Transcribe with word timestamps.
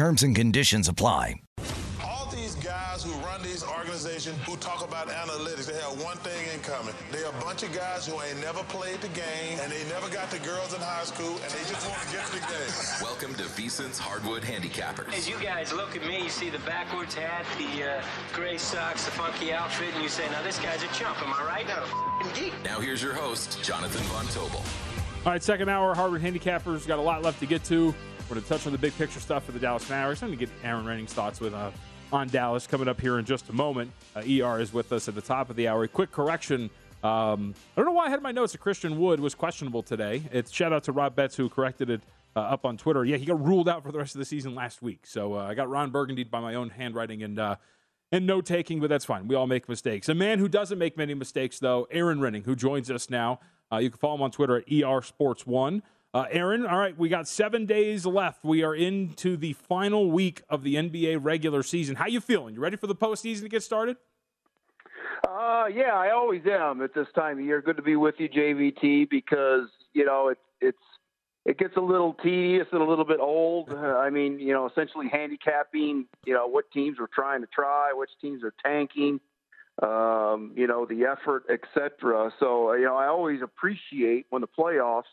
Terms 0.00 0.22
and 0.22 0.34
conditions 0.34 0.88
apply. 0.88 1.42
All 2.02 2.24
these 2.32 2.54
guys 2.54 3.04
who 3.04 3.12
run 3.20 3.42
these 3.42 3.62
organizations 3.62 4.34
who 4.46 4.56
talk 4.56 4.82
about 4.82 5.08
analytics, 5.08 5.66
they 5.66 5.78
have 5.78 6.02
one 6.02 6.16
thing 6.24 6.40
in 6.54 6.60
common. 6.60 6.94
They're 7.12 7.28
a 7.28 7.44
bunch 7.44 7.64
of 7.64 7.74
guys 7.74 8.06
who 8.06 8.14
ain't 8.22 8.40
never 8.40 8.62
played 8.72 9.02
the 9.02 9.08
game 9.08 9.58
and 9.60 9.70
they 9.70 9.86
never 9.90 10.08
got 10.08 10.30
the 10.30 10.38
girls 10.38 10.72
in 10.72 10.80
high 10.80 11.04
school 11.04 11.36
and 11.44 11.50
they 11.52 11.68
just 11.68 11.86
want 11.86 12.00
to 12.00 12.16
get 12.16 12.24
to 12.24 12.32
the 12.32 12.40
game. 12.40 12.72
Welcome 13.02 13.34
to 13.34 13.42
VSiN's 13.42 13.98
Hardwood 13.98 14.42
Handicappers. 14.42 15.12
As 15.12 15.28
you 15.28 15.36
guys 15.38 15.70
look 15.70 15.94
at 15.94 16.06
me, 16.06 16.22
you 16.22 16.30
see 16.30 16.48
the 16.48 16.60
backwards 16.60 17.14
hat, 17.14 17.44
the 17.58 17.84
uh, 17.84 18.02
gray 18.32 18.56
socks, 18.56 19.04
the 19.04 19.10
funky 19.10 19.52
outfit, 19.52 19.92
and 19.92 20.02
you 20.02 20.08
say, 20.08 20.26
now 20.30 20.42
this 20.42 20.58
guy's 20.60 20.82
a 20.82 20.88
chump, 20.94 21.22
am 21.22 21.34
I 21.34 21.44
right? 21.44 21.68
Not 21.68 21.82
a 21.82 22.40
geek. 22.40 22.54
Now 22.64 22.80
here's 22.80 23.02
your 23.02 23.12
host, 23.12 23.62
Jonathan 23.62 24.00
Von 24.04 24.24
Tobel. 24.28 24.64
All 25.26 25.32
right, 25.32 25.42
second 25.42 25.68
hour, 25.68 25.94
Hardwood 25.94 26.22
Handicappers. 26.22 26.86
Got 26.86 26.98
a 26.98 27.02
lot 27.02 27.22
left 27.22 27.40
to 27.40 27.46
get 27.46 27.62
to. 27.64 27.94
We're 28.30 28.34
going 28.34 28.44
to 28.44 28.48
touch 28.48 28.66
on 28.66 28.72
the 28.72 28.78
big 28.78 28.96
picture 28.96 29.18
stuff 29.18 29.44
for 29.44 29.50
the 29.50 29.58
Dallas 29.58 29.90
Mavericks. 29.90 30.22
I'm 30.22 30.28
going 30.28 30.38
to 30.38 30.46
get 30.46 30.54
Erin 30.62 30.84
Rynning's 30.84 31.12
thoughts 31.12 31.40
with 31.40 31.52
uh, 31.52 31.72
on 32.12 32.28
Dallas 32.28 32.64
coming 32.64 32.86
up 32.86 33.00
here 33.00 33.18
in 33.18 33.24
just 33.24 33.48
a 33.48 33.52
moment. 33.52 33.90
Uh, 34.14 34.20
ER 34.20 34.60
is 34.60 34.72
with 34.72 34.92
us 34.92 35.08
at 35.08 35.16
the 35.16 35.20
top 35.20 35.50
of 35.50 35.56
the 35.56 35.66
hour. 35.66 35.82
A 35.82 35.88
quick 35.88 36.12
correction. 36.12 36.70
Um, 37.02 37.56
I 37.76 37.80
don't 37.80 37.86
know 37.86 37.92
why 37.92 38.06
I 38.06 38.08
had 38.08 38.22
my 38.22 38.30
notes 38.30 38.52
that 38.52 38.58
Christian 38.58 39.00
Wood 39.00 39.18
was 39.18 39.34
questionable 39.34 39.82
today. 39.82 40.22
It's 40.30 40.52
shout 40.52 40.72
out 40.72 40.84
to 40.84 40.92
Rob 40.92 41.16
Betts 41.16 41.34
who 41.34 41.48
corrected 41.48 41.90
it 41.90 42.02
uh, 42.36 42.42
up 42.42 42.64
on 42.64 42.76
Twitter. 42.76 43.04
Yeah, 43.04 43.16
he 43.16 43.24
got 43.24 43.44
ruled 43.44 43.68
out 43.68 43.82
for 43.82 43.90
the 43.90 43.98
rest 43.98 44.14
of 44.14 44.20
the 44.20 44.24
season 44.24 44.54
last 44.54 44.80
week. 44.80 45.08
So 45.08 45.34
uh, 45.34 45.46
I 45.48 45.54
got 45.54 45.68
Ron 45.68 45.90
Burgundy 45.90 46.22
by 46.22 46.38
my 46.38 46.54
own 46.54 46.70
handwriting 46.70 47.24
and 47.24 47.36
uh, 47.36 47.56
and 48.12 48.28
note 48.28 48.46
taking, 48.46 48.78
but 48.78 48.90
that's 48.90 49.04
fine. 49.04 49.26
We 49.26 49.34
all 49.34 49.48
make 49.48 49.68
mistakes. 49.68 50.08
A 50.08 50.14
man 50.14 50.38
who 50.38 50.48
doesn't 50.48 50.78
make 50.78 50.96
many 50.96 51.14
mistakes, 51.14 51.58
though, 51.58 51.88
Erin 51.90 52.20
Rynning, 52.20 52.44
who 52.44 52.54
joins 52.54 52.92
us 52.92 53.10
now. 53.10 53.40
Uh, 53.72 53.78
you 53.78 53.90
can 53.90 53.98
follow 53.98 54.14
him 54.14 54.22
on 54.22 54.30
Twitter 54.30 54.56
at 54.56 54.72
ER 54.72 55.02
Sports 55.02 55.48
One. 55.48 55.82
Uh, 56.12 56.26
Erin, 56.32 56.66
all 56.66 56.78
right, 56.78 56.98
we 56.98 57.08
got 57.08 57.28
seven 57.28 57.66
days 57.66 58.04
left. 58.04 58.42
We 58.44 58.64
are 58.64 58.74
into 58.74 59.36
the 59.36 59.52
final 59.52 60.10
week 60.10 60.42
of 60.48 60.64
the 60.64 60.74
NBA 60.74 61.18
regular 61.22 61.62
season. 61.62 61.94
How 61.94 62.06
you 62.06 62.20
feeling? 62.20 62.54
You 62.54 62.60
ready 62.60 62.76
for 62.76 62.88
the 62.88 62.96
postseason 62.96 63.42
to 63.42 63.48
get 63.48 63.62
started? 63.62 63.96
Uh, 65.28 65.66
yeah, 65.72 65.94
I 65.94 66.10
always 66.10 66.42
am 66.46 66.82
at 66.82 66.94
this 66.94 67.06
time 67.14 67.38
of 67.38 67.44
year. 67.44 67.62
Good 67.62 67.76
to 67.76 67.82
be 67.82 67.94
with 67.94 68.16
you, 68.18 68.28
JVT, 68.28 69.08
because 69.08 69.68
you 69.92 70.04
know 70.04 70.28
it, 70.28 70.38
it's 70.60 70.78
it 71.46 71.58
gets 71.58 71.76
a 71.76 71.80
little 71.80 72.14
tedious 72.14 72.66
and 72.72 72.82
a 72.82 72.84
little 72.84 73.04
bit 73.04 73.20
old. 73.20 73.70
I 73.72 74.10
mean, 74.10 74.40
you 74.40 74.52
know, 74.52 74.66
essentially 74.68 75.08
handicapping, 75.08 76.06
you 76.26 76.34
know, 76.34 76.48
what 76.48 76.72
teams 76.72 76.98
are 76.98 77.08
trying 77.14 77.42
to 77.42 77.46
try, 77.46 77.92
which 77.94 78.10
teams 78.20 78.42
are 78.42 78.54
tanking, 78.64 79.20
um, 79.80 80.54
you 80.56 80.66
know, 80.66 80.86
the 80.86 81.04
effort, 81.04 81.44
etc. 81.48 82.32
So, 82.40 82.72
you 82.72 82.86
know, 82.86 82.96
I 82.96 83.06
always 83.06 83.42
appreciate 83.42 84.26
when 84.30 84.40
the 84.42 84.48
playoffs 84.48 85.04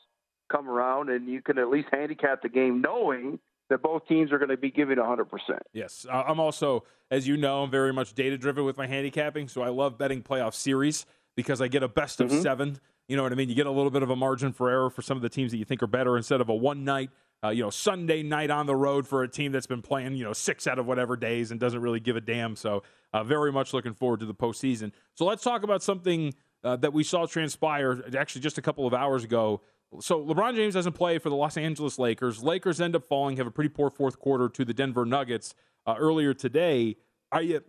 come 0.50 0.70
around 0.70 1.10
and 1.10 1.28
you 1.28 1.42
can 1.42 1.58
at 1.58 1.70
least 1.70 1.88
handicap 1.92 2.42
the 2.42 2.50
game 2.50 2.82
knowing 2.82 3.40
that 3.70 3.82
both 3.82 4.08
teams 4.08 4.32
are 4.32 4.38
going 4.38 4.50
to 4.50 4.58
be 4.58 4.72
giving 4.72 4.98
100%. 4.98 5.26
Yes. 5.74 6.06
I'm 6.10 6.40
also, 6.40 6.86
as 7.12 7.28
you 7.28 7.38
know, 7.38 7.64
I'm 7.64 7.72
very 7.72 7.92
much 7.92 8.14
data 8.14 8.38
driven 8.38 8.66
with 8.66 8.78
my 8.78 8.88
handicapping. 8.88 9.48
So 9.48 9.62
I 9.62 9.70
love 9.70 9.98
betting 9.98 10.24
playoff 10.24 10.54
series 10.54 11.06
because 11.36 11.62
I 11.62 11.68
get 11.68 11.84
a 11.84 11.88
best 11.88 12.22
of 12.22 12.30
mm-hmm. 12.30 12.42
seven. 12.42 12.80
You 13.08 13.18
know 13.18 13.24
what 13.24 13.32
I 13.32 13.36
mean? 13.36 13.50
You 13.50 13.56
get 13.56 13.68
a 13.68 13.72
little 13.72 13.92
bit 13.92 14.04
of 14.04 14.10
a 14.10 14.16
margin 14.16 14.54
for 14.54 14.70
error 14.70 14.90
for 14.90 15.02
some 15.02 15.18
of 15.18 15.24
the 15.24 15.30
teams 15.30 15.52
that 15.52 15.58
you 15.58 15.66
think 15.66 15.84
are 15.84 15.88
better 15.88 16.18
instead 16.18 16.42
of 16.42 16.50
a 16.50 16.56
one 16.56 16.84
night, 16.84 17.10
uh, 17.44 17.50
you 17.50 17.64
know, 17.64 17.70
Sunday 17.70 18.24
night 18.24 18.50
on 18.50 18.66
the 18.66 18.76
road 18.76 19.08
for 19.08 19.24
a 19.24 19.28
team 19.28 19.52
that's 19.52 19.68
been 19.68 19.82
playing, 19.82 20.16
you 20.16 20.24
know, 20.24 20.34
six 20.34 20.68
out 20.68 20.80
of 20.80 20.86
whatever 20.86 21.16
days 21.16 21.52
and 21.52 21.60
doesn't 21.60 21.82
really 21.82 22.00
give 22.00 22.16
a 22.16 22.22
damn. 22.22 22.56
So 22.56 22.84
uh, 23.14 23.24
very 23.24 23.52
much 23.52 23.74
looking 23.74 23.94
forward 23.94 24.22
to 24.22 24.26
the 24.26 24.34
postseason. 24.34 24.92
So 25.14 25.26
let's 25.26 25.44
talk 25.44 25.64
about 25.64 25.84
something 25.84 26.34
uh, 26.64 26.76
that 26.78 26.92
we 26.92 27.04
saw 27.04 27.26
transpire 27.26 28.04
actually 28.18 28.42
just 28.42 28.58
a 28.58 28.62
couple 28.62 28.88
of 28.88 28.94
hours 28.94 29.24
ago 29.24 29.62
so 30.00 30.24
LeBron 30.24 30.56
James 30.56 30.74
doesn't 30.74 30.94
play 30.94 31.18
for 31.18 31.30
the 31.30 31.36
Los 31.36 31.58
Angeles 31.58 31.98
Lakers. 31.98 32.44
Lakers 32.44 32.82
end 32.82 32.96
up 32.96 33.08
falling, 33.08 33.38
have 33.38 33.48
a 33.48 33.52
pretty 33.52 33.70
poor 33.70 33.90
fourth 33.90 34.20
quarter 34.20 34.50
to 34.50 34.66
the 34.66 34.74
Denver 34.74 35.06
Nuggets 35.06 35.56
uh, 35.86 35.96
earlier 35.98 36.34
today. 36.34 36.98
Are 37.32 37.42
you? 37.42 37.64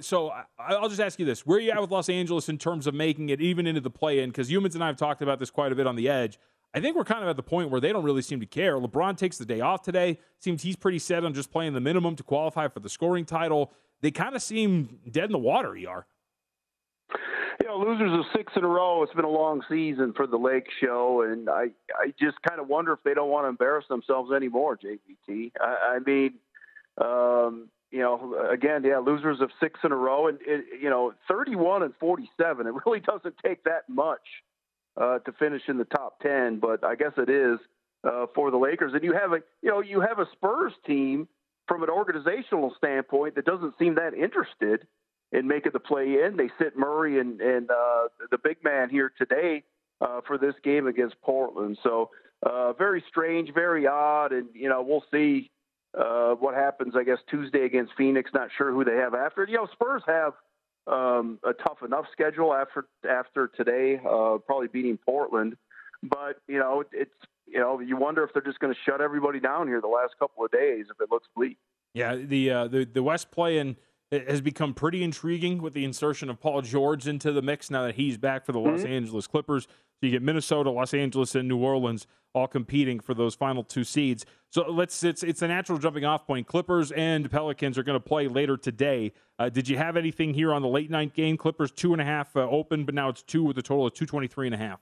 So 0.00 0.32
I'll 0.58 0.88
just 0.88 1.00
ask 1.00 1.18
you 1.18 1.26
this: 1.26 1.46
Where 1.46 1.58
are 1.58 1.60
you 1.60 1.70
at 1.70 1.80
with 1.80 1.90
Los 1.90 2.08
Angeles 2.08 2.48
in 2.48 2.58
terms 2.58 2.86
of 2.86 2.94
making 2.94 3.28
it 3.28 3.40
even 3.40 3.66
into 3.66 3.80
the 3.80 3.90
play-in? 3.90 4.30
Because 4.30 4.50
Youmans 4.50 4.74
and 4.74 4.82
I 4.82 4.88
have 4.88 4.96
talked 4.96 5.22
about 5.22 5.38
this 5.38 5.50
quite 5.50 5.72
a 5.72 5.74
bit 5.74 5.86
on 5.86 5.96
the 5.96 6.08
edge. 6.08 6.38
I 6.74 6.80
think 6.80 6.96
we're 6.96 7.04
kind 7.04 7.22
of 7.22 7.28
at 7.28 7.36
the 7.36 7.42
point 7.42 7.70
where 7.70 7.80
they 7.80 7.92
don't 7.92 8.02
really 8.02 8.22
seem 8.22 8.40
to 8.40 8.46
care. 8.46 8.76
LeBron 8.78 9.16
takes 9.16 9.38
the 9.38 9.44
day 9.44 9.60
off 9.60 9.82
today. 9.82 10.18
Seems 10.40 10.62
he's 10.62 10.74
pretty 10.74 10.98
set 10.98 11.24
on 11.24 11.32
just 11.32 11.52
playing 11.52 11.72
the 11.72 11.80
minimum 11.80 12.16
to 12.16 12.24
qualify 12.24 12.66
for 12.66 12.80
the 12.80 12.88
scoring 12.88 13.24
title. 13.24 13.72
They 14.00 14.10
kind 14.10 14.34
of 14.34 14.42
seem 14.42 14.98
dead 15.08 15.26
in 15.26 15.32
the 15.32 15.38
water. 15.38 15.76
Er. 15.88 16.06
You 17.64 17.70
know, 17.70 17.78
losers 17.78 18.12
of 18.12 18.26
six 18.36 18.52
in 18.56 18.62
a 18.62 18.68
row. 18.68 19.02
It's 19.02 19.14
been 19.14 19.24
a 19.24 19.30
long 19.30 19.62
season 19.70 20.12
for 20.14 20.26
the 20.26 20.36
Lake 20.36 20.66
Show, 20.82 21.22
and 21.22 21.48
I 21.48 21.68
I 21.98 22.12
just 22.20 22.36
kind 22.46 22.60
of 22.60 22.68
wonder 22.68 22.92
if 22.92 22.98
they 23.04 23.14
don't 23.14 23.30
want 23.30 23.46
to 23.46 23.48
embarrass 23.48 23.86
themselves 23.88 24.32
anymore. 24.32 24.76
JVT. 24.76 25.52
I, 25.58 25.96
I 25.96 25.98
mean, 26.00 26.34
um, 27.00 27.70
you 27.90 28.00
know, 28.00 28.36
again, 28.52 28.84
yeah, 28.84 28.98
losers 28.98 29.40
of 29.40 29.48
six 29.60 29.80
in 29.82 29.92
a 29.92 29.96
row, 29.96 30.28
and 30.28 30.40
it, 30.42 30.82
you 30.82 30.90
know, 30.90 31.14
31 31.26 31.84
and 31.84 31.94
47. 31.98 32.66
It 32.66 32.74
really 32.84 33.00
doesn't 33.00 33.34
take 33.42 33.64
that 33.64 33.88
much 33.88 34.20
uh, 35.00 35.20
to 35.20 35.32
finish 35.32 35.62
in 35.66 35.78
the 35.78 35.86
top 35.86 36.20
10, 36.20 36.58
but 36.58 36.84
I 36.84 36.96
guess 36.96 37.12
it 37.16 37.30
is 37.30 37.58
uh, 38.06 38.26
for 38.34 38.50
the 38.50 38.58
Lakers. 38.58 38.92
And 38.92 39.02
you 39.02 39.14
have 39.14 39.32
a, 39.32 39.38
you 39.62 39.70
know, 39.70 39.80
you 39.80 40.02
have 40.02 40.18
a 40.18 40.26
Spurs 40.32 40.74
team 40.86 41.28
from 41.66 41.82
an 41.82 41.88
organizational 41.88 42.74
standpoint 42.76 43.36
that 43.36 43.46
doesn't 43.46 43.72
seem 43.78 43.94
that 43.94 44.12
interested 44.12 44.86
in 45.34 45.48
making 45.48 45.72
the 45.72 45.80
play 45.80 46.22
in. 46.24 46.36
They 46.36 46.48
sit 46.58 46.76
Murray 46.76 47.18
and 47.18 47.40
and 47.40 47.70
uh, 47.70 48.08
the 48.30 48.38
big 48.38 48.62
man 48.64 48.88
here 48.88 49.12
today 49.18 49.64
uh, 50.00 50.20
for 50.26 50.38
this 50.38 50.54
game 50.62 50.86
against 50.86 51.20
Portland. 51.20 51.76
So 51.82 52.10
uh, 52.42 52.72
very 52.74 53.04
strange, 53.08 53.52
very 53.52 53.86
odd, 53.86 54.32
and 54.32 54.48
you 54.54 54.68
know 54.68 54.82
we'll 54.82 55.04
see 55.12 55.50
uh, 55.98 56.34
what 56.34 56.54
happens. 56.54 56.94
I 56.96 57.02
guess 57.02 57.18
Tuesday 57.28 57.64
against 57.64 57.92
Phoenix. 57.98 58.30
Not 58.32 58.48
sure 58.56 58.72
who 58.72 58.84
they 58.84 58.96
have 58.96 59.14
after. 59.14 59.44
You 59.44 59.56
know 59.56 59.68
Spurs 59.72 60.02
have 60.06 60.34
um, 60.86 61.38
a 61.42 61.52
tough 61.52 61.82
enough 61.84 62.06
schedule 62.12 62.54
after 62.54 62.86
after 63.08 63.48
today, 63.48 64.00
uh, 64.08 64.38
probably 64.46 64.68
beating 64.68 64.98
Portland. 64.98 65.56
But 66.02 66.38
you 66.46 66.58
know 66.58 66.84
it's 66.92 67.10
you 67.46 67.58
know 67.58 67.80
you 67.80 67.96
wonder 67.96 68.22
if 68.22 68.32
they're 68.32 68.42
just 68.42 68.60
going 68.60 68.72
to 68.72 68.80
shut 68.88 69.00
everybody 69.00 69.40
down 69.40 69.66
here 69.66 69.80
the 69.80 69.88
last 69.88 70.14
couple 70.18 70.44
of 70.44 70.52
days 70.52 70.86
if 70.90 71.00
it 71.00 71.10
looks 71.10 71.26
bleak. 71.34 71.58
Yeah, 71.92 72.14
the 72.14 72.50
uh, 72.50 72.68
the 72.68 72.84
the 72.84 73.02
West 73.02 73.32
playing 73.32 73.76
has 74.28 74.40
become 74.40 74.74
pretty 74.74 75.02
intriguing 75.02 75.60
with 75.62 75.74
the 75.74 75.84
insertion 75.84 76.30
of 76.30 76.40
Paul 76.40 76.62
George 76.62 77.06
into 77.08 77.32
the 77.32 77.42
mix 77.42 77.70
now 77.70 77.84
that 77.86 77.94
he's 77.94 78.16
back 78.18 78.44
for 78.44 78.52
the 78.52 78.58
mm-hmm. 78.58 78.76
Los 78.76 78.84
Angeles 78.84 79.26
Clippers. 79.26 79.64
So 79.64 80.06
you 80.06 80.10
get 80.10 80.22
Minnesota, 80.22 80.70
Los 80.70 80.92
Angeles, 80.94 81.34
and 81.34 81.48
New 81.48 81.58
Orleans 81.58 82.06
all 82.34 82.48
competing 82.48 82.98
for 82.98 83.14
those 83.14 83.34
final 83.34 83.62
two 83.62 83.84
seeds. 83.84 84.26
So 84.50 84.70
let's 84.70 85.04
it's 85.04 85.22
it's 85.22 85.42
a 85.42 85.48
natural 85.48 85.78
jumping 85.78 86.04
off 86.04 86.26
point. 86.26 86.46
Clippers 86.46 86.90
and 86.92 87.30
Pelicans 87.30 87.78
are 87.78 87.82
going 87.82 87.98
to 87.98 88.04
play 88.04 88.28
later 88.28 88.56
today. 88.56 89.12
Uh, 89.38 89.48
did 89.48 89.68
you 89.68 89.76
have 89.76 89.96
anything 89.96 90.34
here 90.34 90.52
on 90.52 90.62
the 90.62 90.68
late 90.68 90.90
night 90.90 91.14
game? 91.14 91.36
Clippers 91.36 91.70
two 91.70 91.92
and 91.92 92.02
a 92.02 92.04
half 92.04 92.36
uh, 92.36 92.40
open, 92.48 92.84
but 92.84 92.94
now 92.94 93.08
it's 93.08 93.22
two 93.22 93.44
with 93.44 93.56
a 93.58 93.62
total 93.62 93.86
of 93.86 93.94
two 93.94 94.06
twenty 94.06 94.26
three 94.26 94.46
and 94.46 94.54
a 94.54 94.58
half. 94.58 94.80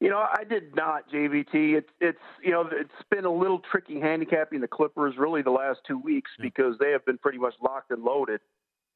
You 0.00 0.10
know, 0.10 0.18
I 0.18 0.44
did 0.44 0.74
not, 0.74 1.10
JVT. 1.10 1.76
It's 1.76 1.88
it's 2.00 2.18
you 2.42 2.50
know 2.50 2.68
it's 2.70 2.90
been 3.10 3.24
a 3.24 3.32
little 3.32 3.60
tricky 3.70 4.00
handicapping 4.00 4.60
the 4.60 4.68
Clippers 4.68 5.14
really 5.16 5.42
the 5.42 5.50
last 5.50 5.80
two 5.86 5.98
weeks 5.98 6.30
because 6.40 6.76
they 6.78 6.90
have 6.90 7.04
been 7.06 7.18
pretty 7.18 7.38
much 7.38 7.54
locked 7.62 7.90
and 7.90 8.02
loaded 8.02 8.40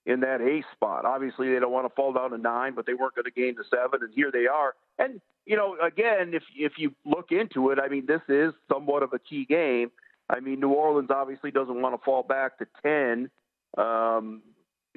in 0.06 0.20
that 0.20 0.40
A 0.40 0.64
spot. 0.74 1.04
Obviously, 1.04 1.52
they 1.52 1.60
don't 1.60 1.70
want 1.70 1.86
to 1.86 1.94
fall 1.94 2.12
down 2.12 2.30
to 2.30 2.38
nine, 2.38 2.74
but 2.74 2.86
they 2.86 2.94
weren't 2.94 3.14
going 3.14 3.26
to 3.26 3.30
gain 3.30 3.54
to 3.56 3.62
seven, 3.70 4.02
and 4.02 4.12
here 4.14 4.30
they 4.32 4.46
are. 4.46 4.74
And 4.98 5.20
you 5.46 5.56
know, 5.56 5.76
again, 5.84 6.32
if 6.34 6.42
if 6.56 6.72
you 6.78 6.94
look 7.04 7.30
into 7.30 7.70
it, 7.70 7.78
I 7.78 7.88
mean, 7.88 8.06
this 8.06 8.22
is 8.28 8.52
somewhat 8.70 9.02
of 9.02 9.12
a 9.12 9.18
key 9.18 9.44
game. 9.44 9.90
I 10.28 10.40
mean, 10.40 10.60
New 10.60 10.70
Orleans 10.70 11.10
obviously 11.10 11.50
doesn't 11.50 11.80
want 11.80 11.94
to 11.94 12.04
fall 12.04 12.22
back 12.22 12.58
to 12.58 12.66
ten, 12.82 13.30
um, 13.76 14.42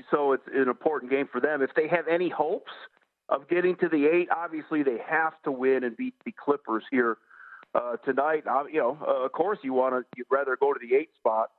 so 0.10 0.34
it's 0.34 0.48
an 0.54 0.68
important 0.68 1.12
game 1.12 1.28
for 1.32 1.40
them. 1.40 1.62
If 1.62 1.72
they 1.76 1.88
have 1.88 2.08
any 2.08 2.30
hopes 2.30 2.72
of 3.32 3.48
getting 3.48 3.76
to 3.78 3.90
the 3.90 4.06
eight. 4.06 4.28
Obviously, 4.30 4.84
they 4.84 4.98
have 5.08 5.34
to 5.44 5.52
win 5.52 5.84
and 5.84 5.96
beat 5.98 6.16
the 6.26 6.34
Clippers 6.34 6.84
here 6.92 7.18
uh, 7.74 7.96
tonight. 8.06 8.44
Uh, 8.46 8.66
you 8.72 8.80
know, 8.80 8.98
uh, 9.08 9.26
of 9.26 9.32
course, 9.32 9.58
you 9.64 9.74
want 9.74 9.96
to. 9.96 10.06
You'd 10.16 10.28
rather 10.30 10.58
go 10.60 10.74
to 10.74 10.80
the 10.80 10.96
eight 10.96 11.10
spot 11.16 11.52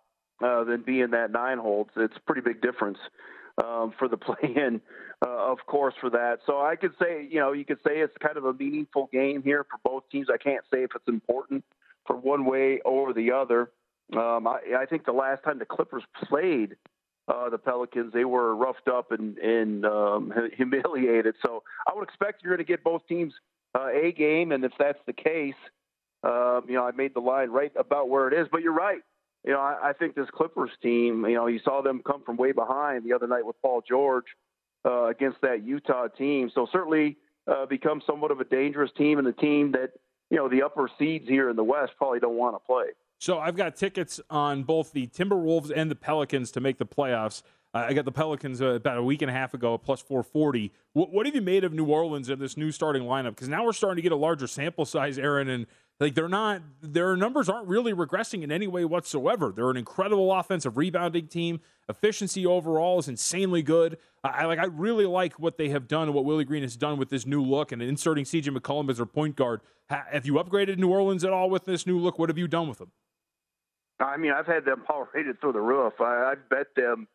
uh, 0.44 0.64
than 0.64 0.84
in 0.86 1.10
that 1.12 1.32
nine 1.32 1.58
holds. 1.58 1.90
It's 1.96 2.16
a 2.16 2.20
pretty 2.20 2.42
big 2.42 2.60
difference 2.60 2.98
um, 3.64 3.92
for 3.98 4.06
the 4.08 4.16
play-in, 4.18 4.80
uh, 5.26 5.50
of 5.52 5.58
course, 5.66 5.94
for 6.00 6.10
that. 6.10 6.40
So 6.46 6.60
I 6.60 6.76
could 6.76 6.92
say, 7.00 7.26
you 7.28 7.40
know, 7.40 7.52
you 7.52 7.64
could 7.64 7.78
say 7.78 7.98
it's 7.98 8.16
kind 8.22 8.36
of 8.36 8.44
a 8.44 8.52
meaningful 8.52 9.08
game 9.12 9.42
here 9.42 9.64
for 9.64 9.78
both 9.82 10.04
teams. 10.10 10.28
I 10.32 10.36
can't 10.36 10.64
say 10.72 10.82
if 10.82 10.90
it's 10.94 11.08
important 11.08 11.64
for 12.06 12.16
one 12.16 12.44
way 12.44 12.80
or 12.84 13.12
the 13.14 13.32
other. 13.32 13.70
Um, 14.14 14.46
I, 14.46 14.58
I 14.80 14.86
think 14.86 15.06
the 15.06 15.12
last 15.12 15.42
time 15.42 15.58
the 15.58 15.64
Clippers 15.64 16.02
played 16.24 16.76
uh, 17.28 17.48
the 17.50 17.58
Pelicans, 17.58 18.12
they 18.12 18.24
were 18.24 18.54
roughed 18.54 18.88
up 18.88 19.12
and, 19.12 19.38
and 19.38 19.84
um, 19.84 20.32
humiliated. 20.56 21.34
So 21.44 21.62
I 21.86 21.94
would 21.94 22.04
expect 22.04 22.42
you're 22.42 22.54
going 22.54 22.64
to 22.64 22.70
get 22.70 22.82
both 22.82 23.06
teams 23.06 23.32
uh, 23.74 23.88
a 23.88 24.12
game, 24.12 24.52
and 24.52 24.64
if 24.64 24.72
that's 24.78 24.98
the 25.06 25.12
case, 25.12 25.54
um, 26.24 26.62
you 26.68 26.74
know, 26.74 26.84
I 26.84 26.92
made 26.92 27.14
the 27.14 27.20
line 27.20 27.50
right 27.50 27.72
about 27.76 28.08
where 28.08 28.28
it 28.28 28.34
is. 28.34 28.46
But 28.50 28.62
you're 28.62 28.72
right. 28.72 29.00
You 29.44 29.52
know, 29.52 29.60
I, 29.60 29.90
I 29.90 29.92
think 29.92 30.14
this 30.14 30.28
Clippers 30.32 30.70
team, 30.82 31.24
you 31.26 31.34
know, 31.34 31.46
you 31.46 31.60
saw 31.64 31.82
them 31.82 32.00
come 32.04 32.22
from 32.24 32.36
way 32.36 32.52
behind 32.52 33.04
the 33.04 33.12
other 33.12 33.26
night 33.26 33.44
with 33.44 33.56
Paul 33.60 33.82
George 33.86 34.26
uh, 34.84 35.06
against 35.06 35.40
that 35.42 35.64
Utah 35.64 36.08
team. 36.08 36.50
So 36.54 36.68
certainly 36.70 37.16
uh, 37.48 37.66
become 37.66 38.02
somewhat 38.06 38.30
of 38.30 38.40
a 38.40 38.44
dangerous 38.44 38.90
team 38.96 39.18
and 39.18 39.26
the 39.26 39.32
team 39.32 39.72
that 39.72 39.92
you 40.30 40.36
know 40.36 40.48
the 40.48 40.62
upper 40.62 40.88
seeds 40.98 41.28
here 41.28 41.50
in 41.50 41.56
the 41.56 41.64
West 41.64 41.92
probably 41.98 42.20
don't 42.20 42.36
want 42.36 42.54
to 42.54 42.60
play. 42.60 42.86
So 43.22 43.38
I've 43.38 43.54
got 43.54 43.76
tickets 43.76 44.20
on 44.30 44.64
both 44.64 44.90
the 44.90 45.06
Timberwolves 45.06 45.70
and 45.72 45.88
the 45.88 45.94
Pelicans 45.94 46.50
to 46.50 46.60
make 46.60 46.78
the 46.78 46.84
playoffs. 46.84 47.44
I 47.72 47.92
got 47.92 48.04
the 48.04 48.10
Pelicans 48.10 48.60
uh, 48.60 48.70
about 48.70 48.98
a 48.98 49.02
week 49.04 49.22
and 49.22 49.30
a 49.30 49.32
half 49.32 49.54
ago 49.54 49.74
at 49.74 49.84
plus 49.84 50.00
440. 50.00 50.72
What, 50.92 51.12
what 51.12 51.26
have 51.26 51.36
you 51.36 51.40
made 51.40 51.62
of 51.62 51.72
New 51.72 51.84
Orleans 51.84 52.28
and 52.28 52.42
this 52.42 52.56
new 52.56 52.72
starting 52.72 53.04
lineup? 53.04 53.36
Because 53.36 53.48
now 53.48 53.64
we're 53.64 53.74
starting 53.74 53.94
to 53.94 54.02
get 54.02 54.10
a 54.10 54.16
larger 54.16 54.48
sample 54.48 54.84
size, 54.84 55.20
Erin, 55.20 55.48
and 55.48 55.68
like 56.00 56.16
they're 56.16 56.28
not, 56.28 56.62
their 56.80 57.14
numbers 57.14 57.48
aren't 57.48 57.68
really 57.68 57.92
regressing 57.92 58.42
in 58.42 58.50
any 58.50 58.66
way 58.66 58.84
whatsoever. 58.84 59.52
They're 59.54 59.70
an 59.70 59.76
incredible 59.76 60.32
offensive 60.32 60.76
rebounding 60.76 61.28
team. 61.28 61.60
Efficiency 61.88 62.44
overall 62.44 62.98
is 62.98 63.06
insanely 63.06 63.62
good. 63.62 63.98
I 64.24 64.46
like. 64.46 64.58
I 64.58 64.64
really 64.64 65.06
like 65.06 65.38
what 65.38 65.58
they 65.58 65.68
have 65.68 65.86
done 65.86 66.12
what 66.12 66.24
Willie 66.24 66.44
Green 66.44 66.62
has 66.62 66.76
done 66.76 66.98
with 66.98 67.08
this 67.08 67.24
new 67.24 67.42
look 67.42 67.70
and 67.70 67.80
inserting 67.80 68.24
CJ 68.24 68.56
McCollum 68.56 68.90
as 68.90 68.96
their 68.96 69.06
point 69.06 69.36
guard. 69.36 69.60
Have 69.88 70.26
you 70.26 70.34
upgraded 70.34 70.78
New 70.78 70.90
Orleans 70.90 71.22
at 71.22 71.32
all 71.32 71.48
with 71.48 71.66
this 71.66 71.86
new 71.86 72.00
look? 72.00 72.18
What 72.18 72.28
have 72.28 72.38
you 72.38 72.48
done 72.48 72.68
with 72.68 72.78
them? 72.78 72.90
I 74.02 74.16
mean, 74.16 74.32
I've 74.32 74.46
had 74.46 74.64
them 74.64 74.82
power 74.86 75.08
rated 75.14 75.40
through 75.40 75.52
the 75.52 75.60
roof. 75.60 75.94
I, 76.00 76.32
I've 76.32 76.48
bet 76.48 76.74
them, 76.76 77.08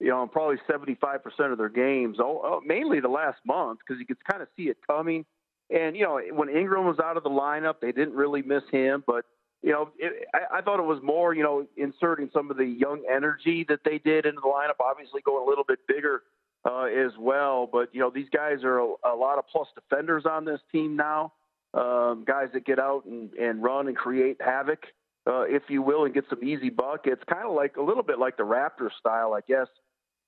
you 0.00 0.08
know, 0.08 0.26
probably 0.26 0.56
75% 0.68 1.52
of 1.52 1.58
their 1.58 1.68
games, 1.68 2.18
oh, 2.20 2.40
oh, 2.44 2.60
mainly 2.64 3.00
the 3.00 3.08
last 3.08 3.38
month, 3.46 3.80
because 3.80 4.00
you 4.00 4.06
could 4.06 4.22
kind 4.24 4.42
of 4.42 4.48
see 4.56 4.64
it 4.64 4.78
coming. 4.86 5.24
And, 5.70 5.96
you 5.96 6.02
know, 6.02 6.20
when 6.32 6.48
Ingram 6.48 6.84
was 6.84 6.98
out 6.98 7.16
of 7.16 7.22
the 7.22 7.30
lineup, 7.30 7.76
they 7.80 7.92
didn't 7.92 8.14
really 8.14 8.42
miss 8.42 8.62
him. 8.70 9.02
But, 9.06 9.24
you 9.62 9.72
know, 9.72 9.90
it, 9.98 10.26
I, 10.34 10.58
I 10.58 10.60
thought 10.60 10.78
it 10.78 10.86
was 10.86 11.02
more, 11.02 11.34
you 11.34 11.42
know, 11.42 11.66
inserting 11.76 12.30
some 12.34 12.50
of 12.50 12.56
the 12.56 12.66
young 12.66 13.02
energy 13.10 13.64
that 13.68 13.80
they 13.84 13.98
did 13.98 14.26
into 14.26 14.40
the 14.42 14.48
lineup, 14.48 14.84
obviously 14.84 15.22
going 15.22 15.42
a 15.42 15.48
little 15.48 15.64
bit 15.64 15.78
bigger 15.88 16.22
uh, 16.68 16.84
as 16.84 17.12
well. 17.18 17.68
But, 17.70 17.94
you 17.94 18.00
know, 18.00 18.10
these 18.10 18.28
guys 18.30 18.62
are 18.62 18.78
a, 18.78 18.92
a 19.04 19.16
lot 19.16 19.38
of 19.38 19.44
plus 19.50 19.68
defenders 19.74 20.24
on 20.26 20.44
this 20.44 20.60
team 20.70 20.96
now, 20.96 21.32
um, 21.72 22.24
guys 22.26 22.48
that 22.52 22.66
get 22.66 22.78
out 22.78 23.04
and, 23.06 23.32
and 23.34 23.62
run 23.62 23.88
and 23.88 23.96
create 23.96 24.36
havoc. 24.40 24.80
Uh, 25.26 25.42
if 25.42 25.62
you 25.68 25.80
will, 25.80 26.04
and 26.04 26.12
get 26.12 26.24
some 26.28 26.44
easy 26.44 26.68
buckets. 26.68 27.22
Kind 27.26 27.46
of 27.46 27.54
like 27.54 27.76
a 27.76 27.82
little 27.82 28.02
bit 28.02 28.18
like 28.18 28.36
the 28.36 28.42
Raptors 28.42 28.92
style, 28.98 29.32
I 29.32 29.40
guess, 29.48 29.68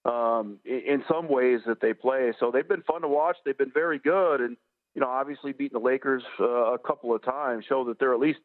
um, 0.07 0.59
in, 0.65 1.05
some 1.07 1.29
ways 1.29 1.61
that 1.67 1.83
they 1.83 1.93
play. 1.93 2.33
So 2.41 2.51
they've 2.51 2.67
been 2.67 2.83
fun 2.83 3.03
to 3.03 3.09
watch. 3.09 3.37
They've 3.45 3.59
been 3.59 3.73
very 3.73 3.99
good, 3.99 4.41
and 4.41 4.57
you 4.95 5.03
know, 5.03 5.09
obviously 5.09 5.53
beating 5.53 5.79
the 5.79 5.85
Lakers 5.85 6.23
uh, 6.41 6.73
a 6.73 6.79
couple 6.79 7.15
of 7.15 7.23
times 7.23 7.67
show 7.69 7.85
that 7.85 7.99
they're 7.99 8.15
at 8.15 8.21
least 8.21 8.39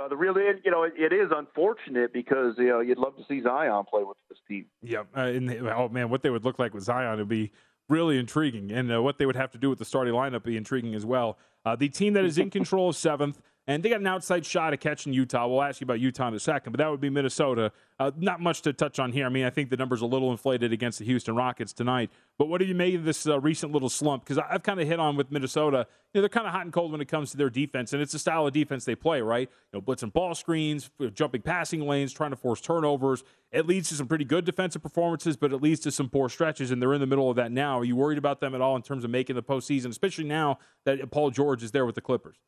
uh, 0.00 0.06
the 0.06 0.16
real. 0.16 0.36
You 0.38 0.70
know, 0.70 0.84
it, 0.84 0.92
it 0.96 1.12
is 1.12 1.30
unfortunate 1.34 2.12
because 2.12 2.54
you 2.58 2.68
know 2.68 2.78
you'd 2.78 2.98
love 2.98 3.16
to 3.16 3.24
see 3.28 3.42
Zion 3.42 3.84
play 3.90 4.04
with 4.04 4.16
this 4.28 4.38
team. 4.46 4.66
Yeah, 4.82 5.02
uh, 5.16 5.22
and 5.22 5.50
oh 5.68 5.88
man, 5.88 6.10
what 6.10 6.22
they 6.22 6.30
would 6.30 6.44
look 6.44 6.60
like 6.60 6.74
with 6.74 6.84
Zion 6.84 7.18
would 7.18 7.28
be 7.28 7.50
really 7.88 8.18
intriguing, 8.18 8.70
and 8.70 8.92
uh, 8.92 9.02
what 9.02 9.18
they 9.18 9.26
would 9.26 9.36
have 9.36 9.50
to 9.52 9.58
do 9.58 9.70
with 9.70 9.78
the 9.78 9.84
starting 9.84 10.14
lineup 10.14 10.44
be 10.44 10.56
intriguing 10.56 10.94
as 10.94 11.04
well. 11.04 11.38
Uh, 11.64 11.74
the 11.74 11.88
team 11.88 12.12
that 12.12 12.24
is 12.24 12.38
in 12.38 12.50
control 12.50 12.90
of 12.90 12.96
seventh 12.96 13.40
and 13.68 13.82
they 13.82 13.90
got 13.90 14.00
an 14.00 14.06
outside 14.06 14.46
shot 14.46 14.72
at 14.72 14.80
catching 14.80 15.12
Utah. 15.12 15.46
We'll 15.46 15.62
ask 15.62 15.82
you 15.82 15.84
about 15.84 16.00
Utah 16.00 16.28
in 16.28 16.34
a 16.34 16.40
second, 16.40 16.72
but 16.72 16.78
that 16.78 16.90
would 16.90 17.02
be 17.02 17.10
Minnesota. 17.10 17.70
Uh, 18.00 18.10
not 18.16 18.40
much 18.40 18.62
to 18.62 18.72
touch 18.72 18.98
on 18.98 19.12
here. 19.12 19.26
I 19.26 19.28
mean, 19.28 19.44
I 19.44 19.50
think 19.50 19.68
the 19.68 19.76
number's 19.76 20.00
a 20.00 20.06
little 20.06 20.30
inflated 20.30 20.72
against 20.72 21.00
the 21.00 21.04
Houston 21.04 21.36
Rockets 21.36 21.74
tonight. 21.74 22.10
But 22.38 22.48
what 22.48 22.60
do 22.60 22.64
you 22.64 22.74
make 22.74 22.94
of 22.94 23.04
this 23.04 23.26
uh, 23.26 23.38
recent 23.38 23.72
little 23.72 23.90
slump? 23.90 24.24
Because 24.24 24.38
I've 24.38 24.62
kind 24.62 24.80
of 24.80 24.88
hit 24.88 24.98
on 24.98 25.16
with 25.16 25.30
Minnesota. 25.30 25.86
You 26.14 26.18
know, 26.18 26.22
they're 26.22 26.30
kind 26.30 26.46
of 26.46 26.54
hot 26.54 26.62
and 26.62 26.72
cold 26.72 26.92
when 26.92 27.02
it 27.02 27.08
comes 27.08 27.30
to 27.32 27.36
their 27.36 27.50
defense, 27.50 27.92
and 27.92 28.00
it's 28.00 28.12
the 28.12 28.18
style 28.18 28.46
of 28.46 28.54
defense 28.54 28.86
they 28.86 28.94
play, 28.94 29.20
right? 29.20 29.50
You 29.74 29.78
know, 29.78 29.82
blitzing 29.82 30.14
ball 30.14 30.34
screens, 30.34 30.90
jumping 31.12 31.42
passing 31.42 31.82
lanes, 31.82 32.14
trying 32.14 32.30
to 32.30 32.36
force 32.36 32.62
turnovers. 32.62 33.22
It 33.52 33.66
leads 33.66 33.90
to 33.90 33.96
some 33.96 34.06
pretty 34.06 34.24
good 34.24 34.46
defensive 34.46 34.80
performances, 34.80 35.36
but 35.36 35.52
it 35.52 35.60
leads 35.60 35.80
to 35.80 35.90
some 35.90 36.08
poor 36.08 36.30
stretches, 36.30 36.70
and 36.70 36.80
they're 36.80 36.94
in 36.94 37.00
the 37.02 37.06
middle 37.06 37.28
of 37.28 37.36
that 37.36 37.52
now. 37.52 37.78
Are 37.78 37.84
you 37.84 37.96
worried 37.96 38.16
about 38.16 38.40
them 38.40 38.54
at 38.54 38.62
all 38.62 38.76
in 38.76 38.82
terms 38.82 39.04
of 39.04 39.10
making 39.10 39.36
the 39.36 39.42
postseason, 39.42 39.90
especially 39.90 40.24
now 40.24 40.58
that 40.84 41.10
Paul 41.10 41.30
George 41.30 41.62
is 41.62 41.72
there 41.72 41.84
with 41.84 41.96
the 41.96 42.00
Clippers? 42.00 42.38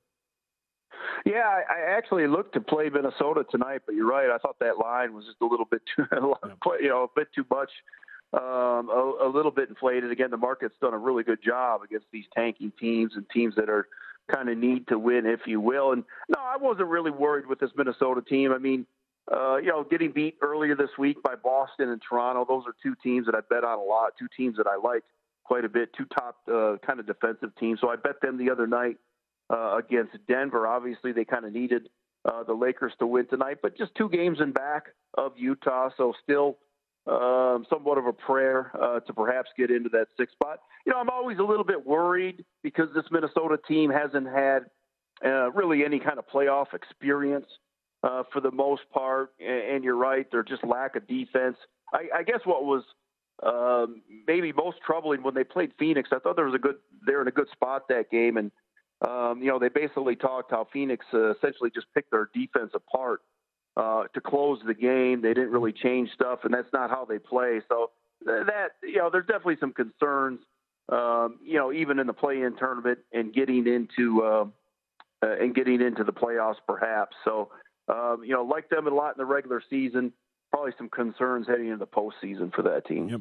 Yeah, 1.26 1.60
I 1.68 1.96
actually 1.96 2.26
looked 2.26 2.54
to 2.54 2.60
play 2.60 2.88
Minnesota 2.88 3.44
tonight, 3.50 3.82
but 3.86 3.94
you're 3.94 4.08
right. 4.08 4.30
I 4.30 4.38
thought 4.38 4.58
that 4.60 4.78
line 4.78 5.14
was 5.14 5.26
just 5.26 5.38
a 5.40 5.46
little 5.46 5.66
bit 5.66 5.82
too, 5.96 6.04
you 6.80 6.88
know, 6.88 7.04
a 7.04 7.08
bit 7.14 7.28
too 7.34 7.44
much, 7.50 7.70
um, 8.32 8.88
a, 8.88 9.26
a 9.26 9.28
little 9.28 9.50
bit 9.50 9.68
inflated. 9.68 10.10
Again, 10.10 10.30
the 10.30 10.36
market's 10.36 10.74
done 10.80 10.94
a 10.94 10.98
really 10.98 11.22
good 11.22 11.42
job 11.44 11.82
against 11.82 12.06
these 12.12 12.24
tanking 12.34 12.72
teams 12.80 13.12
and 13.16 13.28
teams 13.30 13.54
that 13.56 13.68
are 13.68 13.86
kind 14.32 14.48
of 14.48 14.56
need 14.56 14.88
to 14.88 14.98
win, 14.98 15.26
if 15.26 15.40
you 15.46 15.60
will. 15.60 15.92
And 15.92 16.04
no, 16.28 16.38
I 16.40 16.56
wasn't 16.56 16.88
really 16.88 17.10
worried 17.10 17.46
with 17.46 17.60
this 17.60 17.70
Minnesota 17.76 18.22
team. 18.22 18.52
I 18.52 18.58
mean, 18.58 18.86
uh, 19.30 19.56
you 19.56 19.68
know, 19.68 19.84
getting 19.88 20.12
beat 20.12 20.36
earlier 20.40 20.74
this 20.74 20.90
week 20.98 21.22
by 21.22 21.34
Boston 21.34 21.90
and 21.90 22.00
Toronto, 22.08 22.44
those 22.48 22.64
are 22.66 22.74
two 22.82 22.94
teams 23.02 23.26
that 23.26 23.34
I 23.34 23.40
bet 23.48 23.64
on 23.64 23.78
a 23.78 23.82
lot, 23.82 24.12
two 24.18 24.28
teams 24.36 24.56
that 24.56 24.66
I 24.66 24.76
like 24.76 25.04
quite 25.44 25.64
a 25.64 25.68
bit, 25.68 25.90
two 25.96 26.06
top 26.06 26.36
uh, 26.52 26.76
kind 26.84 27.00
of 27.00 27.06
defensive 27.06 27.50
teams. 27.58 27.80
So 27.80 27.90
I 27.90 27.96
bet 27.96 28.20
them 28.22 28.38
the 28.38 28.50
other 28.50 28.66
night 28.66 28.96
uh, 29.50 29.78
against 29.78 30.16
Denver. 30.28 30.66
Obviously, 30.66 31.12
they 31.12 31.24
kind 31.24 31.44
of 31.44 31.52
needed 31.52 31.88
uh, 32.24 32.42
the 32.44 32.52
Lakers 32.52 32.92
to 32.98 33.06
win 33.06 33.26
tonight, 33.26 33.58
but 33.62 33.76
just 33.76 33.94
two 33.94 34.08
games 34.08 34.38
in 34.40 34.52
back 34.52 34.86
of 35.14 35.32
Utah, 35.36 35.90
so 35.96 36.12
still 36.22 36.58
um, 37.06 37.66
somewhat 37.70 37.98
of 37.98 38.06
a 38.06 38.12
prayer 38.12 38.70
uh, 38.80 39.00
to 39.00 39.12
perhaps 39.12 39.50
get 39.56 39.70
into 39.70 39.88
that 39.90 40.06
sixth 40.16 40.34
spot. 40.34 40.60
You 40.86 40.92
know, 40.92 40.98
I'm 40.98 41.08
always 41.08 41.38
a 41.38 41.42
little 41.42 41.64
bit 41.64 41.84
worried 41.86 42.44
because 42.62 42.88
this 42.94 43.04
Minnesota 43.10 43.58
team 43.66 43.90
hasn't 43.90 44.28
had 44.28 44.66
uh, 45.24 45.50
really 45.52 45.84
any 45.84 45.98
kind 45.98 46.18
of 46.18 46.28
playoff 46.28 46.74
experience 46.74 47.46
uh, 48.02 48.22
for 48.32 48.40
the 48.40 48.50
most 48.50 48.82
part. 48.92 49.32
And, 49.40 49.76
and 49.76 49.84
you're 49.84 49.96
right, 49.96 50.26
they're 50.30 50.42
just 50.42 50.64
lack 50.64 50.94
of 50.96 51.06
defense. 51.08 51.56
I, 51.92 52.18
I 52.18 52.22
guess 52.22 52.40
what 52.44 52.64
was 52.64 52.84
um, 53.42 54.02
maybe 54.26 54.52
most 54.52 54.78
troubling 54.84 55.22
when 55.22 55.34
they 55.34 55.44
played 55.44 55.72
Phoenix, 55.78 56.10
I 56.12 56.18
thought 56.18 56.36
there 56.36 56.44
was 56.44 56.54
a 56.54 56.58
good 56.58 56.76
they're 57.06 57.22
in 57.22 57.28
a 57.28 57.32
good 57.32 57.48
spot 57.50 57.88
that 57.88 58.10
game, 58.10 58.36
and 58.36 58.52
um, 59.06 59.40
you 59.40 59.48
know, 59.48 59.58
they 59.58 59.68
basically 59.68 60.16
talked 60.16 60.50
how 60.50 60.66
Phoenix 60.72 61.06
uh, 61.14 61.34
essentially 61.34 61.70
just 61.74 61.86
picked 61.94 62.10
their 62.10 62.28
defense 62.34 62.72
apart 62.74 63.20
uh, 63.76 64.04
to 64.14 64.20
close 64.20 64.58
the 64.66 64.74
game. 64.74 65.22
They 65.22 65.32
didn't 65.32 65.50
really 65.50 65.72
change 65.72 66.10
stuff, 66.14 66.40
and 66.44 66.52
that's 66.52 66.72
not 66.72 66.90
how 66.90 67.06
they 67.06 67.18
play. 67.18 67.60
So 67.68 67.90
that 68.24 68.72
you 68.82 68.98
know, 68.98 69.08
there's 69.10 69.26
definitely 69.26 69.56
some 69.60 69.72
concerns. 69.72 70.40
Um, 70.90 71.38
you 71.42 71.54
know, 71.54 71.72
even 71.72 71.98
in 72.00 72.06
the 72.06 72.12
play-in 72.12 72.56
tournament 72.56 72.98
and 73.12 73.32
getting 73.32 73.66
into 73.66 74.22
uh, 74.22 74.44
uh, 75.24 75.36
and 75.40 75.54
getting 75.54 75.80
into 75.80 76.04
the 76.04 76.12
playoffs, 76.12 76.56
perhaps. 76.66 77.16
So 77.24 77.50
um, 77.88 78.22
you 78.24 78.34
know, 78.34 78.42
like 78.42 78.68
them 78.68 78.86
a 78.86 78.90
lot 78.90 79.14
in 79.16 79.18
the 79.18 79.24
regular 79.24 79.62
season. 79.70 80.12
Probably 80.50 80.72
some 80.76 80.88
concerns 80.88 81.46
heading 81.46 81.66
into 81.66 81.78
the 81.78 81.86
postseason 81.86 82.52
for 82.52 82.62
that 82.62 82.84
team. 82.86 83.08
Yep. 83.08 83.20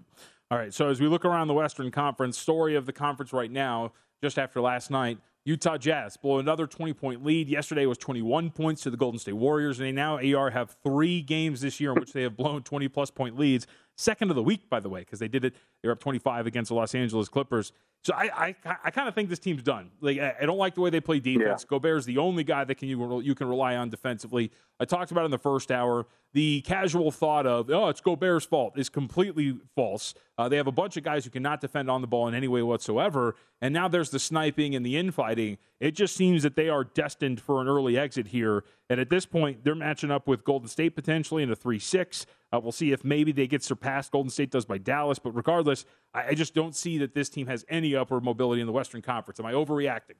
All 0.50 0.57
right. 0.57 0.74
So 0.74 0.89
as 0.89 1.00
we 1.00 1.07
look 1.07 1.25
around 1.25 1.48
the 1.48 1.53
Western 1.53 1.91
Conference, 1.91 2.39
story 2.39 2.75
of 2.75 2.88
the 2.88 2.93
conference 2.93 3.31
right 3.31 3.51
now, 3.51 3.93
just 4.24 4.39
after 4.39 4.59
last 4.59 4.89
night, 4.89 5.19
Utah 5.46 5.77
Jazz 5.77 6.17
blow 6.17 6.39
another 6.39 6.67
20 6.67 6.93
point 6.93 7.24
lead. 7.24 7.48
Yesterday 7.48 7.86
was 7.86 7.98
21 7.98 8.51
points 8.51 8.81
to 8.84 8.89
the 8.89 8.98
Golden 8.98 9.19
State 9.19 9.34
Warriors, 9.34 9.79
and 9.79 9.88
they 9.88 9.91
now 9.91 10.17
AR 10.17 10.50
have 10.50 10.75
three 10.84 11.22
games 11.22 11.62
this 11.62 11.79
year 11.79 11.91
in 11.93 12.00
which 12.00 12.13
they 12.13 12.24
have 12.24 12.36
blown 12.38 12.62
20 12.63 12.88
plus 12.89 13.10
point 13.10 13.38
leads. 13.38 13.65
Second 13.99 14.29
of 14.29 14.37
the 14.37 14.43
week, 14.43 14.69
by 14.69 14.79
the 14.79 14.87
way, 14.87 15.01
because 15.01 15.19
they 15.19 15.27
did 15.27 15.43
it. 15.43 15.55
They 15.81 15.89
were 15.89 15.91
up 15.91 15.99
25 15.99 16.47
against 16.47 16.69
the 16.69 16.75
Los 16.75 16.95
Angeles 16.95 17.27
Clippers. 17.27 17.73
So 18.01 18.13
I 18.13 18.55
I, 18.63 18.77
I 18.85 18.91
kind 18.91 19.09
of 19.09 19.13
think 19.13 19.27
this 19.27 19.39
team's 19.39 19.61
done. 19.61 19.91
Like 19.99 20.19
I, 20.19 20.35
I, 20.41 20.45
don't 20.45 20.57
like 20.57 20.73
the 20.73 20.79
way 20.79 20.89
they 20.89 21.01
play 21.01 21.19
defense. 21.19 21.63
Yeah. 21.63 21.67
Gobert's 21.69 22.05
the 22.05 22.17
only 22.17 22.45
guy 22.45 22.63
that 22.63 22.75
can 22.75 22.87
you 22.87 23.19
you 23.19 23.35
can 23.35 23.49
rely 23.49 23.75
on 23.75 23.89
defensively. 23.89 24.51
I 24.79 24.85
talked 24.85 25.11
about 25.11 25.25
in 25.25 25.31
the 25.31 25.37
first 25.37 25.69
hour. 25.69 26.07
The 26.31 26.61
casual 26.61 27.11
thought 27.11 27.45
of 27.45 27.69
oh 27.69 27.89
it's 27.89 27.99
Gobert's 27.99 28.45
fault 28.45 28.79
is 28.79 28.87
completely 28.87 29.57
false. 29.75 30.13
Uh, 30.37 30.47
they 30.47 30.55
have 30.55 30.67
a 30.67 30.71
bunch 30.71 30.95
of 30.95 31.03
guys 31.03 31.25
who 31.25 31.29
cannot 31.29 31.59
defend 31.59 31.91
on 31.91 31.99
the 31.99 32.07
ball 32.07 32.29
in 32.29 32.33
any 32.33 32.47
way 32.47 32.61
whatsoever, 32.61 33.35
and 33.59 33.73
now 33.73 33.89
there's 33.89 34.11
the 34.11 34.19
sniping 34.19 34.75
and 34.75 34.85
the 34.85 34.95
infighting. 34.95 35.57
It 35.81 35.91
just 35.91 36.15
seems 36.15 36.43
that 36.43 36.55
they 36.55 36.69
are 36.69 36.85
destined 36.85 37.41
for 37.41 37.59
an 37.59 37.67
early 37.67 37.97
exit 37.97 38.27
here. 38.27 38.63
And 38.89 39.01
at 39.01 39.09
this 39.09 39.25
point, 39.25 39.65
they're 39.65 39.75
matching 39.75 40.09
up 40.09 40.25
with 40.25 40.45
Golden 40.45 40.69
State 40.69 40.95
potentially 40.95 41.43
in 41.43 41.51
a 41.51 41.55
three-six. 41.55 42.25
Uh, 42.51 42.59
we'll 42.59 42.71
see 42.71 42.91
if 42.91 43.03
maybe 43.03 43.31
they 43.31 43.47
get 43.47 43.63
surpassed. 43.63 44.11
Golden 44.11 44.29
State 44.29 44.51
does 44.51 44.65
by 44.65 44.77
Dallas, 44.77 45.19
but 45.19 45.31
regardless, 45.31 45.85
I, 46.13 46.29
I 46.29 46.33
just 46.33 46.53
don't 46.53 46.75
see 46.75 46.97
that 46.97 47.13
this 47.13 47.29
team 47.29 47.47
has 47.47 47.63
any 47.69 47.95
upward 47.95 48.23
mobility 48.23 48.61
in 48.61 48.67
the 48.67 48.73
Western 48.73 49.01
Conference. 49.01 49.39
Am 49.39 49.45
I 49.45 49.53
overreacting? 49.53 50.17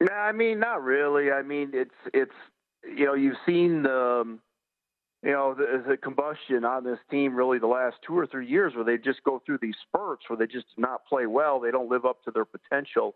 No, 0.00 0.12
I 0.12 0.32
mean 0.32 0.58
not 0.58 0.82
really. 0.82 1.30
I 1.30 1.42
mean 1.42 1.72
it's 1.74 1.94
it's 2.14 2.34
you 2.84 3.04
know 3.04 3.14
you've 3.14 3.36
seen 3.46 3.82
the 3.82 4.38
you 5.22 5.32
know, 5.32 5.54
the, 5.54 5.84
the 5.86 5.96
combustion 5.96 6.64
on 6.64 6.84
this 6.84 6.98
team 7.10 7.36
really 7.36 7.58
the 7.58 7.66
last 7.66 7.96
two 8.06 8.16
or 8.18 8.26
three 8.26 8.46
years 8.46 8.74
where 8.74 8.84
they 8.84 8.96
just 8.96 9.22
go 9.22 9.42
through 9.44 9.58
these 9.60 9.74
spurts 9.86 10.22
where 10.28 10.38
they 10.38 10.46
just 10.46 10.66
do 10.74 10.80
not 10.82 11.04
play 11.06 11.26
well. 11.26 11.60
They 11.60 11.70
don't 11.70 11.90
live 11.90 12.06
up 12.06 12.24
to 12.24 12.30
their 12.30 12.46
potential. 12.46 13.14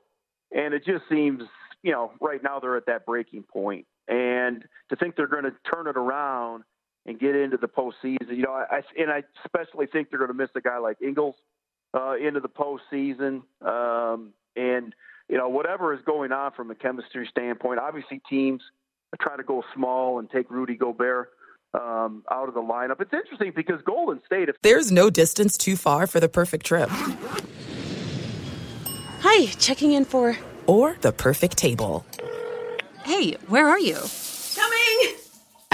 And 0.55 0.75
it 0.75 0.85
just 0.85 1.05
seems, 1.09 1.43
you 1.83 1.93
know, 1.93 2.13
right 2.21 2.43
now 2.43 2.61
they're 2.61 2.77
at 2.77 2.87
that 2.87 3.07
breaking 3.07 3.45
point. 3.45 3.87
And 4.07 4.65
to 4.91 4.97
think 4.97 5.17
they're 5.17 5.27
going 5.27 5.45
to 5.45 5.55
turn 5.73 5.87
it 5.87 5.97
around 5.97 6.65
and 7.07 7.19
get 7.19 7.35
into 7.37 7.57
the 7.57 7.69
postseason, 7.69 8.37
you 8.37 8.43
know, 8.43 8.53
I, 8.53 8.81
and 8.99 9.11
I 9.11 9.23
especially 9.45 9.87
think 9.87 10.11
they're 10.11 10.19
going 10.19 10.31
to 10.31 10.35
miss 10.37 10.51
a 10.57 10.61
guy 10.61 10.79
like 10.79 10.97
Ingles 11.03 11.35
uh, 11.93 12.15
into 12.17 12.41
the 12.41 12.49
postseason. 12.49 13.43
Um, 13.61 14.33
and, 14.57 14.95
you 15.29 15.37
know, 15.37 15.49
whatever 15.49 15.93
is 15.93 16.01
going 16.07 16.33
on 16.33 16.53
from 16.53 16.71
a 16.71 16.75
chemistry 16.75 17.27
standpoint, 17.31 17.79
obviously 17.81 18.21
teams 18.29 18.63
try 19.21 19.37
to 19.37 19.43
go 19.43 19.63
small 19.75 20.19
and 20.19 20.29
take 20.31 20.51
Rudy 20.51 20.75
Gobert 20.77 21.31
um, 21.75 22.25
out 22.31 22.49
of 22.49 22.55
the 22.55 22.61
lineup. 22.63 23.01
It's 23.01 23.13
interesting 23.13 23.53
because 23.55 23.81
Golden 23.85 24.21
State. 24.27 24.49
If- 24.49 24.57
There's 24.63 24.91
no 24.91 25.11
distance 25.11 25.57
too 25.59 25.77
far 25.77 26.07
for 26.07 26.21
the 26.21 26.29
perfect 26.29 26.67
trip. 26.67 26.89
Hi, 29.21 29.47
checking 29.59 29.93
in 29.93 30.05
for. 30.05 30.37
Or 30.67 30.97
the 31.01 31.13
perfect 31.13 31.57
table. 31.59 32.05
Hey, 33.05 33.33
where 33.49 33.69
are 33.69 33.79
you? 33.79 33.99
Coming! 34.55 35.17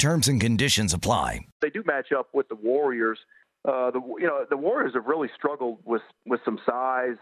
Terms 0.00 0.28
and 0.28 0.40
conditions 0.40 0.94
apply. 0.94 1.40
They 1.60 1.68
do 1.68 1.82
match 1.84 2.10
up 2.10 2.28
with 2.32 2.48
the 2.48 2.54
Warriors. 2.54 3.18
Uh, 3.68 3.90
the 3.90 4.00
you 4.18 4.26
know 4.26 4.46
the 4.48 4.56
Warriors 4.56 4.94
have 4.94 5.04
really 5.04 5.28
struggled 5.36 5.80
with 5.84 6.00
with 6.24 6.40
some 6.42 6.58
size. 6.64 7.18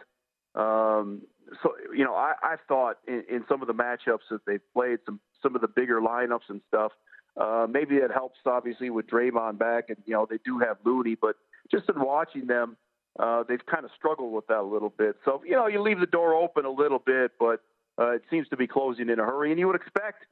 Um, 0.55 1.23
so 1.61 1.73
you 1.93 2.05
know 2.05 2.15
I, 2.15 2.35
I 2.41 2.55
thought 2.69 2.99
in, 3.09 3.25
in 3.29 3.45
some 3.49 3.63
of 3.63 3.67
the 3.67 3.75
matchups 3.75 4.29
that 4.31 4.47
they've 4.47 4.63
played, 4.73 5.01
some 5.07 5.19
some 5.43 5.57
of 5.57 5.61
the 5.61 5.67
bigger 5.67 6.01
lineups 6.01 6.49
and 6.49 6.61
stuff. 6.69 6.93
Uh, 7.37 7.67
maybe 7.69 7.97
it 7.97 8.13
helps 8.13 8.39
obviously 8.47 8.91
with 8.91 9.09
Draymond 9.09 9.59
back, 9.59 9.87
and 9.89 9.99
you 10.07 10.15
know 10.15 10.29
they 10.31 10.39
do 10.45 10.61
have 10.61 10.77
Looney, 10.85 11.17
but 11.21 11.35
just 11.73 11.91
in 11.93 12.01
watching 12.01 12.47
them, 12.47 12.77
uh, 13.19 13.43
they've 13.43 13.67
kind 13.67 13.87
of 13.87 13.91
struggled 13.97 14.33
with 14.33 14.47
that 14.47 14.61
a 14.61 14.63
little 14.63 14.95
bit. 14.97 15.17
So 15.25 15.43
you 15.45 15.57
know 15.57 15.67
you 15.67 15.83
leave 15.83 15.99
the 15.99 16.07
door 16.07 16.33
open 16.33 16.65
a 16.65 16.71
little 16.71 17.01
bit, 17.05 17.33
but 17.41 17.61
uh, 18.01 18.11
it 18.13 18.23
seems 18.31 18.47
to 18.51 18.57
be 18.57 18.69
closing 18.69 19.09
in 19.09 19.19
a 19.19 19.25
hurry, 19.25 19.51
and 19.51 19.59
you 19.59 19.67
would 19.67 19.75
expect 19.75 20.27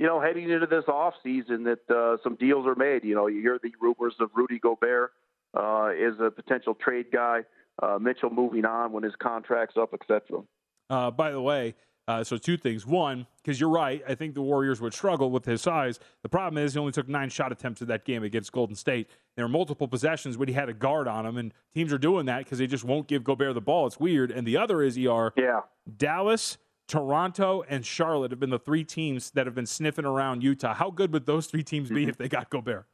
you 0.00 0.06
know, 0.06 0.18
heading 0.18 0.48
into 0.48 0.66
this 0.66 0.84
off 0.88 1.12
season 1.22 1.62
that 1.64 1.90
uh, 1.90 2.16
some 2.24 2.34
deals 2.36 2.66
are 2.66 2.74
made. 2.74 3.04
You 3.04 3.14
know, 3.14 3.26
you 3.26 3.42
hear 3.42 3.60
the 3.62 3.70
rumors 3.78 4.14
of 4.18 4.30
Rudy 4.34 4.58
Gobert 4.58 5.12
uh, 5.54 5.90
is 5.94 6.14
a 6.18 6.30
potential 6.30 6.74
trade 6.74 7.06
guy, 7.12 7.40
uh, 7.82 7.98
Mitchell 8.00 8.30
moving 8.30 8.64
on 8.64 8.92
when 8.92 9.02
his 9.02 9.12
contract's 9.22 9.76
up, 9.76 9.92
etc. 9.92 10.40
Uh, 10.88 11.10
by 11.10 11.30
the 11.30 11.40
way, 11.40 11.74
uh, 12.08 12.24
so 12.24 12.38
two 12.38 12.56
things. 12.56 12.86
One, 12.86 13.26
because 13.42 13.60
you're 13.60 13.68
right, 13.68 14.02
I 14.08 14.14
think 14.14 14.32
the 14.32 14.40
Warriors 14.40 14.80
would 14.80 14.94
struggle 14.94 15.30
with 15.30 15.44
his 15.44 15.60
size. 15.60 16.00
The 16.22 16.30
problem 16.30 16.64
is 16.64 16.72
he 16.72 16.80
only 16.80 16.92
took 16.92 17.06
nine 17.06 17.28
shot 17.28 17.52
attempts 17.52 17.82
in 17.82 17.88
that 17.88 18.06
game 18.06 18.22
against 18.22 18.52
Golden 18.52 18.76
State. 18.76 19.10
There 19.36 19.44
were 19.44 19.50
multiple 19.50 19.86
possessions 19.86 20.38
when 20.38 20.48
he 20.48 20.54
had 20.54 20.70
a 20.70 20.74
guard 20.74 21.08
on 21.08 21.26
him, 21.26 21.36
and 21.36 21.52
teams 21.74 21.92
are 21.92 21.98
doing 21.98 22.24
that 22.24 22.38
because 22.38 22.56
they 22.56 22.66
just 22.66 22.84
won't 22.84 23.06
give 23.06 23.22
Gobert 23.22 23.52
the 23.52 23.60
ball. 23.60 23.86
It's 23.86 24.00
weird. 24.00 24.30
And 24.30 24.46
the 24.46 24.56
other 24.56 24.82
is 24.82 24.96
ER. 24.96 25.34
Yeah. 25.36 25.60
Dallas– 25.94 26.56
Toronto 26.90 27.62
and 27.68 27.86
Charlotte 27.86 28.32
have 28.32 28.40
been 28.40 28.50
the 28.50 28.58
three 28.58 28.84
teams 28.84 29.30
that 29.30 29.46
have 29.46 29.54
been 29.54 29.66
sniffing 29.66 30.04
around 30.04 30.42
Utah. 30.42 30.74
How 30.74 30.90
good 30.90 31.12
would 31.12 31.24
those 31.24 31.46
three 31.46 31.62
teams 31.62 31.88
be 31.88 32.00
mm-hmm. 32.00 32.10
if 32.10 32.18
they 32.18 32.28
got 32.28 32.50
Gobert? 32.50 32.86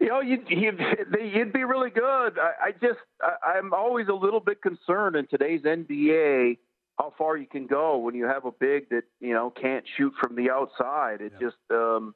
You 0.00 0.08
know, 0.08 0.20
you'd, 0.20 0.48
you'd, 0.48 0.80
you'd 1.20 1.52
be 1.52 1.64
really 1.64 1.90
good. 1.90 2.38
I, 2.38 2.52
I 2.66 2.72
just, 2.80 3.00
I, 3.20 3.58
I'm 3.58 3.74
always 3.74 4.06
a 4.08 4.14
little 4.14 4.40
bit 4.40 4.62
concerned 4.62 5.16
in 5.16 5.26
today's 5.26 5.62
NBA 5.62 6.58
how 6.98 7.12
far 7.18 7.36
you 7.36 7.46
can 7.46 7.66
go 7.66 7.98
when 7.98 8.14
you 8.14 8.26
have 8.26 8.44
a 8.44 8.52
big 8.52 8.88
that 8.90 9.04
you 9.18 9.32
know 9.32 9.50
can't 9.50 9.84
shoot 9.96 10.12
from 10.20 10.36
the 10.36 10.50
outside. 10.50 11.20
It 11.20 11.32
yeah. 11.34 11.48
just 11.48 11.56
um, 11.70 12.14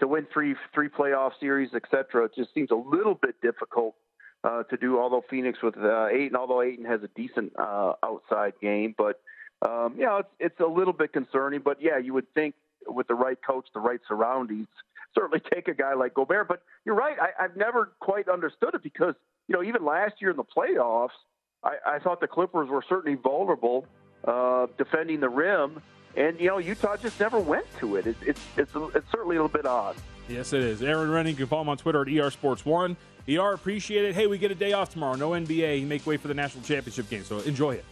to 0.00 0.08
win 0.08 0.26
three 0.32 0.54
three 0.74 0.88
playoff 0.88 1.32
series, 1.38 1.70
etc. 1.74 2.24
It 2.24 2.32
just 2.36 2.52
seems 2.54 2.70
a 2.70 2.74
little 2.74 3.14
bit 3.14 3.40
difficult 3.42 3.94
uh, 4.42 4.62
to 4.64 4.76
do. 4.76 4.98
Although 4.98 5.22
Phoenix 5.28 5.58
with 5.62 5.76
uh, 5.76 6.06
Ayton, 6.06 6.36
although 6.36 6.62
Ayton 6.62 6.84
has 6.84 7.00
a 7.02 7.08
decent 7.14 7.52
uh, 7.58 7.92
outside 8.02 8.54
game, 8.60 8.94
but 8.96 9.20
um, 9.64 9.94
you 9.96 10.04
know, 10.04 10.18
it's 10.18 10.28
it's 10.38 10.60
a 10.60 10.66
little 10.66 10.92
bit 10.92 11.12
concerning, 11.12 11.60
but 11.60 11.80
yeah, 11.80 11.98
you 11.98 12.12
would 12.12 12.32
think 12.34 12.54
with 12.86 13.08
the 13.08 13.14
right 13.14 13.38
coach, 13.44 13.66
the 13.72 13.80
right 13.80 14.00
surroundings, 14.06 14.68
certainly 15.14 15.40
take 15.54 15.68
a 15.68 15.74
guy 15.74 15.94
like 15.94 16.14
Gobert. 16.14 16.48
But 16.48 16.62
you're 16.84 16.94
right, 16.94 17.16
I, 17.20 17.44
I've 17.44 17.56
never 17.56 17.92
quite 18.00 18.28
understood 18.28 18.74
it 18.74 18.82
because 18.82 19.14
you 19.48 19.56
know 19.56 19.62
even 19.62 19.84
last 19.84 20.14
year 20.20 20.30
in 20.30 20.36
the 20.36 20.44
playoffs, 20.44 21.16
I, 21.62 21.76
I 21.86 21.98
thought 21.98 22.20
the 22.20 22.28
Clippers 22.28 22.68
were 22.68 22.84
certainly 22.88 23.16
vulnerable 23.16 23.86
uh, 24.24 24.66
defending 24.76 25.20
the 25.20 25.28
rim, 25.28 25.80
and 26.16 26.38
you 26.38 26.48
know 26.48 26.58
Utah 26.58 26.96
just 26.96 27.18
never 27.18 27.38
went 27.38 27.66
to 27.78 27.96
it. 27.96 28.06
it 28.06 28.16
it's 28.22 28.40
it's 28.56 28.72
it's 28.74 29.10
certainly 29.10 29.36
a 29.36 29.42
little 29.42 29.48
bit 29.48 29.66
odd. 29.66 29.96
Yes, 30.28 30.52
it 30.52 30.62
is. 30.62 30.82
Erin 30.82 31.10
Rynning, 31.10 31.30
you 31.30 31.36
can 31.36 31.46
follow 31.46 31.62
him 31.62 31.68
on 31.68 31.76
Twitter 31.76 32.02
at 32.02 32.08
ER 32.08 32.30
Sports 32.30 32.64
One. 32.64 32.96
ER, 33.28 33.52
appreciate 33.52 34.04
it. 34.04 34.14
Hey, 34.14 34.26
we 34.26 34.36
get 34.36 34.50
a 34.50 34.54
day 34.54 34.72
off 34.72 34.90
tomorrow. 34.90 35.16
No 35.16 35.30
NBA. 35.30 35.86
Make 35.86 36.06
way 36.06 36.18
for 36.18 36.28
the 36.28 36.34
national 36.34 36.62
championship 36.64 37.08
game. 37.08 37.24
So 37.24 37.38
enjoy 37.40 37.72
it. 37.72 37.84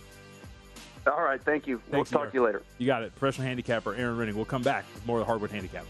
All 1.06 1.23
right, 1.23 1.42
thank 1.42 1.66
you. 1.66 1.78
Thanks, 1.90 2.12
we'll 2.12 2.21
talk 2.21 2.30
to 2.30 2.38
you 2.38 2.44
later. 2.44 2.62
You 2.78 2.87
got 2.87 3.02
it. 3.02 3.14
Professional 3.16 3.47
handicapper 3.47 3.94
Erin 3.94 4.16
Rynning. 4.16 4.35
We'll 4.35 4.44
come 4.44 4.62
back 4.62 4.85
with 4.94 5.06
more 5.06 5.18
of 5.18 5.23
the 5.23 5.26
Hardwood 5.26 5.50
Handicap. 5.50 5.85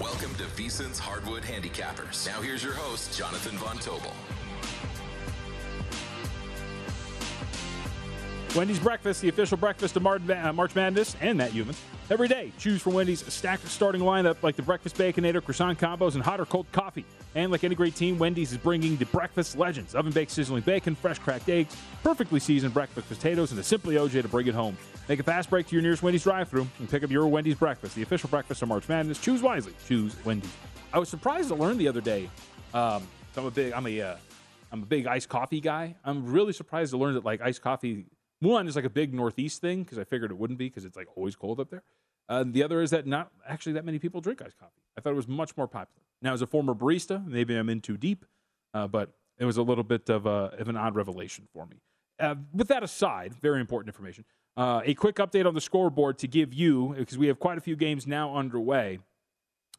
Welcome 0.00 0.34
to 0.36 0.44
VSiN's 0.44 0.98
Hardwood 0.98 1.42
Handicappers. 1.42 2.26
Now 2.26 2.40
here's 2.40 2.62
your 2.62 2.74
host, 2.74 3.16
Jonathan 3.18 3.56
Von 3.58 3.78
Tobel. 3.78 4.12
Wendy's 8.54 8.78
Breakfast, 8.78 9.22
the 9.22 9.30
official 9.30 9.56
breakfast 9.56 9.96
of 9.96 10.06
uh, 10.06 10.52
March 10.52 10.74
Madness, 10.74 11.16
and 11.22 11.38
Matt 11.38 11.52
Youmans. 11.52 11.78
Every 12.10 12.28
day, 12.28 12.52
choose 12.58 12.82
from 12.82 12.92
Wendy's 12.92 13.24
stacked 13.32 13.66
starting 13.66 14.02
lineup 14.02 14.36
like 14.42 14.56
the 14.56 14.62
Breakfast 14.62 14.96
Baconator, 14.96 15.42
croissant 15.42 15.78
combos, 15.78 16.16
and 16.16 16.22
hot 16.22 16.38
or 16.38 16.44
cold 16.44 16.66
coffee. 16.70 17.06
And 17.34 17.50
like 17.50 17.64
any 17.64 17.74
great 17.74 17.94
team, 17.94 18.18
Wendy's 18.18 18.52
is 18.52 18.58
bringing 18.58 18.96
the 18.96 19.06
breakfast 19.06 19.56
legends 19.56 19.94
oven 19.94 20.12
baked 20.12 20.32
sizzling 20.32 20.62
bacon, 20.64 20.94
fresh 20.94 21.18
cracked 21.18 21.48
eggs, 21.48 21.74
perfectly 22.02 22.38
seasoned 22.40 22.74
breakfast 22.74 23.08
potatoes, 23.08 23.52
and 23.52 23.58
the 23.58 23.64
Simply 23.64 23.94
OJ 23.94 24.20
to 24.20 24.28
bring 24.28 24.46
it 24.46 24.54
home. 24.54 24.76
Make 25.08 25.20
a 25.20 25.22
fast 25.22 25.48
break 25.48 25.66
to 25.68 25.74
your 25.74 25.82
nearest 25.82 26.02
Wendy's 26.02 26.24
drive 26.24 26.50
through 26.50 26.68
and 26.78 26.90
pick 26.90 27.02
up 27.02 27.10
your 27.10 27.26
Wendy's 27.28 27.54
Breakfast, 27.54 27.94
the 27.94 28.02
official 28.02 28.28
breakfast 28.28 28.60
of 28.60 28.68
March 28.68 28.86
Madness. 28.86 29.18
Choose 29.18 29.40
wisely. 29.40 29.72
Choose 29.88 30.14
Wendy's. 30.26 30.52
I 30.92 30.98
was 30.98 31.08
surprised 31.08 31.48
to 31.48 31.54
learn 31.54 31.78
the 31.78 31.88
other 31.88 32.02
day. 32.02 32.28
Um, 32.74 33.08
I'm 33.34 33.46
a 33.46 33.50
big, 33.50 33.72
I'm 33.72 33.86
a, 33.86 34.00
am 34.02 34.16
uh, 34.72 34.76
a 34.82 34.86
big 34.86 35.06
iced 35.06 35.30
coffee 35.30 35.60
guy. 35.60 35.94
I'm 36.04 36.30
really 36.30 36.52
surprised 36.52 36.90
to 36.90 36.98
learn 36.98 37.14
that 37.14 37.24
like 37.24 37.40
iced 37.40 37.62
coffee 37.62 38.04
one 38.42 38.66
is 38.66 38.76
like 38.76 38.84
a 38.84 38.90
big 38.90 39.14
Northeast 39.14 39.60
thing 39.60 39.82
because 39.82 39.98
I 39.98 40.04
figured 40.04 40.30
it 40.30 40.38
wouldn't 40.38 40.58
be 40.58 40.68
because 40.68 40.84
it's 40.84 40.96
like 40.96 41.08
always 41.16 41.36
cold 41.36 41.60
up 41.60 41.70
there. 41.70 41.82
Uh, 42.28 42.44
the 42.46 42.62
other 42.62 42.82
is 42.82 42.90
that 42.90 43.06
not 43.06 43.30
actually 43.48 43.72
that 43.74 43.84
many 43.84 43.98
people 43.98 44.20
drink 44.20 44.42
iced 44.42 44.58
coffee. 44.58 44.82
I 44.96 45.00
thought 45.00 45.10
it 45.10 45.16
was 45.16 45.28
much 45.28 45.56
more 45.56 45.66
popular. 45.66 46.02
Now, 46.20 46.32
as 46.32 46.42
a 46.42 46.46
former 46.46 46.74
barista, 46.74 47.24
maybe 47.26 47.56
I'm 47.56 47.68
in 47.68 47.80
too 47.80 47.96
deep, 47.96 48.24
uh, 48.74 48.86
but 48.86 49.10
it 49.38 49.44
was 49.44 49.56
a 49.56 49.62
little 49.62 49.84
bit 49.84 50.08
of, 50.08 50.26
a, 50.26 50.54
of 50.58 50.68
an 50.68 50.76
odd 50.76 50.94
revelation 50.94 51.48
for 51.52 51.66
me. 51.66 51.76
Uh, 52.20 52.36
with 52.52 52.68
that 52.68 52.82
aside, 52.82 53.34
very 53.34 53.60
important 53.60 53.88
information. 53.88 54.24
Uh, 54.56 54.80
a 54.84 54.94
quick 54.94 55.16
update 55.16 55.46
on 55.46 55.54
the 55.54 55.60
scoreboard 55.60 56.18
to 56.18 56.28
give 56.28 56.52
you, 56.54 56.94
because 56.96 57.18
we 57.18 57.26
have 57.26 57.40
quite 57.40 57.58
a 57.58 57.60
few 57.60 57.74
games 57.74 58.06
now 58.06 58.36
underway 58.36 58.98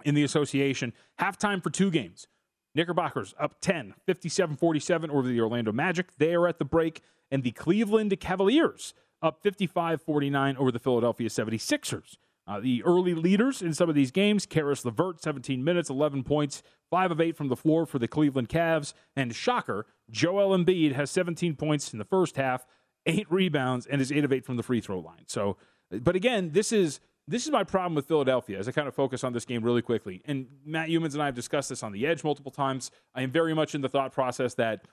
in 0.04 0.16
the 0.16 0.24
association. 0.24 0.94
Halftime 1.20 1.62
for 1.62 1.70
two 1.70 1.92
games. 1.92 2.28
Knickerbockers 2.76 3.36
up 3.40 3.62
10, 3.62 3.94
57 4.06 4.56
47 4.56 5.12
over 5.12 5.28
the 5.28 5.40
Orlando 5.40 5.72
Magic. 5.72 6.08
They 6.18 6.34
are 6.34 6.48
at 6.48 6.58
the 6.58 6.66
break 6.66 7.02
and 7.34 7.44
the 7.44 7.52
Cleveland 7.52 8.18
Cavaliers 8.20 8.94
up 9.24 9.42
55 9.42 10.02
49 10.04 10.56
over 10.58 10.72
the 10.72 10.80
Philadelphia 10.80 11.28
76ers. 11.28 12.18
Uh, 12.46 12.60
the 12.60 12.84
early 12.84 13.16
leaders 13.16 13.62
in 13.62 13.74
some 13.74 13.90
of 13.90 13.96
these 13.96 14.12
games, 14.12 14.46
Caris 14.46 14.86
LeVert, 14.86 15.22
17 15.22 15.64
minutes, 15.64 15.90
11 15.90 16.24
points, 16.24 16.62
5 16.92 17.12
of 17.12 17.22
8 17.22 17.36
from 17.36 17.48
the 17.48 17.56
floor 17.56 17.86
for 17.86 17.98
the 17.98 18.08
Cleveland 18.08 18.50
Cavs. 18.50 18.94
And 19.16 19.34
shocker, 19.34 19.88
Joel 20.12 20.56
Embiid 20.56 20.94
has 20.94 21.10
17 21.10 21.56
points 21.56 21.92
in 21.92 22.00
the 22.00 22.06
first 22.06 22.36
half, 22.36 22.68
8 23.08 23.26
rebounds, 23.32 23.88
and 23.88 24.00
is 24.00 24.12
8 24.12 24.26
of 24.26 24.34
8 24.34 24.46
from 24.46 24.58
the 24.58 24.64
free 24.64 24.82
throw 24.82 25.00
line. 25.00 25.24
So, 25.26 25.58
but 25.90 26.16
again, 26.16 26.52
this 26.52 26.72
is 26.72 27.00
this 27.26 27.46
is 27.46 27.52
my 27.52 27.64
problem 27.64 27.96
with 27.96 28.06
Philadelphia 28.06 28.60
as 28.60 28.68
I 28.68 28.74
kind 28.74 28.88
of 28.88 28.94
focus 28.94 29.24
on 29.24 29.32
this 29.32 29.46
game 29.46 29.64
really 29.64 29.82
quickly. 29.82 30.22
And 30.26 30.48
Matt 30.66 30.90
Youmans 30.90 31.14
and 31.14 31.24
I 31.24 31.28
have 31.28 31.36
discussed 31.36 31.70
this 31.70 31.82
on 31.82 31.94
the 31.94 32.06
edge 32.06 32.22
multiple 32.24 32.52
times. 32.52 32.92
I 33.16 33.22
am 33.22 33.32
very 33.32 33.54
much 33.54 33.74
in 33.74 33.80
the 33.80 33.88
thought 33.88 34.12
process 34.12 34.54
that 34.56 34.86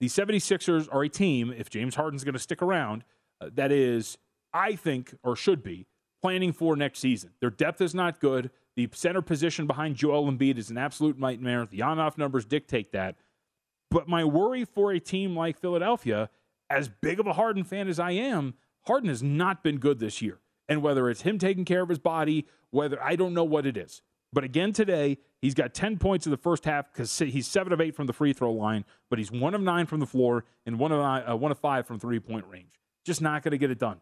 the 0.00 0.06
76ers 0.06 0.88
are 0.92 1.02
a 1.02 1.08
team, 1.08 1.52
if 1.56 1.70
James 1.70 1.94
Harden's 1.94 2.24
going 2.24 2.34
to 2.34 2.38
stick 2.38 2.62
around, 2.62 3.04
uh, 3.40 3.50
that 3.54 3.72
is, 3.72 4.18
I 4.52 4.76
think, 4.76 5.14
or 5.22 5.36
should 5.36 5.62
be, 5.62 5.86
planning 6.22 6.52
for 6.52 6.76
next 6.76 7.00
season. 7.00 7.30
Their 7.40 7.50
depth 7.50 7.80
is 7.80 7.94
not 7.94 8.20
good. 8.20 8.50
The 8.76 8.88
center 8.92 9.22
position 9.22 9.66
behind 9.66 9.96
Joel 9.96 10.30
Embiid 10.30 10.58
is 10.58 10.70
an 10.70 10.78
absolute 10.78 11.18
nightmare. 11.18 11.66
The 11.66 11.82
on 11.82 11.98
off 11.98 12.16
numbers 12.16 12.44
dictate 12.44 12.92
that. 12.92 13.16
But 13.90 14.08
my 14.08 14.24
worry 14.24 14.64
for 14.64 14.92
a 14.92 15.00
team 15.00 15.36
like 15.36 15.58
Philadelphia, 15.58 16.30
as 16.70 16.88
big 16.88 17.18
of 17.18 17.26
a 17.26 17.32
Harden 17.32 17.64
fan 17.64 17.88
as 17.88 17.98
I 17.98 18.12
am, 18.12 18.54
Harden 18.86 19.08
has 19.08 19.22
not 19.22 19.62
been 19.62 19.78
good 19.78 19.98
this 19.98 20.22
year. 20.22 20.38
And 20.68 20.82
whether 20.82 21.08
it's 21.08 21.22
him 21.22 21.38
taking 21.38 21.64
care 21.64 21.82
of 21.82 21.88
his 21.88 21.98
body, 21.98 22.46
whether 22.70 23.02
I 23.02 23.16
don't 23.16 23.34
know 23.34 23.44
what 23.44 23.66
it 23.66 23.76
is. 23.76 24.02
But 24.32 24.44
again 24.44 24.72
today, 24.72 25.18
he's 25.40 25.54
got 25.54 25.74
10 25.74 25.98
points 25.98 26.26
in 26.26 26.30
the 26.30 26.36
first 26.36 26.64
half 26.64 26.92
because 26.92 27.16
he's 27.18 27.46
7 27.46 27.72
of 27.72 27.80
8 27.80 27.94
from 27.94 28.06
the 28.06 28.12
free 28.12 28.32
throw 28.32 28.52
line, 28.52 28.84
but 29.10 29.18
he's 29.18 29.30
1 29.30 29.54
of 29.54 29.60
9 29.60 29.86
from 29.86 30.00
the 30.00 30.06
floor 30.06 30.44
and 30.66 30.78
1 30.78 30.92
of, 30.92 31.00
uh, 31.00 31.36
one 31.36 31.50
of 31.50 31.58
5 31.58 31.86
from 31.86 31.98
three 31.98 32.20
point 32.20 32.44
range. 32.48 32.80
Just 33.04 33.22
not 33.22 33.42
going 33.42 33.52
to 33.52 33.58
get 33.58 33.70
it 33.70 33.78
done. 33.78 34.00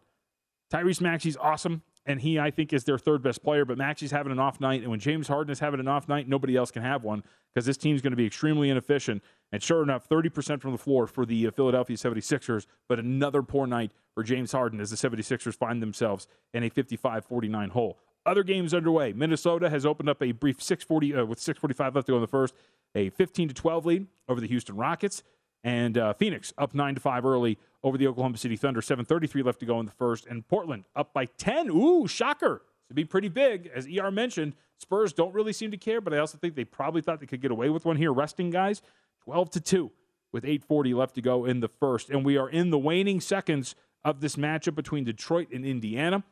Tyrese 0.71 1.01
Maxey's 1.01 1.37
awesome 1.37 1.81
and 2.07 2.21
he, 2.21 2.39
I 2.39 2.49
think, 2.49 2.71
is 2.71 2.85
their 2.85 2.97
third 2.97 3.21
best 3.21 3.43
player. 3.43 3.65
But 3.65 3.77
Maxey's 3.77 4.11
having 4.11 4.31
an 4.31 4.39
off 4.39 4.59
night, 4.59 4.81
and 4.81 4.89
when 4.89 4.99
James 4.99 5.27
Harden 5.27 5.51
is 5.51 5.59
having 5.59 5.79
an 5.79 5.89
off 5.89 6.07
night, 6.07 6.27
nobody 6.27 6.55
else 6.55 6.71
can 6.71 6.81
have 6.81 7.03
one 7.03 7.21
because 7.53 7.65
this 7.65 7.77
team's 7.77 8.01
going 8.01 8.11
to 8.11 8.17
be 8.17 8.25
extremely 8.25 8.69
inefficient. 8.69 9.21
And 9.51 9.61
sure 9.61 9.83
enough, 9.83 10.07
30% 10.09 10.61
from 10.61 10.71
the 10.71 10.77
floor 10.77 11.05
for 11.05 11.25
the 11.25 11.47
uh, 11.47 11.51
Philadelphia 11.51 11.97
76ers, 11.97 12.65
but 12.87 12.97
another 12.97 13.43
poor 13.43 13.67
night 13.67 13.91
for 14.13 14.23
James 14.23 14.53
Harden 14.53 14.79
as 14.79 14.89
the 14.89 14.95
76ers 14.95 15.55
find 15.55 15.81
themselves 15.81 16.27
in 16.53 16.63
a 16.63 16.69
55 16.69 17.25
49 17.25 17.69
hole. 17.69 17.99
Other 18.27 18.43
games 18.43 18.73
underway. 18.73 19.13
Minnesota 19.13 19.69
has 19.69 19.85
opened 19.85 20.09
up 20.09 20.21
a 20.21 20.33
brief 20.33 20.61
640 20.61 21.15
uh, 21.15 21.25
with 21.25 21.39
6:45 21.39 21.95
left 21.95 22.07
to 22.07 22.11
go 22.11 22.15
in 22.17 22.21
the 22.21 22.27
first, 22.27 22.53
a 22.93 23.09
15 23.11 23.47
to 23.47 23.53
12 23.53 23.85
lead 23.85 24.07
over 24.27 24.41
the 24.41 24.47
Houston 24.47 24.75
Rockets, 24.75 25.23
and 25.63 25.97
uh, 25.97 26.11
Phoenix 26.11 26.53
up 26.57 26.75
nine 26.75 26.93
to 26.95 26.99
five 26.99 27.25
early 27.25 27.57
over 27.83 27.97
the 27.97 28.05
Oklahoma 28.05 28.37
City 28.37 28.57
Thunder. 28.57 28.81
7:33 28.81 29.45
left 29.45 29.61
to 29.61 29.65
go 29.65 29.79
in 29.79 29.85
the 29.85 29.93
first, 29.93 30.27
and 30.27 30.45
Portland 30.45 30.83
up 30.93 31.13
by 31.13 31.25
10. 31.25 31.69
Ooh, 31.69 32.05
shocker! 32.05 32.63
To 32.89 32.93
be 32.93 33.05
pretty 33.05 33.29
big, 33.29 33.71
as 33.73 33.87
ER 33.87 34.11
mentioned. 34.11 34.55
Spurs 34.77 35.13
don't 35.13 35.33
really 35.33 35.53
seem 35.53 35.71
to 35.71 35.77
care, 35.77 36.01
but 36.01 36.13
I 36.13 36.17
also 36.17 36.37
think 36.37 36.55
they 36.55 36.65
probably 36.65 37.01
thought 37.01 37.21
they 37.21 37.25
could 37.25 37.41
get 37.41 37.51
away 37.51 37.69
with 37.69 37.85
one 37.85 37.95
here, 37.95 38.11
resting 38.11 38.49
guys. 38.49 38.81
12 39.23 39.49
to 39.51 39.61
two 39.61 39.91
with 40.33 40.43
8:40 40.43 40.93
left 40.93 41.15
to 41.15 41.21
go 41.21 41.45
in 41.45 41.61
the 41.61 41.69
first, 41.69 42.09
and 42.09 42.25
we 42.25 42.37
are 42.37 42.49
in 42.49 42.71
the 42.71 42.77
waning 42.77 43.21
seconds 43.21 43.73
of 44.03 44.19
this 44.19 44.35
matchup 44.35 44.75
between 44.75 45.05
Detroit 45.05 45.47
and 45.53 45.65
Indiana. 45.65 46.25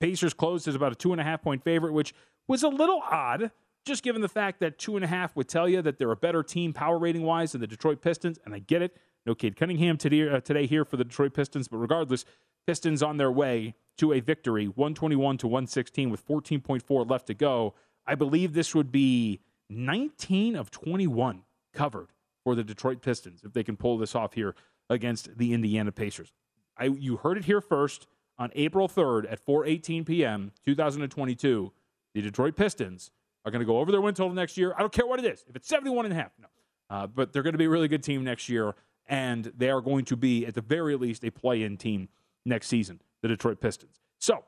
Pacers 0.00 0.34
closed 0.34 0.68
as 0.68 0.74
about 0.74 0.92
a 0.92 0.94
two 0.94 1.12
and 1.12 1.20
a 1.20 1.24
half 1.24 1.42
point 1.42 1.62
favorite, 1.62 1.92
which 1.92 2.14
was 2.46 2.62
a 2.62 2.68
little 2.68 3.02
odd 3.10 3.50
just 3.88 4.02
given 4.02 4.20
the 4.20 4.28
fact 4.28 4.60
that 4.60 4.78
two 4.78 4.96
and 4.96 5.04
a 5.04 5.08
half 5.08 5.34
would 5.34 5.48
tell 5.48 5.68
you 5.68 5.80
that 5.82 5.98
they're 5.98 6.10
a 6.10 6.16
better 6.16 6.42
team 6.42 6.72
power 6.72 6.98
rating 6.98 7.22
wise 7.22 7.52
than 7.52 7.60
the 7.60 7.66
Detroit 7.66 8.02
Pistons, 8.02 8.38
and 8.44 8.54
I 8.54 8.58
get 8.58 8.82
it. 8.82 8.96
No 9.26 9.34
Cade 9.34 9.56
Cunningham 9.56 9.96
today, 9.96 10.28
uh, 10.28 10.40
today 10.40 10.66
here 10.66 10.84
for 10.84 10.96
the 10.96 11.04
Detroit 11.04 11.34
Pistons, 11.34 11.68
but 11.68 11.78
regardless, 11.78 12.24
Pistons 12.66 13.02
on 13.02 13.16
their 13.16 13.32
way 13.32 13.74
to 13.96 14.12
a 14.12 14.20
victory, 14.20 14.66
121 14.66 15.38
to 15.38 15.46
116 15.46 16.10
with 16.10 16.26
14.4 16.26 17.10
left 17.10 17.26
to 17.26 17.34
go. 17.34 17.74
I 18.06 18.14
believe 18.14 18.52
this 18.52 18.74
would 18.74 18.92
be 18.92 19.40
19 19.70 20.54
of 20.54 20.70
21 20.70 21.42
covered 21.72 22.08
for 22.44 22.54
the 22.54 22.62
Detroit 22.62 23.02
Pistons 23.02 23.42
if 23.42 23.52
they 23.52 23.62
can 23.62 23.76
pull 23.76 23.98
this 23.98 24.14
off 24.14 24.34
here 24.34 24.54
against 24.90 25.36
the 25.36 25.52
Indiana 25.52 25.92
Pacers. 25.92 26.32
I, 26.76 26.84
you 26.84 27.16
heard 27.16 27.38
it 27.38 27.46
here 27.46 27.60
first 27.60 28.06
on 28.38 28.50
April 28.54 28.88
3rd 28.88 29.30
at 29.30 29.44
4:18 29.44 30.06
p.m. 30.06 30.52
2022. 30.64 31.72
The 32.14 32.22
Detroit 32.22 32.56
Pistons 32.56 33.10
are 33.44 33.50
going 33.50 33.60
to 33.60 33.66
go 33.66 33.78
over 33.78 33.92
their 33.92 34.00
win 34.00 34.14
total 34.14 34.34
next 34.34 34.56
year. 34.56 34.74
I 34.76 34.80
don't 34.80 34.92
care 34.92 35.06
what 35.06 35.18
it 35.18 35.24
is. 35.24 35.44
If 35.48 35.56
it's 35.56 35.68
71 35.68 36.06
and 36.06 36.14
a 36.14 36.16
half, 36.16 36.32
no. 36.40 36.48
Uh, 36.90 37.06
but 37.06 37.32
they're 37.32 37.42
going 37.42 37.52
to 37.52 37.58
be 37.58 37.66
a 37.66 37.70
really 37.70 37.88
good 37.88 38.02
team 38.02 38.24
next 38.24 38.48
year, 38.48 38.74
and 39.06 39.52
they 39.56 39.70
are 39.70 39.80
going 39.80 40.04
to 40.06 40.16
be, 40.16 40.46
at 40.46 40.54
the 40.54 40.60
very 40.60 40.96
least, 40.96 41.24
a 41.24 41.30
play 41.30 41.62
in 41.62 41.76
team 41.76 42.08
next 42.44 42.68
season, 42.68 43.00
the 43.20 43.28
Detroit 43.28 43.60
Pistons. 43.60 44.00
So, 44.18 44.44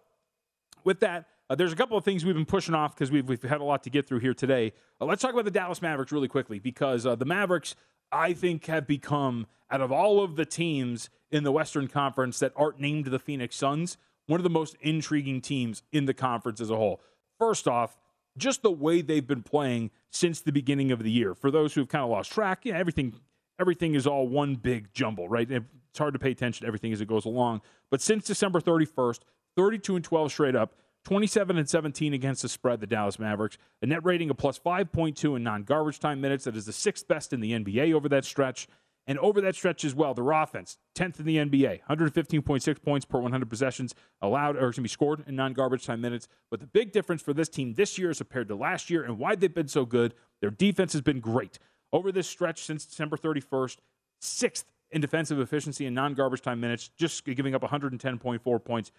with 0.85 1.00
that, 1.00 1.26
uh, 1.50 1.55
there's 1.55 1.72
a 1.72 1.76
couple 1.76 1.98
of 1.98 2.05
things 2.05 2.24
we've 2.24 2.35
been 2.35 2.46
pushing 2.46 2.74
off 2.74 2.94
because 2.94 3.11
we've, 3.11 3.29
we've 3.29 3.42
had 3.42 3.61
a 3.61 3.64
lot 3.64 3.83
to 3.83 3.90
get 3.90 4.07
through 4.07 4.20
here 4.20 4.33
today. 4.33 4.72
Uh, 5.00 5.05
let's 5.05 5.20
talk 5.20 5.33
about 5.33 5.44
the 5.44 5.50
Dallas 5.50 5.83
Mavericks 5.83 6.12
really 6.12 6.29
quickly 6.29 6.59
because 6.59 7.05
uh, 7.05 7.14
the 7.14 7.24
Mavericks, 7.24 7.74
I 8.12 8.33
think, 8.33 8.66
have 8.66 8.87
become, 8.87 9.46
out 9.70 9.81
of 9.81 9.92
all 9.92 10.23
of 10.23 10.37
the 10.37 10.46
teams 10.46 11.11
in 11.31 11.44
the 11.44 11.53
Western 11.53 11.88
Conference 11.88 12.38
that 12.40 12.53
aren't 12.57 12.81
named 12.81 13.07
the 13.07 13.18
Phoenix 13.18 13.57
Suns, 13.57 13.96
one 14.27 14.40
of 14.40 14.44
the 14.44 14.51
most 14.51 14.77
intriguing 14.81 15.40
teams 15.40 15.83
in 15.92 16.07
the 16.07 16.14
conference 16.14 16.61
as 16.61 16.70
a 16.70 16.77
whole. 16.77 17.01
First 17.38 17.66
off, 17.66 17.96
just 18.37 18.62
the 18.62 18.70
way 18.70 19.03
they've 19.03 19.27
been 19.27 19.42
playing 19.42 19.90
since 20.11 20.40
the 20.40 20.53
beginning 20.53 20.92
of 20.92 21.03
the 21.03 21.11
year. 21.11 21.35
For 21.35 21.51
those 21.51 21.75
who've 21.75 21.88
kind 21.88 22.05
of 22.05 22.11
lost 22.11 22.33
track, 22.33 22.61
yeah, 22.64 22.77
everything 22.77 23.14
everything 23.59 23.94
is 23.94 24.07
all 24.07 24.27
one 24.27 24.55
big 24.55 24.92
jumble, 24.94 25.29
right? 25.29 25.51
It's 25.51 25.99
hard 25.99 26.14
to 26.14 26.18
pay 26.18 26.31
attention 26.31 26.64
to 26.64 26.66
everything 26.66 26.92
as 26.92 27.01
it 27.01 27.09
goes 27.09 27.27
along. 27.27 27.61
But 27.90 28.01
since 28.01 28.25
December 28.25 28.61
31st, 28.61 29.20
32 29.57 29.96
and 29.96 30.05
12 30.05 30.33
straight 30.33 30.57
up, 30.57 30.75
27 31.05 31.57
and 31.57 31.69
17 31.69 32.13
against 32.13 32.43
the 32.43 32.49
spread, 32.49 32.81
the 32.81 32.87
Dallas 32.87 33.19
Mavericks, 33.19 33.57
a 33.83 33.87
net 33.87 34.05
rating 34.05 34.31
of 34.31 34.37
plus 34.37 34.59
5.2 34.59 35.37
in 35.37 35.43
non 35.43 35.63
garbage 35.63 35.99
time 35.99 36.21
minutes. 36.21 36.45
That 36.45 36.57
is 36.57 36.67
the 36.67 36.73
sixth 36.73 37.09
best 37.09 37.33
in 37.33 37.41
the 37.41 37.53
NBA 37.53 37.95
over 37.95 38.09
that 38.09 38.25
stretch. 38.25 38.69
And 39.07 39.19
over 39.19 39.41
that 39.41 39.57
stretch 39.57 39.85
as 39.85 39.95
well, 39.95 40.15
their 40.15 40.31
offense, 40.31 40.79
10th 40.95 41.19
in 41.19 41.27
the 41.27 41.37
NBA, 41.39 41.81
115.6 41.89 42.83
points 42.83 43.05
per 43.07 43.19
100 43.19 43.49
possessions 43.49 43.95
allowed, 44.21 44.57
or 44.57 44.73
can 44.73 44.83
be 44.83 44.89
scored 44.89 45.25
in 45.27 45.35
non 45.35 45.53
garbage 45.53 45.87
time 45.87 46.01
minutes. 46.01 46.29
But 46.51 46.61
the 46.61 46.67
big 46.67 46.93
difference 46.93 47.23
for 47.23 47.33
this 47.33 47.49
team 47.49 47.75
this 47.75 47.99
year 47.99 48.11
as 48.11 48.19
compared 48.19 48.49
to 48.49 48.55
last 48.55 48.91
year 48.91 49.03
and 49.03 49.19
why 49.19 49.35
they've 49.35 49.53
been 49.53 49.69
so 49.69 49.85
good, 49.85 50.15
their 50.41 50.51
defense 50.51 50.93
has 50.93 51.03
been 51.03 51.21
great. 51.21 51.59
Over 51.93 52.13
this 52.13 52.29
stretch 52.29 52.63
since 52.63 52.85
December 52.85 53.17
31st, 53.17 53.79
sixth 54.21 54.67
in 54.93 55.01
defensive 55.01 55.41
efficiency 55.41 55.87
in 55.87 55.95
non 55.95 56.15
garbage 56.15 56.43
time 56.43 56.61
minutes, 56.61 56.91
just 56.97 57.25
giving 57.25 57.55
up 57.55 57.63
110.4 57.63 58.65
points 58.65 58.93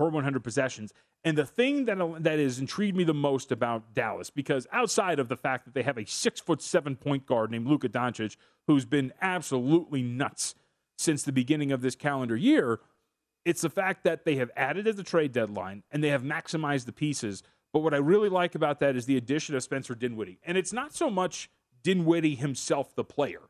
per 0.00 0.08
100 0.08 0.42
possessions. 0.42 0.94
And 1.24 1.36
the 1.36 1.44
thing 1.44 1.84
that 1.84 1.98
that 2.22 2.38
has 2.38 2.58
intrigued 2.58 2.96
me 2.96 3.04
the 3.04 3.12
most 3.12 3.52
about 3.52 3.92
Dallas, 3.92 4.30
because 4.30 4.66
outside 4.72 5.18
of 5.18 5.28
the 5.28 5.36
fact 5.36 5.66
that 5.66 5.74
they 5.74 5.82
have 5.82 5.98
a 5.98 6.06
six 6.06 6.40
foot 6.40 6.62
seven 6.62 6.96
point 6.96 7.26
guard 7.26 7.50
named 7.50 7.66
Luka 7.66 7.90
Doncic, 7.90 8.36
who's 8.66 8.86
been 8.86 9.12
absolutely 9.20 10.02
nuts 10.02 10.54
since 10.96 11.22
the 11.22 11.32
beginning 11.32 11.70
of 11.70 11.82
this 11.82 11.96
calendar 11.96 12.34
year, 12.34 12.80
it's 13.44 13.60
the 13.60 13.68
fact 13.68 14.04
that 14.04 14.24
they 14.24 14.36
have 14.36 14.50
added 14.56 14.88
at 14.88 14.96
the 14.96 15.02
trade 15.02 15.32
deadline 15.32 15.82
and 15.90 16.02
they 16.02 16.08
have 16.08 16.22
maximized 16.22 16.86
the 16.86 16.92
pieces. 16.92 17.42
But 17.70 17.80
what 17.80 17.92
I 17.92 17.98
really 17.98 18.30
like 18.30 18.54
about 18.54 18.80
that 18.80 18.96
is 18.96 19.04
the 19.04 19.18
addition 19.18 19.54
of 19.54 19.62
Spencer 19.62 19.94
Dinwiddie. 19.94 20.38
And 20.44 20.56
it's 20.56 20.72
not 20.72 20.94
so 20.94 21.10
much 21.10 21.50
Dinwiddie 21.82 22.36
himself, 22.36 22.94
the 22.94 23.04
player, 23.04 23.42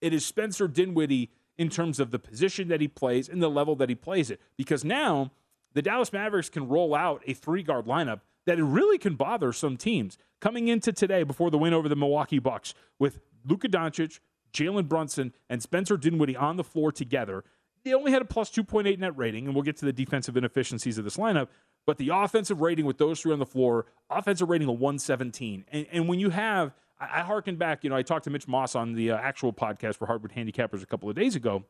it 0.00 0.12
is 0.12 0.24
Spencer 0.24 0.68
Dinwiddie 0.68 1.30
in 1.58 1.68
terms 1.68 1.98
of 1.98 2.12
the 2.12 2.18
position 2.20 2.68
that 2.68 2.80
he 2.80 2.86
plays 2.86 3.28
and 3.28 3.42
the 3.42 3.50
level 3.50 3.74
that 3.74 3.88
he 3.88 3.96
plays 3.96 4.30
it. 4.30 4.40
Because 4.56 4.84
now 4.84 5.32
the 5.76 5.82
Dallas 5.82 6.10
Mavericks 6.10 6.48
can 6.48 6.68
roll 6.68 6.94
out 6.94 7.22
a 7.26 7.34
three 7.34 7.62
guard 7.62 7.84
lineup 7.84 8.20
that 8.46 8.56
really 8.62 8.96
can 8.96 9.14
bother 9.14 9.52
some 9.52 9.76
teams. 9.76 10.16
Coming 10.40 10.68
into 10.68 10.90
today 10.90 11.22
before 11.22 11.50
the 11.50 11.58
win 11.58 11.74
over 11.74 11.86
the 11.86 11.94
Milwaukee 11.94 12.38
Bucks 12.38 12.72
with 12.98 13.18
Luka 13.44 13.68
Doncic, 13.68 14.20
Jalen 14.54 14.88
Brunson, 14.88 15.34
and 15.50 15.62
Spencer 15.62 15.98
Dinwiddie 15.98 16.34
on 16.34 16.56
the 16.56 16.64
floor 16.64 16.90
together, 16.92 17.44
they 17.84 17.92
only 17.92 18.10
had 18.10 18.22
a 18.22 18.24
plus 18.24 18.50
2.8 18.50 18.98
net 18.98 19.16
rating, 19.18 19.44
and 19.44 19.54
we'll 19.54 19.64
get 19.64 19.76
to 19.76 19.84
the 19.84 19.92
defensive 19.92 20.34
inefficiencies 20.36 20.96
of 20.96 21.04
this 21.04 21.18
lineup. 21.18 21.48
But 21.86 21.98
the 21.98 22.08
offensive 22.08 22.62
rating 22.62 22.86
with 22.86 22.96
those 22.96 23.20
three 23.20 23.34
on 23.34 23.38
the 23.38 23.46
floor, 23.46 23.84
offensive 24.08 24.48
rating 24.48 24.68
of 24.68 24.80
117. 24.80 25.66
And, 25.70 25.86
and 25.92 26.08
when 26.08 26.18
you 26.18 26.30
have, 26.30 26.74
I, 26.98 27.20
I 27.20 27.22
harken 27.22 27.56
back, 27.56 27.84
you 27.84 27.90
know, 27.90 27.96
I 27.96 28.02
talked 28.02 28.24
to 28.24 28.30
Mitch 28.30 28.48
Moss 28.48 28.74
on 28.74 28.94
the 28.94 29.10
uh, 29.10 29.18
actual 29.18 29.52
podcast 29.52 29.96
for 29.96 30.06
Hardwood 30.06 30.32
Handicappers 30.32 30.82
a 30.82 30.86
couple 30.86 31.10
of 31.10 31.16
days 31.16 31.36
ago, 31.36 31.64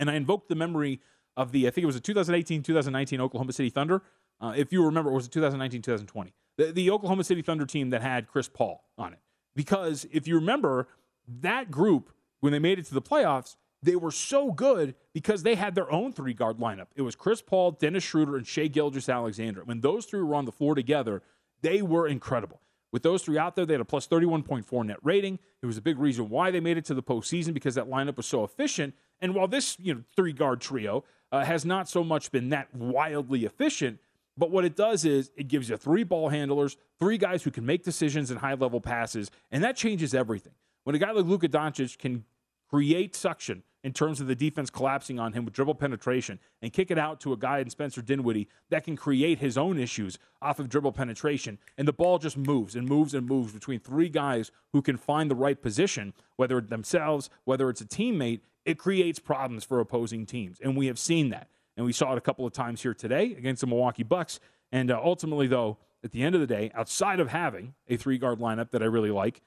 and 0.00 0.10
I 0.10 0.14
invoked 0.14 0.48
the 0.48 0.56
memory 0.56 1.00
of 1.36 1.52
the, 1.52 1.66
I 1.66 1.70
think 1.70 1.82
it 1.84 1.86
was 1.86 1.96
a 1.96 2.00
2018 2.00 2.62
2019 2.62 3.20
Oklahoma 3.20 3.52
City 3.52 3.70
Thunder. 3.70 4.02
Uh, 4.40 4.54
if 4.56 4.72
you 4.72 4.84
remember, 4.84 5.10
it 5.10 5.14
was 5.14 5.26
a 5.26 5.30
2019 5.30 5.82
2020. 5.82 6.32
The, 6.56 6.72
the 6.72 6.90
Oklahoma 6.90 7.24
City 7.24 7.42
Thunder 7.42 7.66
team 7.66 7.90
that 7.90 8.02
had 8.02 8.26
Chris 8.26 8.48
Paul 8.48 8.84
on 8.98 9.12
it. 9.12 9.20
Because 9.54 10.06
if 10.12 10.26
you 10.26 10.36
remember, 10.36 10.88
that 11.26 11.70
group, 11.70 12.12
when 12.40 12.52
they 12.52 12.58
made 12.58 12.78
it 12.78 12.86
to 12.86 12.94
the 12.94 13.02
playoffs, 13.02 13.56
they 13.82 13.96
were 13.96 14.10
so 14.10 14.52
good 14.52 14.94
because 15.14 15.42
they 15.42 15.54
had 15.54 15.74
their 15.74 15.90
own 15.90 16.12
three 16.12 16.34
guard 16.34 16.58
lineup. 16.58 16.88
It 16.94 17.02
was 17.02 17.16
Chris 17.16 17.40
Paul, 17.40 17.72
Dennis 17.72 18.04
Schroeder, 18.04 18.36
and 18.36 18.46
Shai 18.46 18.66
Gilgeous-Alexander. 18.66 19.62
When 19.64 19.80
those 19.80 20.06
three 20.06 20.22
were 20.22 20.34
on 20.34 20.44
the 20.44 20.52
floor 20.52 20.74
together, 20.74 21.22
they 21.62 21.82
were 21.82 22.06
incredible. 22.06 22.60
With 22.92 23.02
those 23.02 23.22
three 23.22 23.38
out 23.38 23.54
there, 23.54 23.64
they 23.64 23.74
had 23.74 23.80
a 23.80 23.84
plus 23.84 24.06
31.4 24.08 24.84
net 24.86 24.96
rating. 25.02 25.38
It 25.62 25.66
was 25.66 25.76
a 25.76 25.82
big 25.82 25.98
reason 25.98 26.28
why 26.28 26.50
they 26.50 26.60
made 26.60 26.76
it 26.76 26.84
to 26.86 26.94
the 26.94 27.02
postseason 27.02 27.54
because 27.54 27.74
that 27.76 27.88
lineup 27.88 28.16
was 28.16 28.26
so 28.26 28.42
efficient. 28.42 28.94
And 29.20 29.34
while 29.34 29.46
this 29.48 29.76
you 29.78 29.94
know 29.94 30.02
three 30.16 30.32
guard 30.32 30.60
trio 30.60 31.04
uh, 31.30 31.44
has 31.44 31.64
not 31.64 31.88
so 31.88 32.02
much 32.02 32.32
been 32.32 32.48
that 32.50 32.74
wildly 32.74 33.44
efficient, 33.44 34.00
But 34.36 34.50
what 34.50 34.64
it 34.64 34.74
does 34.74 35.04
is 35.04 35.30
it 35.36 35.48
gives 35.48 35.68
you 35.68 35.76
three 35.76 36.02
ball 36.02 36.30
handlers, 36.30 36.76
three 36.98 37.18
guys 37.18 37.42
who 37.42 37.50
can 37.50 37.66
make 37.66 37.84
decisions 37.84 38.30
and 38.30 38.40
high 38.40 38.54
level 38.54 38.80
passes, 38.80 39.30
and 39.50 39.62
that 39.62 39.76
changes 39.76 40.14
everything. 40.14 40.54
When 40.84 40.96
a 40.96 40.98
guy 40.98 41.10
like 41.10 41.26
Luka 41.26 41.48
Doncic 41.48 41.98
can 41.98 42.24
create 42.70 43.16
suction 43.16 43.62
in 43.82 43.92
terms 43.92 44.20
of 44.20 44.26
the 44.26 44.34
defense 44.34 44.70
collapsing 44.70 45.18
on 45.18 45.32
him 45.32 45.44
with 45.44 45.54
dribble 45.54 45.74
penetration 45.74 46.38
and 46.60 46.72
kick 46.72 46.90
it 46.90 46.98
out 46.98 47.20
to 47.20 47.32
a 47.32 47.36
guy 47.36 47.58
in 47.58 47.70
Spencer 47.70 48.02
Dinwiddie 48.02 48.48
that 48.68 48.84
can 48.84 48.96
create 48.96 49.38
his 49.38 49.56
own 49.56 49.78
issues 49.78 50.18
off 50.42 50.58
of 50.58 50.68
dribble 50.68 50.92
penetration. 50.92 51.58
And 51.78 51.88
the 51.88 51.92
ball 51.92 52.18
just 52.18 52.36
moves 52.36 52.76
and 52.76 52.86
moves 52.86 53.14
and 53.14 53.26
moves 53.26 53.52
between 53.52 53.80
three 53.80 54.08
guys 54.08 54.50
who 54.72 54.82
can 54.82 54.96
find 54.96 55.30
the 55.30 55.34
right 55.34 55.60
position, 55.60 56.12
whether 56.36 56.58
it's 56.58 56.68
themselves, 56.68 57.30
whether 57.44 57.70
it's 57.70 57.80
a 57.80 57.86
teammate. 57.86 58.40
It 58.66 58.78
creates 58.78 59.18
problems 59.18 59.64
for 59.64 59.80
opposing 59.80 60.26
teams. 60.26 60.58
And 60.60 60.76
we 60.76 60.86
have 60.86 60.98
seen 60.98 61.30
that. 61.30 61.48
And 61.76 61.86
we 61.86 61.92
saw 61.92 62.12
it 62.12 62.18
a 62.18 62.20
couple 62.20 62.46
of 62.46 62.52
times 62.52 62.82
here 62.82 62.92
today 62.92 63.32
against 63.32 63.62
the 63.62 63.66
Milwaukee 63.66 64.02
Bucks. 64.02 64.38
And 64.70 64.90
uh, 64.90 65.00
ultimately, 65.02 65.46
though, 65.46 65.78
at 66.04 66.12
the 66.12 66.22
end 66.22 66.34
of 66.34 66.40
the 66.42 66.46
day, 66.46 66.70
outside 66.74 67.20
of 67.20 67.28
having 67.30 67.74
a 67.88 67.96
three 67.96 68.18
guard 68.18 68.38
lineup 68.38 68.70
that 68.70 68.82
I 68.82 68.86
really 68.86 69.10
like, 69.10 69.40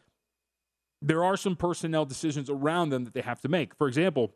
there 1.03 1.23
are 1.23 1.35
some 1.35 1.55
personnel 1.55 2.05
decisions 2.05 2.49
around 2.49 2.89
them 2.89 3.03
that 3.03 3.13
they 3.13 3.21
have 3.21 3.41
to 3.41 3.49
make. 3.49 3.75
For 3.75 3.87
example, 3.87 4.33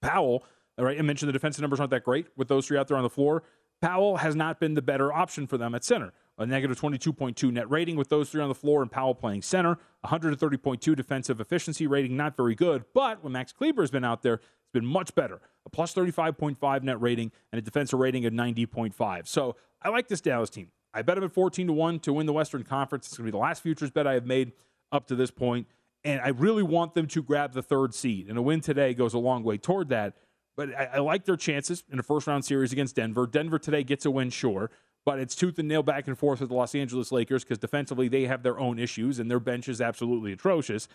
Powell, 0.00 0.44
right, 0.78 0.98
I 0.98 1.02
mentioned 1.02 1.28
the 1.28 1.32
defensive 1.32 1.60
numbers 1.60 1.80
aren't 1.80 1.90
that 1.90 2.04
great 2.04 2.28
with 2.36 2.48
those 2.48 2.66
three 2.66 2.78
out 2.78 2.88
there 2.88 2.96
on 2.96 3.02
the 3.02 3.10
floor. 3.10 3.42
Powell 3.82 4.18
has 4.18 4.36
not 4.36 4.60
been 4.60 4.74
the 4.74 4.82
better 4.82 5.12
option 5.12 5.46
for 5.46 5.58
them 5.58 5.74
at 5.74 5.84
center. 5.84 6.12
A 6.38 6.46
negative 6.46 6.80
22.2 6.80 7.52
net 7.52 7.68
rating 7.70 7.96
with 7.96 8.08
those 8.08 8.30
three 8.30 8.40
on 8.40 8.48
the 8.48 8.54
floor 8.54 8.82
and 8.82 8.90
Powell 8.90 9.14
playing 9.14 9.42
center. 9.42 9.78
130.2 10.06 10.96
defensive 10.96 11.40
efficiency 11.40 11.86
rating, 11.86 12.16
not 12.16 12.36
very 12.36 12.54
good. 12.54 12.84
But 12.94 13.22
when 13.22 13.32
Max 13.32 13.52
Kleber 13.52 13.82
has 13.82 13.90
been 13.90 14.04
out 14.04 14.22
there, 14.22 14.34
it's 14.34 14.72
been 14.72 14.86
much 14.86 15.14
better. 15.14 15.40
A 15.66 15.70
plus 15.70 15.92
35.5 15.92 16.82
net 16.82 17.00
rating 17.00 17.32
and 17.52 17.58
a 17.58 17.62
defensive 17.62 17.98
rating 17.98 18.24
of 18.24 18.32
90.5. 18.32 19.26
So 19.26 19.56
I 19.82 19.88
like 19.88 20.08
this 20.08 20.20
Dallas 20.20 20.50
team. 20.50 20.68
I 20.94 21.02
bet 21.02 21.16
them 21.16 21.24
at 21.24 21.32
14 21.32 21.66
to 21.66 21.72
1 21.72 22.00
to 22.00 22.12
win 22.12 22.26
the 22.26 22.32
Western 22.32 22.62
Conference. 22.62 23.06
It's 23.06 23.16
going 23.16 23.26
to 23.26 23.32
be 23.32 23.36
the 23.36 23.42
last 23.42 23.62
futures 23.62 23.90
bet 23.90 24.06
I 24.06 24.14
have 24.14 24.26
made 24.26 24.52
up 24.92 25.06
to 25.08 25.14
this 25.14 25.30
point 25.30 25.66
and 26.04 26.20
I 26.20 26.28
really 26.28 26.62
want 26.62 26.94
them 26.94 27.06
to 27.08 27.22
grab 27.22 27.52
the 27.52 27.62
third 27.62 27.94
seed. 27.94 28.28
And 28.28 28.38
a 28.38 28.42
win 28.42 28.60
today 28.60 28.94
goes 28.94 29.14
a 29.14 29.18
long 29.18 29.42
way 29.42 29.58
toward 29.58 29.88
that. 29.90 30.14
But 30.56 30.74
I, 30.74 30.84
I 30.94 30.98
like 30.98 31.24
their 31.24 31.36
chances 31.36 31.84
in 31.90 31.98
a 31.98 32.02
first 32.02 32.26
round 32.26 32.44
series 32.44 32.72
against 32.72 32.96
Denver. 32.96 33.26
Denver 33.26 33.58
today 33.58 33.84
gets 33.84 34.04
a 34.04 34.10
win, 34.10 34.30
sure, 34.30 34.70
but 35.04 35.18
it's 35.18 35.34
tooth 35.34 35.58
and 35.58 35.68
nail 35.68 35.82
back 35.82 36.06
and 36.06 36.18
forth 36.18 36.40
with 36.40 36.48
the 36.48 36.54
Los 36.54 36.74
Angeles 36.74 37.12
Lakers 37.12 37.44
because 37.44 37.58
defensively 37.58 38.08
they 38.08 38.24
have 38.24 38.42
their 38.42 38.58
own 38.58 38.78
issues 38.78 39.18
and 39.18 39.30
their 39.30 39.40
bench 39.40 39.68
is 39.68 39.80
absolutely 39.80 40.32
atrocious. 40.32 40.88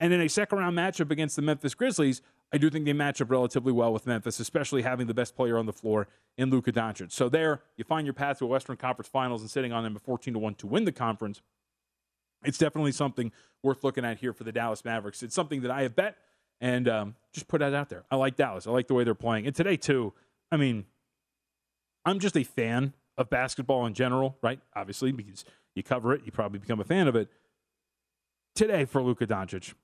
And 0.00 0.12
in 0.12 0.20
a 0.20 0.28
second 0.28 0.58
round 0.58 0.76
matchup 0.76 1.10
against 1.10 1.36
the 1.36 1.42
Memphis 1.42 1.74
Grizzlies, 1.74 2.22
I 2.52 2.58
do 2.58 2.68
think 2.68 2.84
they 2.84 2.92
match 2.92 3.20
up 3.20 3.30
relatively 3.30 3.72
well 3.72 3.92
with 3.92 4.06
Memphis, 4.06 4.40
especially 4.40 4.82
having 4.82 5.06
the 5.06 5.14
best 5.14 5.36
player 5.36 5.56
on 5.56 5.66
the 5.66 5.72
floor 5.72 6.08
in 6.36 6.50
Luka 6.50 6.72
Doncic. 6.72 7.12
So 7.12 7.28
there, 7.28 7.62
you 7.76 7.84
find 7.84 8.06
your 8.06 8.14
path 8.14 8.38
to 8.38 8.44
a 8.44 8.48
Western 8.48 8.76
Conference 8.76 9.08
Finals 9.08 9.42
and 9.42 9.50
sitting 9.50 9.72
on 9.72 9.84
them 9.84 9.96
at 9.96 10.02
14 10.02 10.34
to 10.34 10.40
1 10.40 10.54
to 10.56 10.66
win 10.66 10.84
the 10.84 10.92
conference 10.92 11.40
it's 12.44 12.58
definitely 12.58 12.92
something 12.92 13.32
worth 13.62 13.84
looking 13.84 14.04
at 14.04 14.18
here 14.18 14.32
for 14.32 14.44
the 14.44 14.52
Dallas 14.52 14.84
Mavericks. 14.84 15.22
It's 15.22 15.34
something 15.34 15.62
that 15.62 15.70
I 15.70 15.82
have 15.82 15.94
bet 15.94 16.16
and 16.60 16.88
um, 16.88 17.16
just 17.32 17.48
put 17.48 17.58
that 17.58 17.74
out 17.74 17.88
there. 17.88 18.04
I 18.10 18.16
like 18.16 18.36
Dallas. 18.36 18.66
I 18.66 18.70
like 18.70 18.86
the 18.86 18.94
way 18.94 19.04
they're 19.04 19.14
playing. 19.14 19.46
And 19.46 19.54
today, 19.54 19.76
too, 19.76 20.12
I 20.50 20.56
mean, 20.56 20.86
I'm 22.04 22.20
just 22.20 22.36
a 22.36 22.44
fan 22.44 22.94
of 23.18 23.30
basketball 23.30 23.84
in 23.86 23.94
general, 23.94 24.38
right? 24.42 24.60
Obviously, 24.74 25.12
because 25.12 25.44
you 25.74 25.82
cover 25.82 26.14
it, 26.14 26.22
you 26.24 26.32
probably 26.32 26.58
become 26.60 26.80
a 26.80 26.84
fan 26.84 27.08
of 27.08 27.16
it. 27.16 27.28
Today 28.54 28.84
for 28.84 29.02
Luka 29.02 29.26
Doncic, 29.26 29.74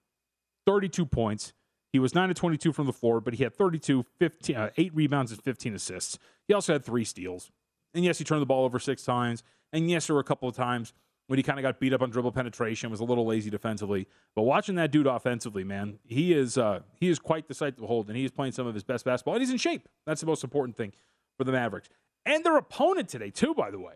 32 0.67 1.07
points. 1.07 1.53
He 1.93 1.99
was 1.99 2.15
9 2.15 2.29
to 2.29 2.35
22 2.35 2.73
from 2.73 2.87
the 2.87 2.93
floor, 2.93 3.21
but 3.21 3.35
he 3.35 3.43
had 3.43 3.55
32, 3.55 4.05
15, 4.19 4.57
uh, 4.57 4.71
8 4.77 4.95
rebounds 4.95 5.33
and 5.33 5.43
15 5.43 5.75
assists. 5.75 6.19
He 6.47 6.55
also 6.55 6.75
had 6.75 6.85
three 6.85 7.05
steals. 7.05 7.51
And 7.95 8.05
yes, 8.05 8.19
he 8.19 8.25
turned 8.25 8.43
the 8.43 8.47
ball 8.47 8.65
over 8.65 8.79
six 8.79 9.03
times. 9.03 9.43
And 9.73 9.91
yes, 9.91 10.07
there 10.07 10.15
were 10.15 10.21
a 10.21 10.25
couple 10.25 10.49
of 10.49 10.55
times 10.55 10.93
when 11.29 11.39
he 11.39 11.43
kind 11.43 11.59
of 11.59 11.63
got 11.63 11.79
beat 11.79 11.93
up 11.93 12.03
on 12.03 12.11
dribble 12.11 12.33
penetration, 12.33 12.91
was 12.91 13.01
a 13.01 13.05
little 13.05 13.27
lazy 13.27 13.51
defensively. 13.51 14.09
But 14.35 14.43
watching 14.43 14.75
that 14.77 14.91
dude 14.91 15.07
offensively, 15.07 15.63
man, 15.63 15.99
he 16.05 16.33
is 16.33 16.59
uh, 16.59 16.81
he 16.95 17.09
is 17.09 17.19
quite 17.19 17.49
the 17.49 17.55
sight 17.55 17.77
to 17.77 17.83
behold, 17.83 18.09
and 18.09 18.17
he 18.17 18.25
is 18.25 18.31
playing 18.31 18.53
some 18.53 18.67
of 18.67 18.75
his 18.75 18.83
best 18.83 19.05
basketball, 19.05 19.35
and 19.35 19.43
he's 19.43 19.51
in 19.51 19.59
shape. 19.59 19.89
That's 20.07 20.21
the 20.21 20.27
most 20.27 20.43
important 20.43 20.77
thing 20.77 20.93
for 21.37 21.45
the 21.45 21.53
Mavericks 21.53 21.89
and 22.29 22.45
their 22.45 22.57
opponent 22.57 23.09
today 23.09 23.31
too. 23.31 23.55
By 23.55 23.71
the 23.71 23.79
way, 23.79 23.95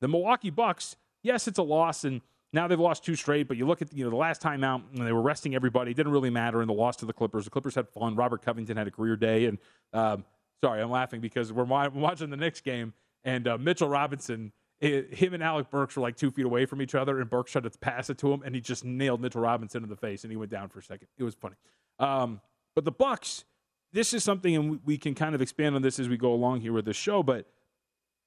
the 0.00 0.08
Milwaukee 0.08 0.50
Bucks. 0.50 0.96
Yes, 1.22 1.46
it's 1.46 1.58
a 1.58 1.62
loss, 1.62 2.04
and 2.04 2.22
now 2.52 2.66
they've 2.66 2.80
lost 2.80 3.04
two 3.04 3.14
straight. 3.14 3.46
But 3.46 3.56
you 3.56 3.66
look 3.66 3.82
at 3.82 3.92
you 3.92 4.04
know 4.04 4.10
the 4.10 4.16
last 4.16 4.40
time 4.40 4.64
out 4.64 4.82
when 4.92 5.04
they 5.04 5.12
were 5.12 5.22
resting 5.22 5.54
everybody, 5.54 5.90
it 5.90 5.94
didn't 5.94 6.12
really 6.12 6.30
matter 6.30 6.62
in 6.62 6.68
the 6.68 6.74
loss 6.74 6.96
to 6.96 7.06
the 7.06 7.12
Clippers. 7.12 7.44
The 7.44 7.50
Clippers 7.50 7.74
had 7.74 7.88
fun. 7.88 8.14
Robert 8.16 8.42
Covington 8.42 8.76
had 8.76 8.86
a 8.86 8.90
career 8.90 9.16
day, 9.16 9.46
and 9.46 9.58
um, 9.92 10.24
sorry, 10.62 10.80
I'm 10.82 10.90
laughing 10.90 11.20
because 11.20 11.52
we're 11.52 11.64
watching 11.64 12.30
the 12.30 12.36
Knicks 12.36 12.60
game, 12.60 12.94
and 13.24 13.46
uh, 13.46 13.58
Mitchell 13.58 13.88
Robinson 13.88 14.52
it, 14.80 15.14
him 15.14 15.34
and 15.34 15.42
Alec 15.42 15.70
Burks 15.70 15.96
were 15.96 16.02
like 16.02 16.16
two 16.16 16.30
feet 16.30 16.44
away 16.44 16.66
from 16.66 16.80
each 16.80 16.94
other, 16.94 17.20
and 17.20 17.28
Burks 17.28 17.52
tried 17.52 17.64
to 17.64 17.70
pass 17.70 18.10
it 18.10 18.18
to 18.18 18.32
him, 18.32 18.42
and 18.44 18.54
he 18.54 18.60
just 18.60 18.84
nailed 18.84 19.20
Mitchell 19.20 19.42
Robinson 19.42 19.82
in 19.82 19.88
the 19.88 19.96
face, 19.96 20.24
and 20.24 20.30
he 20.30 20.36
went 20.36 20.50
down 20.50 20.68
for 20.68 20.78
a 20.78 20.82
second. 20.82 21.08
It 21.18 21.24
was 21.24 21.34
funny. 21.34 21.56
Um, 21.98 22.40
but 22.74 22.84
the 22.84 22.92
Bucks, 22.92 23.44
this 23.92 24.14
is 24.14 24.24
something, 24.24 24.54
and 24.56 24.80
we 24.84 24.96
can 24.96 25.14
kind 25.14 25.34
of 25.34 25.42
expand 25.42 25.74
on 25.74 25.82
this 25.82 25.98
as 25.98 26.08
we 26.08 26.16
go 26.16 26.32
along 26.32 26.60
here 26.60 26.72
with 26.72 26.86
the 26.86 26.94
show. 26.94 27.22
But 27.22 27.46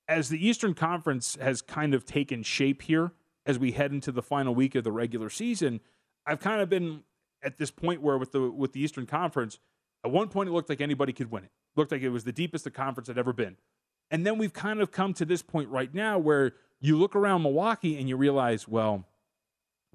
as 0.07 0.29
the 0.29 0.45
Eastern 0.45 0.73
Conference 0.73 1.37
has 1.41 1.61
kind 1.61 1.93
of 1.93 2.05
taken 2.05 2.43
shape 2.43 2.83
here, 2.83 3.13
as 3.45 3.57
we 3.57 3.71
head 3.71 3.91
into 3.91 4.11
the 4.11 4.21
final 4.21 4.53
week 4.53 4.75
of 4.75 4.83
the 4.83 4.91
regular 4.91 5.29
season, 5.29 5.81
I've 6.25 6.39
kind 6.39 6.61
of 6.61 6.69
been 6.69 7.01
at 7.43 7.57
this 7.57 7.71
point 7.71 8.01
where 8.01 8.17
with 8.17 8.31
the 8.31 8.49
with 8.49 8.73
the 8.73 8.81
Eastern 8.81 9.05
Conference, 9.05 9.59
at 10.05 10.11
one 10.11 10.29
point 10.29 10.49
it 10.49 10.53
looked 10.53 10.69
like 10.69 10.81
anybody 10.81 11.11
could 11.13 11.31
win 11.31 11.43
it 11.43 11.51
looked 11.75 11.91
like 11.91 12.01
it 12.01 12.09
was 12.09 12.23
the 12.23 12.31
deepest 12.31 12.63
the 12.63 12.71
conference 12.71 13.07
had 13.07 13.17
ever 13.17 13.33
been. 13.33 13.57
And 14.13 14.27
then 14.27 14.37
we've 14.37 14.53
kind 14.53 14.79
of 14.79 14.91
come 14.91 15.15
to 15.15 15.25
this 15.25 15.41
point 15.41 15.69
right 15.69 15.91
now 15.91 16.19
where 16.19 16.53
you 16.79 16.95
look 16.97 17.15
around 17.15 17.41
Milwaukee 17.41 17.97
and 17.97 18.07
you 18.07 18.15
realize, 18.15 18.67
well, 18.67 19.05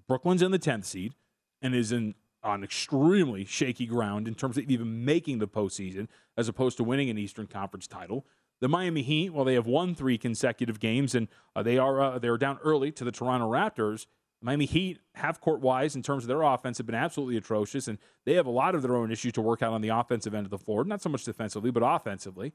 Brooklyn's 0.08 0.42
in 0.42 0.50
the 0.50 0.58
10th 0.58 0.86
seed 0.86 1.14
and 1.62 1.72
is 1.72 1.92
in 1.92 2.16
on 2.42 2.64
extremely 2.64 3.44
shaky 3.44 3.86
ground 3.86 4.26
in 4.26 4.34
terms 4.34 4.58
of 4.58 4.68
even 4.68 5.04
making 5.04 5.38
the 5.38 5.46
postseason 5.46 6.08
as 6.36 6.48
opposed 6.48 6.76
to 6.78 6.84
winning 6.84 7.08
an 7.10 7.16
Eastern 7.16 7.46
Conference 7.46 7.86
title. 7.86 8.26
The 8.60 8.68
Miami 8.68 9.02
Heat, 9.02 9.30
well, 9.30 9.44
they 9.44 9.54
have 9.54 9.66
won 9.68 9.94
three 9.94 10.18
consecutive 10.18 10.80
games 10.80 11.14
and 11.14 11.28
uh, 11.54 11.62
they 11.62 11.78
are 11.78 12.00
uh, 12.00 12.18
they 12.18 12.28
are 12.28 12.38
down 12.38 12.58
early 12.64 12.90
to 12.92 13.04
the 13.04 13.12
Toronto 13.12 13.48
Raptors. 13.48 14.06
Miami 14.42 14.66
Heat, 14.66 14.98
half 15.14 15.40
court 15.40 15.60
wise, 15.60 15.94
in 15.94 16.02
terms 16.02 16.24
of 16.24 16.28
their 16.28 16.42
offense, 16.42 16.78
have 16.78 16.86
been 16.86 16.94
absolutely 16.94 17.36
atrocious, 17.36 17.86
and 17.86 17.98
they 18.24 18.34
have 18.34 18.46
a 18.46 18.50
lot 18.50 18.74
of 18.74 18.82
their 18.82 18.96
own 18.96 19.12
issues 19.12 19.32
to 19.34 19.40
work 19.40 19.62
out 19.62 19.72
on 19.72 19.80
the 19.80 19.88
offensive 19.88 20.34
end 20.34 20.46
of 20.46 20.50
the 20.50 20.58
floor. 20.58 20.84
Not 20.84 21.02
so 21.02 21.08
much 21.08 21.24
defensively, 21.24 21.72
but 21.72 21.82
offensively. 21.84 22.52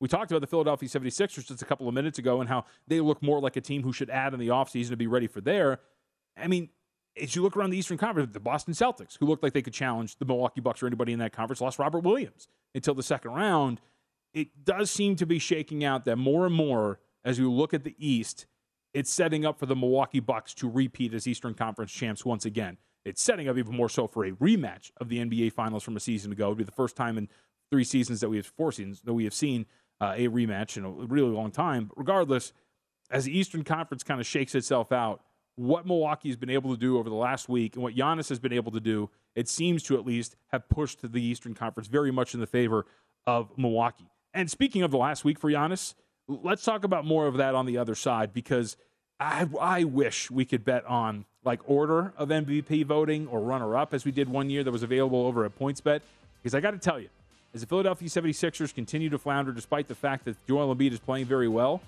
We 0.00 0.08
talked 0.08 0.30
about 0.30 0.40
the 0.40 0.46
Philadelphia 0.46 0.88
76ers 0.88 1.46
just 1.46 1.62
a 1.62 1.64
couple 1.64 1.88
of 1.88 1.94
minutes 1.94 2.18
ago 2.18 2.40
and 2.40 2.48
how 2.48 2.64
they 2.86 3.00
look 3.00 3.22
more 3.22 3.40
like 3.40 3.56
a 3.56 3.60
team 3.60 3.82
who 3.82 3.92
should 3.92 4.10
add 4.10 4.34
in 4.34 4.40
the 4.40 4.48
offseason 4.48 4.90
to 4.90 4.96
be 4.96 5.06
ready 5.06 5.26
for 5.26 5.40
there. 5.40 5.80
I 6.36 6.48
mean, 6.48 6.70
as 7.20 7.36
you 7.36 7.42
look 7.42 7.56
around 7.56 7.70
the 7.70 7.78
Eastern 7.78 7.96
Conference, 7.96 8.32
the 8.32 8.40
Boston 8.40 8.74
Celtics, 8.74 9.16
who 9.18 9.26
looked 9.26 9.42
like 9.42 9.52
they 9.52 9.62
could 9.62 9.72
challenge 9.72 10.16
the 10.18 10.24
Milwaukee 10.24 10.60
Bucks 10.60 10.82
or 10.82 10.86
anybody 10.86 11.12
in 11.12 11.20
that 11.20 11.32
conference, 11.32 11.60
lost 11.60 11.78
Robert 11.78 12.00
Williams 12.00 12.48
until 12.74 12.94
the 12.94 13.02
second 13.02 13.32
round. 13.32 13.80
It 14.32 14.64
does 14.64 14.90
seem 14.90 15.14
to 15.16 15.26
be 15.26 15.38
shaking 15.38 15.84
out 15.84 16.04
that 16.06 16.16
more 16.16 16.44
and 16.44 16.54
more 16.54 16.98
as 17.24 17.38
you 17.38 17.50
look 17.50 17.72
at 17.72 17.84
the 17.84 17.94
East, 17.98 18.46
it's 18.92 19.12
setting 19.12 19.46
up 19.46 19.58
for 19.58 19.66
the 19.66 19.76
Milwaukee 19.76 20.20
Bucks 20.20 20.54
to 20.54 20.68
repeat 20.68 21.14
as 21.14 21.26
Eastern 21.26 21.54
Conference 21.54 21.92
champs 21.92 22.24
once 22.24 22.44
again. 22.44 22.78
It's 23.04 23.22
setting 23.22 23.48
up 23.48 23.56
even 23.56 23.76
more 23.76 23.88
so 23.88 24.06
for 24.06 24.24
a 24.24 24.32
rematch 24.32 24.90
of 24.98 25.08
the 25.08 25.18
NBA 25.18 25.52
Finals 25.52 25.82
from 25.82 25.96
a 25.96 26.00
season 26.00 26.32
ago. 26.32 26.46
It 26.46 26.48
would 26.50 26.58
be 26.58 26.64
the 26.64 26.72
first 26.72 26.96
time 26.96 27.18
in 27.18 27.28
three 27.70 27.84
seasons 27.84 28.20
that 28.20 28.28
we 28.28 28.36
have 28.36 28.46
four 28.46 28.72
seasons 28.72 29.02
that 29.02 29.12
we 29.12 29.24
have 29.24 29.34
seen 29.34 29.66
uh, 30.00 30.14
a 30.16 30.28
rematch 30.28 30.76
in 30.76 30.84
a 30.84 30.90
really 30.90 31.30
long 31.30 31.50
time. 31.50 31.86
But 31.86 31.98
regardless, 31.98 32.52
as 33.10 33.24
the 33.24 33.36
Eastern 33.36 33.64
Conference 33.64 34.02
kind 34.02 34.20
of 34.20 34.26
shakes 34.26 34.54
itself 34.54 34.92
out, 34.92 35.22
what 35.56 35.86
Milwaukee 35.86 36.28
has 36.28 36.36
been 36.36 36.50
able 36.50 36.74
to 36.74 36.80
do 36.80 36.98
over 36.98 37.08
the 37.08 37.14
last 37.14 37.48
week 37.48 37.74
and 37.74 37.82
what 37.82 37.94
Giannis 37.94 38.28
has 38.28 38.38
been 38.38 38.52
able 38.52 38.72
to 38.72 38.80
do, 38.80 39.10
it 39.36 39.48
seems 39.48 39.82
to 39.84 39.96
at 39.96 40.04
least 40.04 40.36
have 40.48 40.68
pushed 40.68 41.12
the 41.12 41.22
Eastern 41.22 41.54
Conference 41.54 41.88
very 41.88 42.10
much 42.10 42.34
in 42.34 42.40
the 42.40 42.46
favor 42.46 42.86
of 43.26 43.56
Milwaukee. 43.56 44.10
And 44.32 44.50
speaking 44.50 44.82
of 44.82 44.90
the 44.90 44.98
last 44.98 45.24
week 45.24 45.38
for 45.38 45.50
Giannis, 45.50 45.94
let's 46.26 46.64
talk 46.64 46.84
about 46.84 47.04
more 47.04 47.26
of 47.26 47.36
that 47.36 47.54
on 47.54 47.66
the 47.66 47.78
other 47.78 47.94
side 47.94 48.32
because 48.32 48.76
I, 49.20 49.46
I 49.60 49.84
wish 49.84 50.30
we 50.30 50.44
could 50.44 50.64
bet 50.64 50.84
on 50.86 51.24
like 51.44 51.60
order 51.66 52.12
of 52.16 52.30
MVP 52.30 52.84
voting 52.86 53.26
or 53.28 53.40
runner 53.40 53.76
up 53.76 53.94
as 53.94 54.04
we 54.04 54.10
did 54.10 54.28
one 54.28 54.50
year 54.50 54.64
that 54.64 54.72
was 54.72 54.82
available 54.82 55.26
over 55.26 55.44
at 55.44 55.56
PointsBet. 55.58 56.00
Because 56.42 56.54
I 56.54 56.60
got 56.60 56.72
to 56.72 56.78
tell 56.78 56.98
you, 56.98 57.08
as 57.54 57.60
the 57.60 57.66
Philadelphia 57.68 58.08
76ers 58.08 58.74
continue 58.74 59.08
to 59.08 59.18
flounder 59.18 59.52
despite 59.52 59.86
the 59.86 59.94
fact 59.94 60.24
that 60.24 60.44
Joel 60.46 60.74
Embiid 60.74 60.92
is 60.92 60.98
playing 60.98 61.26
very 61.26 61.46
well, 61.46 61.80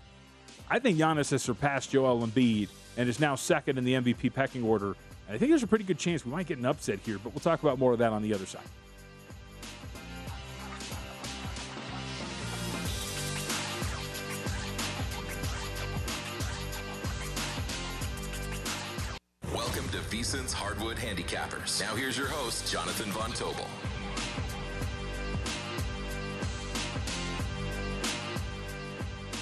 I 0.70 0.78
think 0.78 0.96
Giannis 0.96 1.30
has 1.32 1.42
surpassed 1.42 1.90
Joel 1.90 2.24
Embiid 2.24 2.68
and 2.96 3.08
is 3.08 3.18
now 3.18 3.34
second 3.34 3.76
in 3.76 3.84
the 3.84 3.94
MVP 3.94 4.32
pecking 4.32 4.62
order. 4.62 4.94
And 5.26 5.34
I 5.34 5.38
think 5.38 5.50
there's 5.50 5.64
a 5.64 5.66
pretty 5.66 5.84
good 5.84 5.98
chance 5.98 6.24
we 6.24 6.30
might 6.30 6.46
get 6.46 6.58
an 6.58 6.66
upset 6.66 7.00
here, 7.04 7.18
but 7.18 7.34
we'll 7.34 7.40
talk 7.40 7.62
about 7.62 7.80
more 7.80 7.92
of 7.92 7.98
that 7.98 8.12
on 8.12 8.22
the 8.22 8.32
other 8.32 8.46
side. 8.46 8.62
Welcome 19.52 19.88
to 19.88 19.98
VSiN's 19.98 20.52
Hardwood 20.52 20.96
Handicappers. 20.96 21.80
Now 21.80 21.96
here's 21.96 22.16
your 22.16 22.28
host, 22.28 22.70
Jonathan 22.70 23.10
Von 23.10 23.32
Tobel. 23.32 23.66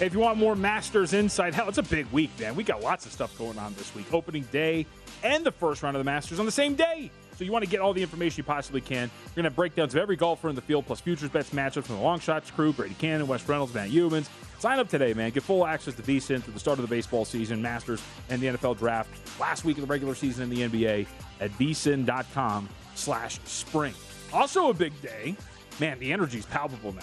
If 0.00 0.12
you 0.12 0.18
want 0.18 0.38
more 0.38 0.57
Masters 0.57 1.12
insight, 1.12 1.54
hell, 1.54 1.68
it's 1.68 1.78
a 1.78 1.83
big 1.83 2.07
week, 2.07 2.30
man. 2.40 2.57
We 2.57 2.64
got 2.64 2.83
lots 2.83 3.07
of 3.07 3.12
stuff 3.12 3.37
going 3.38 3.59
on 3.59 3.74
this 3.74 3.94
week. 3.94 4.12
Opening 4.12 4.42
day 4.50 4.87
and 5.22 5.46
the 5.46 5.52
first 5.52 5.85
round 5.85 5.94
of 5.96 6.00
the 6.00 6.04
Masters 6.04 6.40
on 6.40 6.46
the 6.46 6.52
same 6.52 6.74
day. 6.74 7.12
So 7.37 7.44
you 7.44 7.52
want 7.52 7.64
to 7.64 7.70
get 7.70 7.80
all 7.80 7.92
the 7.92 8.02
information 8.02 8.38
you 8.38 8.44
possibly 8.44 8.80
can. 8.80 9.09
We're 9.26 9.37
going 9.37 9.44
to 9.44 9.50
have 9.50 9.57
breakdowns 9.57 9.94
of 9.94 10.00
every 10.00 10.16
golfer 10.16 10.48
in 10.48 10.57
the 10.57 10.61
field, 10.61 10.87
plus 10.87 11.00
futures 11.00 11.28
bets 11.28 11.50
matchups 11.50 11.85
from 11.85 11.96
the 11.96 12.02
long 12.02 12.18
shots 12.18 12.50
crew, 12.50 12.72
Brady 12.72 12.96
Kannon, 12.98 13.28
Wes 13.28 13.48
Reynolds, 13.48 13.72
Matt 13.72 13.90
Youmans. 13.90 14.28
Sign 14.59 14.80
up 14.80 14.88
today, 14.88 15.14
man. 15.14 15.30
Get 15.30 15.44
full 15.44 15.64
access 15.64 15.94
to 15.94 16.02
VSIN 16.02 16.42
through 16.42 16.54
the 16.54 16.61
start 16.61 16.78
of 16.78 16.88
the 16.88 16.94
baseball 16.94 17.24
season, 17.24 17.62
Masters, 17.62 18.02
and 18.30 18.42
the 18.42 18.48
NFL 18.48 18.78
draft. 18.78 19.11
Last 19.38 19.64
week 19.64 19.78
of 19.78 19.83
the 19.83 19.88
regular 19.88 20.16
season 20.16 20.44
in 20.44 20.50
the 20.50 20.68
NBA 20.68 21.07
at 21.40 21.52
vsin.com 21.52 22.68
slash 22.96 23.38
spring. 23.44 23.94
Also 24.33 24.70
a 24.70 24.74
big 24.74 25.00
day. 25.02 25.37
Man, 25.78 25.98
the 26.00 26.12
energy 26.12 26.38
is 26.38 26.46
palpable 26.46 26.92
now. 26.92 27.02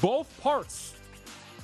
Both 0.00 0.40
parts 0.40 0.94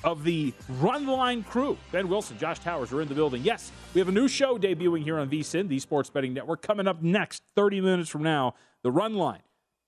of 0.03 0.23
the 0.23 0.53
Run 0.79 1.07
Line 1.07 1.43
crew, 1.43 1.77
Ben 1.91 2.07
Wilson, 2.07 2.37
Josh 2.37 2.59
Towers, 2.59 2.91
are 2.91 3.01
in 3.01 3.07
the 3.07 3.15
building. 3.15 3.43
Yes, 3.43 3.71
we 3.93 3.99
have 3.99 4.07
a 4.07 4.11
new 4.11 4.27
show 4.27 4.57
debuting 4.57 5.03
here 5.03 5.19
on 5.19 5.29
VSIN, 5.29 5.67
the 5.67 5.79
Sports 5.79 6.09
Betting 6.09 6.33
Network. 6.33 6.61
Coming 6.61 6.87
up 6.87 7.01
next, 7.01 7.43
30 7.55 7.81
minutes 7.81 8.09
from 8.09 8.23
now, 8.23 8.55
the 8.83 8.91
Run 8.91 9.15
Line, 9.15 9.41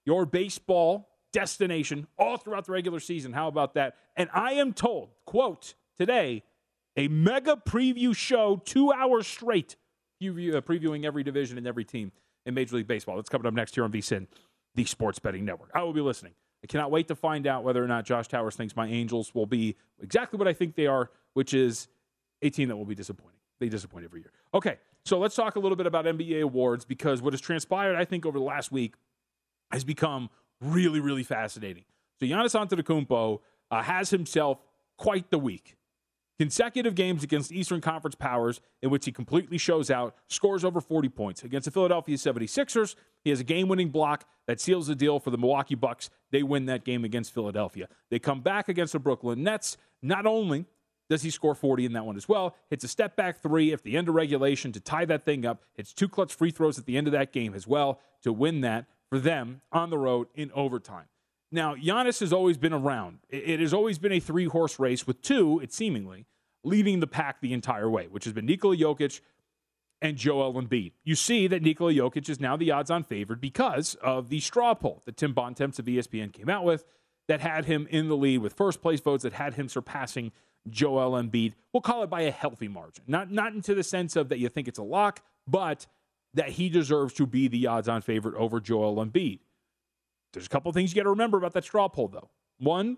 your 0.05 0.25
baseball 0.25 1.09
destination 1.31 2.07
all 2.17 2.37
throughout 2.37 2.65
the 2.65 2.71
regular 2.71 2.99
season. 2.99 3.33
How 3.33 3.47
about 3.47 3.73
that? 3.75 3.95
And 4.15 4.29
I 4.33 4.53
am 4.53 4.73
told, 4.73 5.11
quote, 5.25 5.75
today, 5.97 6.43
a 6.97 7.07
mega 7.07 7.55
preview 7.55 8.15
show, 8.15 8.61
two 8.65 8.91
hours 8.91 9.27
straight, 9.27 9.77
uh, 10.21 10.25
previewing 10.25 11.05
every 11.05 11.23
division 11.23 11.57
and 11.57 11.65
every 11.65 11.85
team 11.85 12.11
in 12.45 12.53
Major 12.53 12.75
League 12.75 12.87
Baseball. 12.87 13.15
That's 13.15 13.29
coming 13.29 13.47
up 13.47 13.53
next 13.53 13.75
here 13.75 13.83
on 13.83 13.91
VSIN, 13.91 14.27
the 14.75 14.85
Sports 14.85 15.19
Betting 15.19 15.45
Network. 15.45 15.71
I 15.73 15.83
will 15.83 15.93
be 15.93 16.01
listening. 16.01 16.33
I 16.63 16.67
cannot 16.67 16.91
wait 16.91 17.07
to 17.07 17.15
find 17.15 17.47
out 17.47 17.63
whether 17.63 17.83
or 17.83 17.87
not 17.87 18.05
Josh 18.05 18.27
Towers 18.27 18.55
thinks 18.55 18.75
my 18.75 18.87
Angels 18.87 19.33
will 19.33 19.47
be 19.47 19.75
exactly 20.01 20.37
what 20.37 20.47
I 20.47 20.53
think 20.53 20.75
they 20.75 20.87
are, 20.87 21.09
which 21.33 21.53
is 21.53 21.87
a 22.41 22.49
team 22.49 22.69
that 22.69 22.77
will 22.77 22.85
be 22.85 22.95
disappointing. 22.95 23.37
They 23.59 23.69
disappoint 23.69 24.05
every 24.05 24.21
year. 24.21 24.31
Okay, 24.53 24.77
so 25.05 25.19
let's 25.19 25.35
talk 25.35 25.55
a 25.55 25.59
little 25.59 25.75
bit 25.75 25.87
about 25.87 26.05
NBA 26.05 26.41
awards 26.41 26.85
because 26.85 27.21
what 27.21 27.33
has 27.33 27.41
transpired, 27.41 27.95
I 27.95 28.05
think, 28.05 28.25
over 28.25 28.37
the 28.37 28.43
last 28.43 28.71
week 28.71 28.95
has 29.71 29.83
become 29.83 30.29
really, 30.61 30.99
really 30.99 31.23
fascinating. 31.23 31.83
So 32.19 32.25
Giannis 32.25 32.55
Antetokounmpo 32.55 33.39
uh, 33.71 33.81
has 33.81 34.09
himself 34.09 34.59
quite 34.97 35.31
the 35.31 35.39
week. 35.39 35.77
Consecutive 36.39 36.95
games 36.95 37.23
against 37.23 37.51
Eastern 37.51 37.81
Conference 37.81 38.15
powers 38.15 38.61
in 38.81 38.89
which 38.89 39.05
he 39.05 39.11
completely 39.11 39.57
shows 39.57 39.91
out, 39.91 40.15
scores 40.27 40.65
over 40.65 40.81
40 40.81 41.09
points. 41.09 41.43
Against 41.43 41.65
the 41.65 41.71
Philadelphia 41.71 42.17
76ers, 42.17 42.95
he 43.23 43.29
has 43.29 43.39
a 43.39 43.43
game 43.43 43.67
winning 43.67 43.89
block 43.89 44.25
that 44.47 44.59
seals 44.59 44.87
the 44.87 44.95
deal 44.95 45.19
for 45.19 45.29
the 45.29 45.37
Milwaukee 45.37 45.75
Bucks. 45.75 46.09
They 46.31 46.41
win 46.41 46.65
that 46.65 46.83
game 46.83 47.03
against 47.03 47.33
Philadelphia. 47.33 47.87
They 48.09 48.17
come 48.17 48.41
back 48.41 48.69
against 48.69 48.93
the 48.93 48.99
Brooklyn 48.99 49.43
Nets. 49.43 49.77
Not 50.01 50.25
only 50.25 50.65
does 51.11 51.21
he 51.21 51.29
score 51.29 51.53
40 51.53 51.85
in 51.85 51.93
that 51.93 52.05
one 52.05 52.15
as 52.15 52.27
well, 52.27 52.55
hits 52.69 52.85
a 52.85 52.87
step 52.87 53.15
back 53.15 53.41
three 53.41 53.73
at 53.73 53.83
the 53.83 53.97
end 53.97 54.07
of 54.07 54.15
regulation 54.15 54.71
to 54.71 54.79
tie 54.79 55.05
that 55.05 55.25
thing 55.25 55.45
up, 55.45 55.63
hits 55.73 55.93
two 55.93 56.07
clutch 56.07 56.33
free 56.33 56.51
throws 56.51 56.79
at 56.79 56.85
the 56.85 56.97
end 56.97 57.05
of 57.05 57.13
that 57.13 57.33
game 57.33 57.53
as 57.53 57.67
well 57.67 57.99
to 58.23 58.31
win 58.31 58.61
that 58.61 58.85
for 59.09 59.19
them 59.19 59.61
on 59.71 59.89
the 59.89 59.97
road 59.97 60.27
in 60.33 60.51
overtime. 60.53 61.05
Now, 61.51 61.75
Giannis 61.75 62.21
has 62.21 62.31
always 62.31 62.57
been 62.57 62.73
around. 62.73 63.19
It 63.29 63.59
has 63.59 63.73
always 63.73 63.99
been 63.99 64.13
a 64.13 64.19
three 64.19 64.45
horse 64.45 64.79
race 64.79 65.05
with 65.05 65.21
two, 65.21 65.59
it 65.59 65.73
seemingly, 65.73 66.25
leading 66.63 66.99
the 67.01 67.07
pack 67.07 67.41
the 67.41 67.53
entire 67.53 67.89
way, 67.89 68.07
which 68.07 68.23
has 68.23 68.33
been 68.33 68.45
Nikola 68.45 68.77
Jokic 68.77 69.19
and 70.01 70.17
Joel 70.17 70.53
Embiid. 70.53 70.93
You 71.03 71.15
see 71.15 71.47
that 71.47 71.61
Nikola 71.61 71.93
Jokic 71.93 72.29
is 72.29 72.39
now 72.39 72.55
the 72.55 72.71
odds 72.71 72.89
on 72.89 73.03
favored 73.03 73.41
because 73.41 73.95
of 73.95 74.29
the 74.29 74.39
straw 74.39 74.73
poll 74.73 75.01
that 75.05 75.17
Tim 75.17 75.33
Bontemps 75.33 75.77
of 75.77 75.85
ESPN 75.85 76.31
came 76.31 76.49
out 76.49 76.63
with 76.63 76.85
that 77.27 77.41
had 77.41 77.65
him 77.65 77.87
in 77.89 78.07
the 78.07 78.17
lead 78.17 78.39
with 78.39 78.53
first 78.53 78.81
place 78.81 78.99
votes 78.99 79.23
that 79.23 79.33
had 79.33 79.53
him 79.53 79.69
surpassing 79.69 80.31
Joel 80.69 81.21
Embiid. 81.21 81.53
We'll 81.73 81.81
call 81.81 82.03
it 82.03 82.09
by 82.09 82.21
a 82.21 82.31
healthy 82.31 82.67
margin. 82.67 83.03
Not 83.07 83.31
not 83.31 83.53
into 83.53 83.75
the 83.75 83.83
sense 83.83 84.15
of 84.15 84.29
that 84.29 84.39
you 84.39 84.49
think 84.49 84.67
it's 84.67 84.79
a 84.79 84.83
lock, 84.83 85.21
but 85.47 85.85
that 86.33 86.49
he 86.49 86.69
deserves 86.69 87.13
to 87.15 87.25
be 87.25 87.47
the 87.47 87.67
odds 87.67 87.89
on 87.89 88.01
favorite 88.01 88.35
over 88.35 88.59
Joel 88.59 89.03
Embiid. 89.03 89.39
There's 90.33 90.45
a 90.45 90.49
couple 90.49 90.71
things 90.71 90.91
you 90.91 90.95
got 90.95 91.03
to 91.03 91.09
remember 91.09 91.37
about 91.37 91.53
that 91.53 91.63
straw 91.63 91.87
poll 91.87 92.07
though. 92.07 92.29
One, 92.57 92.97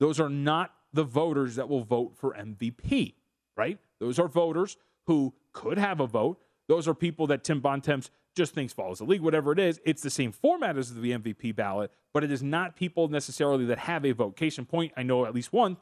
those 0.00 0.18
are 0.20 0.28
not 0.28 0.72
the 0.92 1.04
voters 1.04 1.56
that 1.56 1.68
will 1.68 1.84
vote 1.84 2.14
for 2.16 2.34
MVP, 2.34 3.14
right? 3.56 3.78
Those 4.00 4.18
are 4.18 4.28
voters 4.28 4.76
who 5.06 5.34
could 5.52 5.78
have 5.78 6.00
a 6.00 6.06
vote. 6.06 6.40
Those 6.68 6.88
are 6.88 6.94
people 6.94 7.26
that 7.28 7.44
Tim 7.44 7.60
Bontemps 7.60 8.10
just 8.34 8.54
thinks 8.54 8.72
follows 8.72 8.98
the 8.98 9.04
league, 9.04 9.20
whatever 9.20 9.52
it 9.52 9.58
is. 9.58 9.80
It's 9.84 10.02
the 10.02 10.10
same 10.10 10.32
format 10.32 10.76
as 10.76 10.92
the 10.92 11.12
MVP 11.12 11.54
ballot, 11.54 11.92
but 12.12 12.24
it 12.24 12.32
is 12.32 12.42
not 12.42 12.74
people 12.74 13.08
necessarily 13.08 13.64
that 13.66 13.78
have 13.78 14.04
a 14.04 14.12
vote. 14.12 14.36
Case 14.36 14.58
in 14.58 14.64
point, 14.64 14.92
I 14.96 15.02
know 15.02 15.24
at 15.24 15.34
least 15.34 15.52
one. 15.52 15.76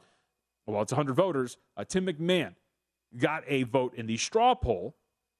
Well, 0.65 0.81
it's 0.81 0.91
100 0.91 1.13
voters. 1.13 1.57
Uh, 1.75 1.83
Tim 1.83 2.05
McMahon 2.05 2.55
got 3.17 3.43
a 3.47 3.63
vote 3.63 3.93
in 3.95 4.07
the 4.07 4.17
straw 4.17 4.55
poll 4.55 4.95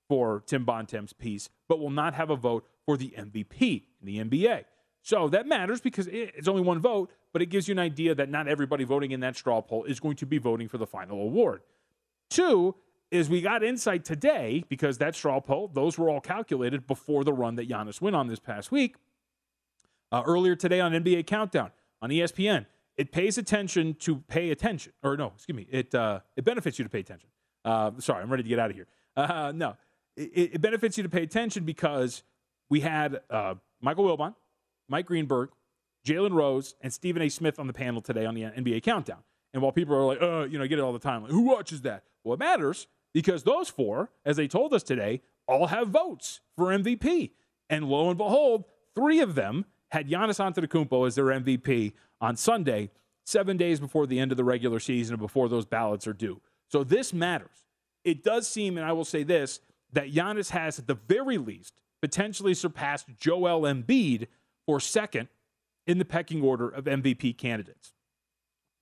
for 0.09 0.43
Tim 0.45 0.65
Bontemps' 0.65 1.13
piece, 1.13 1.49
but 1.69 1.79
will 1.79 1.89
not 1.89 2.13
have 2.13 2.29
a 2.29 2.35
vote 2.35 2.67
for 2.85 2.97
the 2.97 3.13
MVP 3.17 3.83
in 4.01 4.05
the 4.05 4.19
NBA. 4.19 4.65
So 5.03 5.27
that 5.29 5.45
matters 5.45 5.81
because 5.81 6.07
it's 6.07 6.47
only 6.47 6.61
one 6.61 6.79
vote, 6.79 7.11
but 7.33 7.41
it 7.41 7.47
gives 7.47 7.67
you 7.67 7.73
an 7.73 7.79
idea 7.79 8.15
that 8.15 8.29
not 8.29 8.47
everybody 8.47 8.85
voting 8.85 9.11
in 9.11 9.19
that 9.19 9.35
straw 9.35 9.61
poll 9.61 9.83
is 9.83 9.99
going 9.99 10.15
to 10.15 10.25
be 10.25 10.37
voting 10.37 10.69
for 10.69 10.77
the 10.77 10.87
final 10.87 11.21
award. 11.21 11.61
Two 12.29 12.75
is 13.11 13.29
we 13.29 13.41
got 13.41 13.63
insight 13.63 14.05
today 14.05 14.63
because 14.69 14.97
that 14.99 15.13
straw 15.13 15.41
poll, 15.41 15.67
those 15.67 15.97
were 15.97 16.09
all 16.09 16.21
calculated 16.21 16.87
before 16.87 17.25
the 17.25 17.33
run 17.33 17.55
that 17.55 17.69
Giannis 17.69 17.99
went 17.99 18.15
on 18.15 18.27
this 18.27 18.39
past 18.39 18.71
week. 18.71 18.95
Uh, 20.09 20.23
earlier 20.25 20.55
today 20.55 20.79
on 20.79 20.93
NBA 20.93 21.27
Countdown 21.27 21.71
on 22.01 22.09
ESPN, 22.09 22.65
it 22.95 23.11
pays 23.11 23.37
attention 23.37 23.95
to 23.95 24.17
pay 24.17 24.51
attention, 24.51 24.93
or 25.03 25.17
no, 25.17 25.33
excuse 25.35 25.55
me, 25.55 25.67
it 25.69 25.93
uh, 25.93 26.19
it 26.37 26.45
benefits 26.45 26.79
you 26.79 26.83
to 26.83 26.89
pay 26.89 26.99
attention. 26.99 27.29
Uh, 27.65 27.91
sorry, 27.99 28.23
I'm 28.23 28.29
ready 28.29 28.43
to 28.43 28.49
get 28.49 28.59
out 28.59 28.69
of 28.69 28.75
here. 28.75 28.87
Uh, 29.17 29.51
no, 29.53 29.75
it, 30.15 30.51
it, 30.53 30.61
benefits 30.61 30.97
you 30.97 31.03
to 31.03 31.09
pay 31.09 31.23
attention 31.23 31.65
because 31.65 32.23
we 32.69 32.79
had 32.81 33.21
uh, 33.29 33.55
Michael 33.81 34.05
Wilbon, 34.05 34.35
Mike 34.89 35.05
Greenberg, 35.05 35.49
Jalen 36.05 36.33
Rose, 36.33 36.75
and 36.81 36.91
Stephen 36.91 37.21
A. 37.21 37.29
Smith 37.29 37.59
on 37.59 37.67
the 37.67 37.73
panel 37.73 38.01
today 38.01 38.25
on 38.25 38.35
the 38.35 38.43
NBA 38.43 38.83
Countdown. 38.83 39.23
And 39.53 39.61
while 39.61 39.71
people 39.71 39.95
are 39.95 40.05
like, 40.05 40.21
uh, 40.21 40.45
you 40.45 40.57
know, 40.57 40.63
I 40.63 40.67
get 40.67 40.79
it 40.79 40.81
all 40.81 40.93
the 40.93 40.99
time, 40.99 41.23
like, 41.23 41.31
who 41.31 41.41
watches 41.41 41.81
that? 41.81 42.03
Well, 42.23 42.33
it 42.33 42.39
matters 42.39 42.87
because 43.13 43.43
those 43.43 43.69
four, 43.69 44.09
as 44.25 44.37
they 44.37 44.47
told 44.47 44.73
us 44.73 44.83
today, 44.83 45.21
all 45.47 45.67
have 45.67 45.89
votes 45.89 46.41
for 46.57 46.67
MVP. 46.67 47.31
And 47.69 47.85
lo 47.85 48.09
and 48.09 48.17
behold, 48.17 48.65
three 48.95 49.19
of 49.19 49.35
them 49.35 49.65
had 49.91 50.09
Giannis 50.09 50.39
Antetokounmpo 50.39 51.07
as 51.07 51.15
their 51.15 51.25
MVP 51.25 51.93
on 52.19 52.35
Sunday, 52.35 52.89
seven 53.25 53.57
days 53.57 53.79
before 53.79 54.07
the 54.07 54.19
end 54.19 54.31
of 54.31 54.37
the 54.37 54.43
regular 54.43 54.79
season 54.79 55.13
and 55.13 55.21
before 55.21 55.47
those 55.49 55.65
ballots 55.65 56.07
are 56.07 56.13
due. 56.13 56.41
So 56.69 56.83
this 56.83 57.13
matters. 57.13 57.67
It 58.03 58.23
does 58.23 58.47
seem, 58.47 58.77
and 58.77 58.85
I 58.85 58.91
will 58.91 59.05
say 59.05 59.23
this, 59.23 59.59
that 59.93 60.11
Giannis 60.11 60.49
has 60.49 60.79
at 60.79 60.87
the 60.87 60.95
very 60.95 61.37
least 61.37 61.79
potentially 62.01 62.53
surpassed 62.53 63.05
Joel 63.17 63.61
Embiid 63.61 64.27
for 64.65 64.79
second 64.79 65.27
in 65.85 65.97
the 65.97 66.05
pecking 66.05 66.41
order 66.41 66.69
of 66.69 66.85
MVP 66.85 67.37
candidates. 67.37 67.93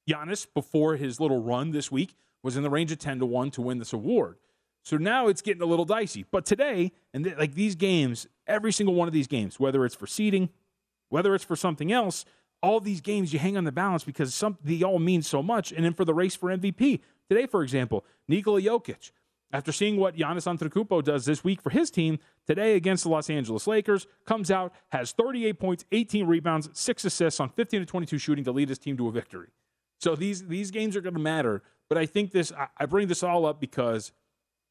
Giannis, 0.10 0.48
before 0.54 0.96
his 0.96 1.20
little 1.20 1.41
run 1.41 1.72
this 1.72 1.91
week, 1.91 2.15
was 2.44 2.58
in 2.58 2.63
the 2.63 2.70
range 2.70 2.91
of 2.91 3.00
10 3.00 3.20
to 3.20 3.26
1 3.26 3.52
to 3.52 3.62
win 3.62 3.78
this 3.78 3.94
award. 3.94 4.38
So 4.84 4.98
now 4.98 5.28
it's 5.28 5.41
getting 5.41 5.62
a 5.62 5.65
little 5.65 5.86
dicey. 5.86 6.26
But 6.30 6.46
today, 6.46 6.91
and 7.13 7.24
th- 7.24 7.38
like 7.38 7.54
these 7.54 7.76
games, 7.76 8.28
every 8.48 8.72
single 8.72 8.96
one 8.96 9.08
of 9.08 9.13
these 9.13 9.28
games, 9.28 9.60
whether 9.60 9.86
it's 9.86 9.96
for 9.96 10.08
seeding, 10.08 10.50
whether 11.10 11.36
it's 11.36 11.44
for 11.44 11.56
something 11.56 11.91
else, 11.91 12.26
all 12.63 12.80
these 12.80 13.02
games 13.02 13.34
you 13.34 13.39
hang 13.39 13.58
on 13.58 13.63
the 13.63 13.72
balance 13.72 14.04
because 14.04 14.34
some 14.34 14.58
they 14.63 14.82
all 14.84 15.00
mean 15.00 15.22
so 15.22 15.44
much. 15.44 15.72
And 15.72 15.86
then 15.86 15.94
for 15.94 16.06
the 16.06 16.13
race 16.13 16.36
for 16.36 16.50
MVP, 16.50 17.00
today, 17.30 17.46
for 17.46 17.63
example, 17.63 18.06
Nikola 18.28 18.62
Jokic, 18.62 19.12
after 19.54 19.72
seeing 19.72 19.98
what 19.98 20.16
Giannis 20.16 20.48
Antetokounmpo 20.48 21.04
does 21.04 21.26
this 21.26 21.44
week 21.44 21.62
for 21.62 21.70
his 21.70 21.92
team, 21.92 22.20
today 22.48 22.76
against 22.76 23.04
the 23.04 23.10
Los 23.10 23.30
Angeles 23.30 23.68
Lakers, 23.68 24.08
comes 24.26 24.50
out, 24.50 24.74
has 24.90 25.12
38 25.12 25.60
points, 25.60 25.86
18 25.92 26.26
rebounds, 26.28 26.70
6 26.74 27.06
assists 27.06 27.40
on 27.40 27.50
15 27.50 27.82
to 27.82 27.86
22 27.86 28.18
shooting 28.18 28.44
to 28.46 28.52
lead 28.52 28.70
his 28.70 28.80
team 28.80 28.98
to 28.98 29.08
a 29.08 29.12
victory. 29.12 29.50
So 30.00 30.16
these 30.16 30.48
these 30.48 30.72
games 30.72 30.96
are 30.96 31.02
going 31.02 31.14
to 31.14 31.20
matter, 31.20 31.62
but 31.88 31.98
I 31.98 32.06
think 32.08 32.32
this 32.32 32.52
I 32.78 32.86
bring 32.86 33.08
this 33.08 33.22
all 33.22 33.46
up 33.46 33.60
because 33.60 34.12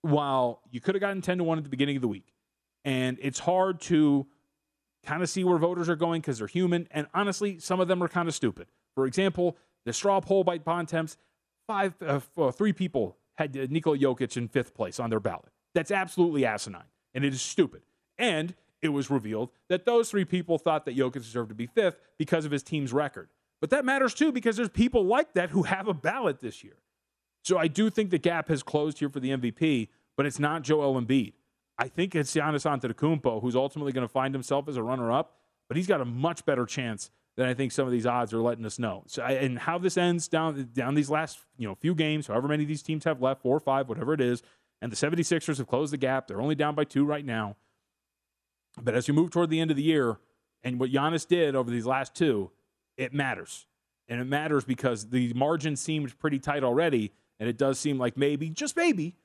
while 0.02 0.62
you 0.70 0.80
could 0.80 0.94
have 0.94 1.00
gotten 1.00 1.22
10 1.22 1.38
to 1.38 1.44
1 1.44 1.58
at 1.58 1.64
the 1.64 1.70
beginning 1.70 1.96
of 1.96 2.02
the 2.02 2.08
week, 2.08 2.34
and 2.84 3.16
it's 3.20 3.38
hard 3.38 3.80
to 3.82 4.26
kind 5.04 5.22
of 5.22 5.30
see 5.30 5.44
where 5.44 5.58
voters 5.58 5.88
are 5.88 5.96
going 5.96 6.20
because 6.20 6.38
they're 6.38 6.48
human, 6.48 6.88
and 6.90 7.06
honestly, 7.14 7.58
some 7.58 7.78
of 7.78 7.86
them 7.86 8.02
are 8.02 8.08
kind 8.08 8.28
of 8.28 8.34
stupid. 8.34 8.66
For 8.94 9.06
example, 9.06 9.56
the 9.84 9.92
straw 9.92 10.20
poll 10.20 10.42
by 10.42 10.58
Bontemps, 10.58 11.16
five, 11.66 11.94
uh, 12.02 12.20
uh, 12.36 12.50
three 12.50 12.72
people 12.72 13.16
had 13.40 13.56
uh, 13.56 13.66
Nikola 13.70 13.98
Jokic 13.98 14.36
in 14.36 14.48
fifth 14.48 14.74
place 14.74 15.00
on 15.00 15.10
their 15.10 15.20
ballot. 15.20 15.48
That's 15.74 15.90
absolutely 15.90 16.44
asinine, 16.44 16.84
and 17.14 17.24
it 17.24 17.32
is 17.32 17.40
stupid. 17.40 17.82
And 18.18 18.54
it 18.82 18.90
was 18.90 19.10
revealed 19.10 19.50
that 19.68 19.84
those 19.84 20.10
three 20.10 20.24
people 20.24 20.58
thought 20.58 20.84
that 20.84 20.96
Jokic 20.96 21.14
deserved 21.14 21.48
to 21.48 21.54
be 21.54 21.66
fifth 21.66 21.98
because 22.18 22.44
of 22.44 22.52
his 22.52 22.62
team's 22.62 22.92
record. 22.92 23.28
But 23.60 23.70
that 23.70 23.84
matters 23.84 24.14
too 24.14 24.32
because 24.32 24.56
there's 24.56 24.68
people 24.68 25.04
like 25.04 25.34
that 25.34 25.50
who 25.50 25.64
have 25.64 25.88
a 25.88 25.94
ballot 25.94 26.40
this 26.40 26.62
year. 26.64 26.76
So 27.42 27.58
I 27.58 27.68
do 27.68 27.90
think 27.90 28.10
the 28.10 28.18
gap 28.18 28.48
has 28.48 28.62
closed 28.62 28.98
here 28.98 29.08
for 29.08 29.20
the 29.20 29.30
MVP, 29.30 29.88
but 30.16 30.26
it's 30.26 30.38
not 30.38 30.62
Joel 30.62 31.00
Embiid. 31.00 31.32
I 31.78 31.88
think 31.88 32.14
it's 32.14 32.34
Giannis 32.34 32.66
Antetokounmpo 32.66 33.40
who's 33.40 33.56
ultimately 33.56 33.92
going 33.92 34.06
to 34.06 34.12
find 34.12 34.34
himself 34.34 34.68
as 34.68 34.76
a 34.76 34.82
runner-up, 34.82 35.36
but 35.68 35.76
he's 35.76 35.86
got 35.86 36.00
a 36.00 36.04
much 36.04 36.44
better 36.44 36.66
chance 36.66 37.10
than 37.40 37.48
I 37.48 37.54
think 37.54 37.72
some 37.72 37.86
of 37.86 37.92
these 37.92 38.04
odds 38.04 38.34
are 38.34 38.42
letting 38.42 38.66
us 38.66 38.78
know. 38.78 39.02
So, 39.06 39.22
and 39.22 39.58
how 39.58 39.78
this 39.78 39.96
ends 39.96 40.28
down 40.28 40.68
down 40.74 40.94
these 40.94 41.08
last 41.08 41.38
you 41.56 41.66
know 41.66 41.74
few 41.74 41.94
games, 41.94 42.26
however 42.26 42.46
many 42.46 42.66
these 42.66 42.82
teams 42.82 43.04
have 43.04 43.22
left, 43.22 43.40
four 43.40 43.56
or 43.56 43.60
five, 43.60 43.88
whatever 43.88 44.12
it 44.12 44.20
is, 44.20 44.42
and 44.82 44.92
the 44.92 44.96
76ers 44.96 45.56
have 45.56 45.66
closed 45.66 45.90
the 45.90 45.96
gap. 45.96 46.26
They're 46.28 46.42
only 46.42 46.54
down 46.54 46.74
by 46.74 46.84
two 46.84 47.06
right 47.06 47.24
now. 47.24 47.56
But 48.78 48.94
as 48.94 49.08
you 49.08 49.14
move 49.14 49.30
toward 49.30 49.48
the 49.48 49.58
end 49.58 49.70
of 49.70 49.78
the 49.78 49.82
year, 49.82 50.18
and 50.62 50.78
what 50.78 50.90
Giannis 50.90 51.26
did 51.26 51.56
over 51.56 51.70
these 51.70 51.86
last 51.86 52.14
two, 52.14 52.50
it 52.98 53.14
matters. 53.14 53.66
And 54.06 54.20
it 54.20 54.26
matters 54.26 54.66
because 54.66 55.08
the 55.08 55.32
margin 55.32 55.76
seemed 55.76 56.18
pretty 56.18 56.40
tight 56.40 56.62
already, 56.62 57.10
and 57.38 57.48
it 57.48 57.56
does 57.56 57.78
seem 57.78 57.96
like 57.96 58.18
maybe, 58.18 58.50
just 58.50 58.76
maybe, 58.76 59.16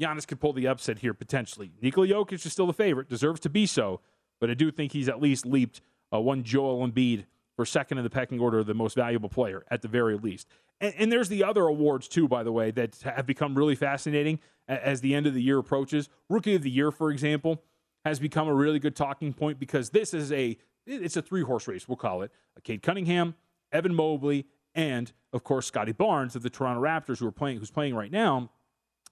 Giannis 0.00 0.28
could 0.28 0.38
pull 0.38 0.52
the 0.52 0.68
upset 0.68 1.00
here 1.00 1.12
potentially. 1.12 1.72
Nikola 1.82 2.06
Jokic 2.06 2.46
is 2.46 2.52
still 2.52 2.68
the 2.68 2.72
favorite, 2.72 3.08
deserves 3.08 3.40
to 3.40 3.50
be 3.50 3.66
so, 3.66 4.00
but 4.40 4.48
I 4.48 4.54
do 4.54 4.70
think 4.70 4.92
he's 4.92 5.08
at 5.08 5.20
least 5.20 5.44
leaped 5.44 5.80
uh, 6.14 6.20
one 6.20 6.44
Joel 6.44 6.86
Embiid 6.86 7.24
for 7.58 7.66
second 7.66 7.98
in 7.98 8.04
the 8.04 8.10
pecking 8.10 8.38
order, 8.38 8.62
the 8.62 8.72
most 8.72 8.94
valuable 8.94 9.28
player 9.28 9.64
at 9.68 9.82
the 9.82 9.88
very 9.88 10.16
least. 10.16 10.46
And, 10.80 10.94
and, 10.96 11.12
there's 11.12 11.28
the 11.28 11.42
other 11.42 11.62
awards 11.62 12.06
too, 12.06 12.28
by 12.28 12.44
the 12.44 12.52
way, 12.52 12.70
that 12.70 12.96
have 13.02 13.26
become 13.26 13.58
really 13.58 13.74
fascinating 13.74 14.38
as 14.68 15.00
the 15.00 15.12
end 15.12 15.26
of 15.26 15.34
the 15.34 15.42
year 15.42 15.58
approaches. 15.58 16.08
Rookie 16.28 16.54
of 16.54 16.62
the 16.62 16.70
Year, 16.70 16.92
for 16.92 17.10
example, 17.10 17.64
has 18.04 18.20
become 18.20 18.46
a 18.46 18.54
really 18.54 18.78
good 18.78 18.94
talking 18.94 19.32
point 19.32 19.58
because 19.58 19.90
this 19.90 20.14
is 20.14 20.30
a 20.30 20.56
it's 20.86 21.16
a 21.16 21.22
three 21.22 21.42
horse 21.42 21.66
race, 21.66 21.88
we'll 21.88 21.96
call 21.96 22.22
it. 22.22 22.30
Cade 22.62 22.80
Cunningham, 22.80 23.34
Evan 23.72 23.92
Mobley, 23.92 24.46
and 24.72 25.10
of 25.32 25.42
course 25.42 25.66
Scottie 25.66 25.90
Barnes 25.90 26.36
of 26.36 26.44
the 26.44 26.50
Toronto 26.50 26.80
Raptors, 26.80 27.18
who 27.18 27.26
are 27.26 27.32
playing, 27.32 27.58
who's 27.58 27.72
playing 27.72 27.96
right 27.96 28.12
now. 28.12 28.50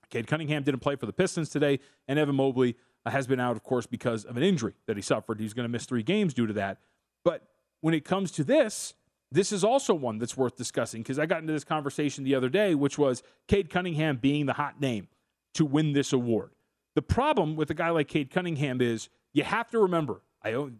Cade 0.08 0.28
Cunningham 0.28 0.62
didn't 0.62 0.82
play 0.82 0.94
for 0.94 1.06
the 1.06 1.12
Pistons 1.12 1.48
today, 1.48 1.80
and 2.06 2.16
Evan 2.16 2.36
Mobley 2.36 2.76
uh, 3.04 3.10
has 3.10 3.26
been 3.26 3.40
out, 3.40 3.56
of 3.56 3.64
course, 3.64 3.86
because 3.86 4.24
of 4.24 4.36
an 4.36 4.44
injury 4.44 4.74
that 4.86 4.94
he 4.94 5.02
suffered. 5.02 5.40
He's 5.40 5.52
going 5.52 5.64
to 5.64 5.68
miss 5.68 5.84
three 5.84 6.04
games 6.04 6.32
due 6.32 6.46
to 6.46 6.52
that. 6.52 6.78
But 7.24 7.42
when 7.86 7.94
it 7.94 8.04
comes 8.04 8.32
to 8.32 8.42
this, 8.42 8.94
this 9.30 9.52
is 9.52 9.62
also 9.62 9.94
one 9.94 10.18
that's 10.18 10.36
worth 10.36 10.56
discussing 10.56 11.02
because 11.02 11.20
I 11.20 11.26
got 11.26 11.40
into 11.40 11.52
this 11.52 11.62
conversation 11.62 12.24
the 12.24 12.34
other 12.34 12.48
day, 12.48 12.74
which 12.74 12.98
was 12.98 13.22
Cade 13.46 13.70
Cunningham 13.70 14.16
being 14.16 14.46
the 14.46 14.54
hot 14.54 14.80
name 14.80 15.06
to 15.54 15.64
win 15.64 15.92
this 15.92 16.12
award. 16.12 16.50
The 16.96 17.02
problem 17.02 17.54
with 17.54 17.70
a 17.70 17.74
guy 17.74 17.90
like 17.90 18.08
Cade 18.08 18.32
Cunningham 18.32 18.80
is 18.80 19.08
you 19.32 19.44
have 19.44 19.70
to 19.70 19.78
remember, 19.78 20.20
I 20.42 20.54
own, 20.54 20.78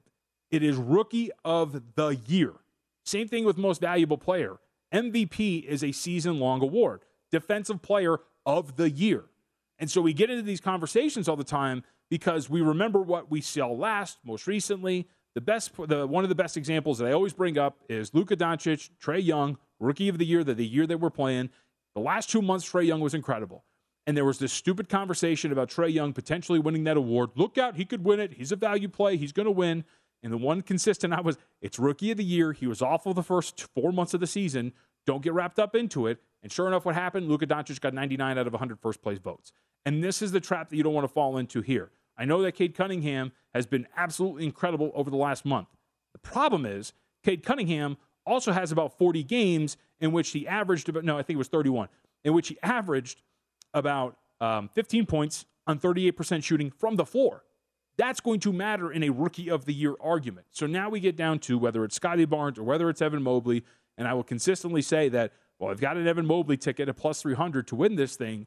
it 0.51 0.65
is 0.65 0.75
rookie 0.75 1.31
of 1.45 1.95
the 1.95 2.17
year. 2.27 2.55
Same 3.05 3.29
thing 3.29 3.45
with 3.45 3.57
most 3.57 3.81
valuable 3.81 4.19
player. 4.19 4.57
MVP 4.93 5.63
is 5.63 5.85
a 5.85 5.93
season 5.93 6.41
long 6.41 6.61
award. 6.61 7.03
Defensive 7.31 7.83
player 7.83 8.19
of 8.45 8.75
the 8.75 8.91
year. 8.91 9.27
And 9.79 9.89
so 9.89 10.01
we 10.01 10.13
get 10.13 10.29
into 10.29 10.43
these 10.43 10.61
conversations 10.61 11.29
all 11.29 11.37
the 11.37 11.45
time 11.45 11.85
because 12.11 12.51
we 12.51 12.63
remember 12.63 13.01
what 13.01 13.31
we 13.31 13.41
saw 13.41 13.69
last, 13.69 14.19
most 14.25 14.49
recently. 14.49 15.07
The 15.37 15.43
best, 15.43 15.73
the 15.77 16.07
one 16.07 16.25
of 16.25 16.31
the 16.31 16.35
best 16.35 16.57
examples 16.57 16.97
that 16.97 17.07
I 17.07 17.13
always 17.13 17.35
bring 17.35 17.59
up 17.59 17.77
is 17.91 18.15
Luka 18.15 18.35
Doncic, 18.35 18.89
Trae 18.99 19.23
Young, 19.23 19.59
rookie 19.79 20.09
of 20.09 20.17
the 20.17 20.25
year, 20.25 20.43
that 20.43 20.57
the 20.57 20.67
year 20.67 20.87
they 20.87 20.95
were 20.95 21.11
playing. 21.11 21.51
The 21.95 22.01
last 22.01 22.31
two 22.31 22.41
months, 22.41 22.67
Trae 22.67 22.87
Young 22.87 23.01
was 23.01 23.13
incredible. 23.13 23.63
And 24.07 24.17
there 24.17 24.25
was 24.25 24.39
this 24.39 24.51
stupid 24.51 24.89
conversation 24.89 25.53
about 25.53 25.69
Trae 25.69 25.93
Young 25.93 26.15
potentially 26.15 26.59
winning 26.59 26.85
that 26.85 26.97
award. 26.97 27.33
Look 27.35 27.59
out, 27.59 27.77
he 27.77 27.85
could 27.85 28.03
win 28.03 28.19
it. 28.19 28.33
He's 28.33 28.51
a 28.51 28.57
value 28.57 28.89
play. 28.89 29.19
He's 29.19 29.33
going 29.33 29.45
to 29.45 29.53
win. 29.53 29.85
And 30.23 30.33
the 30.33 30.39
one 30.39 30.63
consistent 30.63 31.13
I 31.13 31.21
was, 31.21 31.37
it's 31.61 31.79
rookie 31.79 32.13
of 32.13 32.17
the 32.17 32.25
year. 32.25 32.55
He 32.55 32.67
was 32.67 32.81
awful 32.81 33.13
the 33.13 33.23
first 33.23 33.67
four 33.75 33.93
months 33.93 34.15
of 34.15 34.21
the 34.21 34.27
season. 34.27 34.73
Don't 35.05 35.23
get 35.23 35.35
wrapped 35.35 35.59
up 35.59 35.75
into 35.75 36.07
it. 36.07 36.19
And 36.43 36.51
sure 36.51 36.67
enough, 36.67 36.87
what 36.87 36.95
happened? 36.95 37.29
Luka 37.29 37.47
Doncic 37.47 37.79
got 37.83 37.93
99 37.93 38.39
out 38.39 38.47
of 38.47 38.55
100 38.55 38.81
first 38.81 39.03
place 39.03 39.19
votes. 39.19 39.53
And 39.85 40.03
this 40.03 40.23
is 40.23 40.33
the 40.33 40.41
trap 40.41 40.71
that 40.71 40.77
you 40.77 40.83
don't 40.83 40.95
want 40.95 41.07
to 41.07 41.13
fall 41.13 41.37
into 41.37 41.61
here. 41.61 41.91
I 42.19 42.25
know 42.25 42.43
that 42.43 42.53
Cade 42.53 42.75
Cunningham 42.75 43.33
has 43.55 43.67
been 43.67 43.87
absolutely 43.97 44.45
incredible 44.45 44.93
over 44.95 45.11
the 45.11 45.17
last 45.17 45.45
month. 45.45 45.69
The 46.13 46.19
problem 46.19 46.65
is, 46.65 46.93
Cade 47.25 47.45
Cunningham 47.45 47.97
also 48.25 48.53
has 48.53 48.73
about 48.73 48.97
40 48.99 49.23
games 49.23 49.77
in 50.01 50.13
which 50.13 50.31
he 50.31 50.47
averaged 50.47 50.89
about, 50.89 51.05
no, 51.05 51.19
I 51.19 51.23
think 51.23 51.37
it 51.37 51.39
was 51.39 51.49
31, 51.49 51.89
in 52.25 52.33
which 52.33 52.49
he 52.49 52.59
averaged 52.63 53.23
about 53.75 54.17
um, 54.41 54.69
15 54.75 55.07
points 55.07 55.47
on 55.67 55.79
38% 55.79 56.43
shooting 56.43 56.71
from 56.71 56.97
the 56.97 57.05
floor. 57.05 57.45
That's 57.97 58.21
going 58.21 58.41
to 58.41 58.53
matter 58.53 58.93
in 58.93 59.03
a 59.03 59.11
rookie 59.11 59.49
of 59.49 59.65
the 59.65 59.73
year 59.73 59.95
argument. 60.01 60.47
So 60.51 60.67
now 60.67 60.91
we 60.91 61.01
get 61.01 61.17
down 61.17 61.39
to 61.41 61.59
whether 61.59 61.85
it's 61.85 61.97
Scottie 61.97 62.27
Barnes 62.27 62.59
or 62.59 62.63
whether 62.63 62.91
it's 62.91 63.01
Evan 63.01 63.23
Mobley. 63.23 63.65
And 63.97 64.07
I 64.07 64.13
will 64.13 64.23
consistently 64.23 64.83
say 64.83 65.09
that 65.09 65.33
well, 65.59 65.71
I've 65.71 65.81
got 65.81 65.97
an 65.97 66.07
Evan 66.07 66.27
Mobley 66.27 66.57
ticket 66.57 66.89
at 66.89 66.97
plus 66.97 67.23
300 67.23 67.67
to 67.69 67.77
win 67.77 67.97
this 67.97 68.17
thing. 68.17 68.47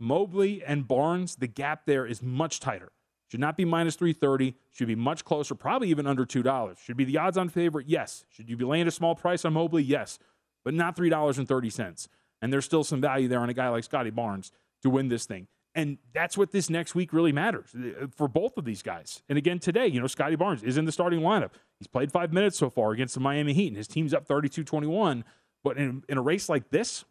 Mobley 0.00 0.62
and 0.64 0.88
Barnes, 0.88 1.36
the 1.36 1.46
gap 1.46 1.86
there 1.86 2.06
is 2.06 2.22
much 2.22 2.58
tighter. 2.60 2.92
Should 3.30 3.40
not 3.40 3.56
be 3.56 3.64
minus 3.64 3.94
330. 3.94 4.56
Should 4.72 4.88
be 4.88 4.96
much 4.96 5.24
closer, 5.24 5.54
probably 5.54 5.88
even 5.88 6.06
under 6.06 6.26
$2. 6.26 6.78
Should 6.78 6.96
be 6.96 7.04
the 7.04 7.18
odds 7.18 7.36
on 7.36 7.48
favorite? 7.48 7.86
Yes. 7.86 8.24
Should 8.28 8.50
you 8.50 8.56
be 8.56 8.64
laying 8.64 8.88
a 8.88 8.90
small 8.90 9.14
price 9.14 9.44
on 9.44 9.52
Mobley? 9.52 9.84
Yes. 9.84 10.18
But 10.64 10.74
not 10.74 10.96
$3.30. 10.96 12.08
And 12.42 12.52
there's 12.52 12.64
still 12.64 12.82
some 12.82 13.00
value 13.00 13.28
there 13.28 13.38
on 13.38 13.48
a 13.48 13.54
guy 13.54 13.68
like 13.68 13.84
Scottie 13.84 14.10
Barnes 14.10 14.50
to 14.82 14.90
win 14.90 15.08
this 15.08 15.26
thing. 15.26 15.46
And 15.74 15.98
that's 16.12 16.36
what 16.36 16.50
this 16.50 16.68
next 16.68 16.96
week 16.96 17.12
really 17.12 17.30
matters 17.30 17.72
uh, 17.74 18.06
for 18.16 18.26
both 18.26 18.56
of 18.56 18.64
these 18.64 18.82
guys. 18.82 19.22
And 19.28 19.38
again, 19.38 19.60
today, 19.60 19.86
you 19.86 20.00
know, 20.00 20.08
Scottie 20.08 20.34
Barnes 20.34 20.64
is 20.64 20.76
in 20.76 20.84
the 20.84 20.92
starting 20.92 21.20
lineup. 21.20 21.52
He's 21.78 21.86
played 21.86 22.10
five 22.10 22.32
minutes 22.32 22.58
so 22.58 22.68
far 22.68 22.90
against 22.90 23.14
the 23.14 23.20
Miami 23.20 23.52
Heat, 23.52 23.68
and 23.68 23.76
his 23.76 23.86
team's 23.86 24.12
up 24.12 24.26
32 24.26 24.64
21. 24.64 25.24
But 25.62 25.76
in, 25.76 26.02
in 26.08 26.18
a 26.18 26.22
race 26.22 26.48
like 26.48 26.70
this, 26.70 27.04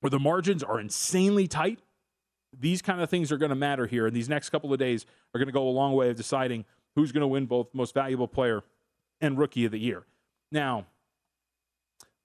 where 0.00 0.10
the 0.10 0.18
margins 0.18 0.62
are 0.62 0.80
insanely 0.80 1.46
tight, 1.46 1.80
these 2.58 2.82
kind 2.82 3.00
of 3.00 3.10
things 3.10 3.30
are 3.32 3.36
going 3.36 3.50
to 3.50 3.56
matter 3.56 3.86
here. 3.86 4.06
And 4.06 4.14
these 4.14 4.28
next 4.28 4.50
couple 4.50 4.72
of 4.72 4.78
days 4.78 5.06
are 5.34 5.38
going 5.38 5.48
to 5.48 5.52
go 5.52 5.68
a 5.68 5.70
long 5.70 5.94
way 5.94 6.10
of 6.10 6.16
deciding 6.16 6.64
who's 6.94 7.12
going 7.12 7.22
to 7.22 7.26
win 7.26 7.46
both 7.46 7.68
most 7.72 7.94
valuable 7.94 8.28
player 8.28 8.62
and 9.20 9.38
rookie 9.38 9.64
of 9.64 9.72
the 9.72 9.78
year. 9.78 10.04
Now, 10.50 10.86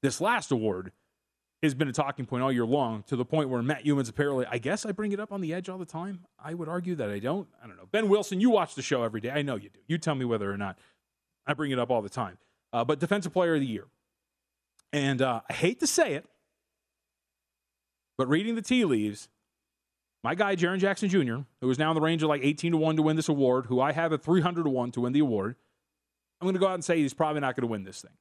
this 0.02 0.22
last 0.22 0.52
award 0.52 0.92
has 1.62 1.76
been 1.76 1.88
a 1.88 1.94
talking 1.94 2.26
point 2.26 2.42
all 2.42 2.52
year 2.52 2.66
long 2.66 3.04
to 3.04 3.16
the 3.16 3.26
point 3.26 3.50
where 3.50 3.62
Matt 3.62 3.86
Youmans 3.86 4.10
apparently, 4.10 4.46
I 4.50 4.58
guess 4.58 4.86
I 4.86 4.92
bring 4.92 5.12
it 5.12 5.20
up 5.20 5.32
on 5.32 5.42
the 5.42 5.54
edge 5.54 5.70
all 5.70 5.78
the 5.78 5.86
time. 5.86 6.26
I 6.44 6.54
would 6.54 6.68
argue 6.68 6.96
that 6.96 7.10
I 7.10 7.20
don't. 7.20 7.48
I 7.64 7.68
don't 7.68 7.78
know. 7.78 7.88
Ben 7.92 8.10
Wilson, 8.10 8.42
you 8.42 8.50
watch 8.50 8.74
the 8.74 8.82
show 8.82 9.04
every 9.04 9.22
day. 9.22 9.30
I 9.30 9.44
know 9.44 9.56
you 9.56 9.70
do. 9.70 9.80
You 9.88 9.98
tell 9.98 10.16
me 10.16 10.26
whether 10.26 10.52
or 10.52 10.58
not 10.58 10.80
I 11.46 11.54
bring 11.54 11.72
it 11.72 11.78
up 11.78 11.92
all 11.92 12.02
the 12.02 12.10
time. 12.10 12.38
Uh, 12.74 12.84
but 12.84 13.00
Defensive 13.00 13.34
Player 13.34 13.56
of 13.56 13.62
the 13.62 13.68
Year. 13.68 13.86
And 14.94 15.22
uh, 15.22 15.42
I 15.50 15.54
hate 15.54 15.80
to 15.82 15.88
say 15.88 16.16
it, 16.16 16.26
but 18.18 18.28
reading 18.28 18.56
the 18.56 18.62
tea 18.62 18.84
leaves, 18.86 19.30
my 20.24 20.36
guy, 20.36 20.56
Jaren 20.56 20.80
Jackson 20.80 21.10
Jr., 21.10 21.38
who 21.62 21.70
is 21.70 21.80
now 21.80 21.92
in 21.92 21.96
the 21.96 22.02
range 22.02 22.22
of 22.22 22.30
like 22.30 22.42
18 22.44 22.74
to 22.74 22.78
1 22.78 22.96
to 22.98 23.02
win 23.02 23.16
this 23.16 23.30
award, 23.30 23.66
who 23.66 23.82
I 23.82 23.92
have 23.92 24.14
at 24.14 24.22
300 24.22 24.64
to 24.64 24.70
1 24.70 24.92
to 24.92 25.02
win 25.02 25.14
the 25.14 25.20
award, 25.20 25.56
I'm 26.40 26.46
going 26.46 26.54
to 26.54 26.60
go 26.60 26.68
out 26.68 26.76
and 26.76 26.84
say 26.84 26.98
he's 26.98 27.14
probably 27.14 27.42
not 27.42 27.56
going 27.56 27.68
to 27.68 27.72
win 27.72 27.84
this 27.84 28.02
thing. 28.02 28.12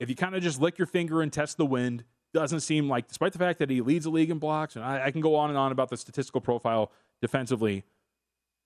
If 0.00 0.08
you 0.08 0.16
kind 0.16 0.34
of 0.34 0.42
just 0.42 0.60
lick 0.60 0.78
your 0.78 0.86
finger 0.86 1.20
and 1.20 1.32
test 1.32 1.56
the 1.56 1.66
wind, 1.66 2.04
doesn't 2.32 2.60
seem 2.60 2.88
like, 2.88 3.08
despite 3.08 3.32
the 3.32 3.38
fact 3.38 3.58
that 3.58 3.70
he 3.70 3.80
leads 3.80 4.04
the 4.04 4.10
league 4.10 4.30
in 4.30 4.38
blocks, 4.38 4.76
and 4.76 4.84
I, 4.84 5.06
I 5.06 5.10
can 5.10 5.20
go 5.20 5.34
on 5.34 5.50
and 5.50 5.58
on 5.58 5.72
about 5.72 5.88
the 5.88 5.96
statistical 5.96 6.40
profile 6.40 6.92
defensively 7.20 7.84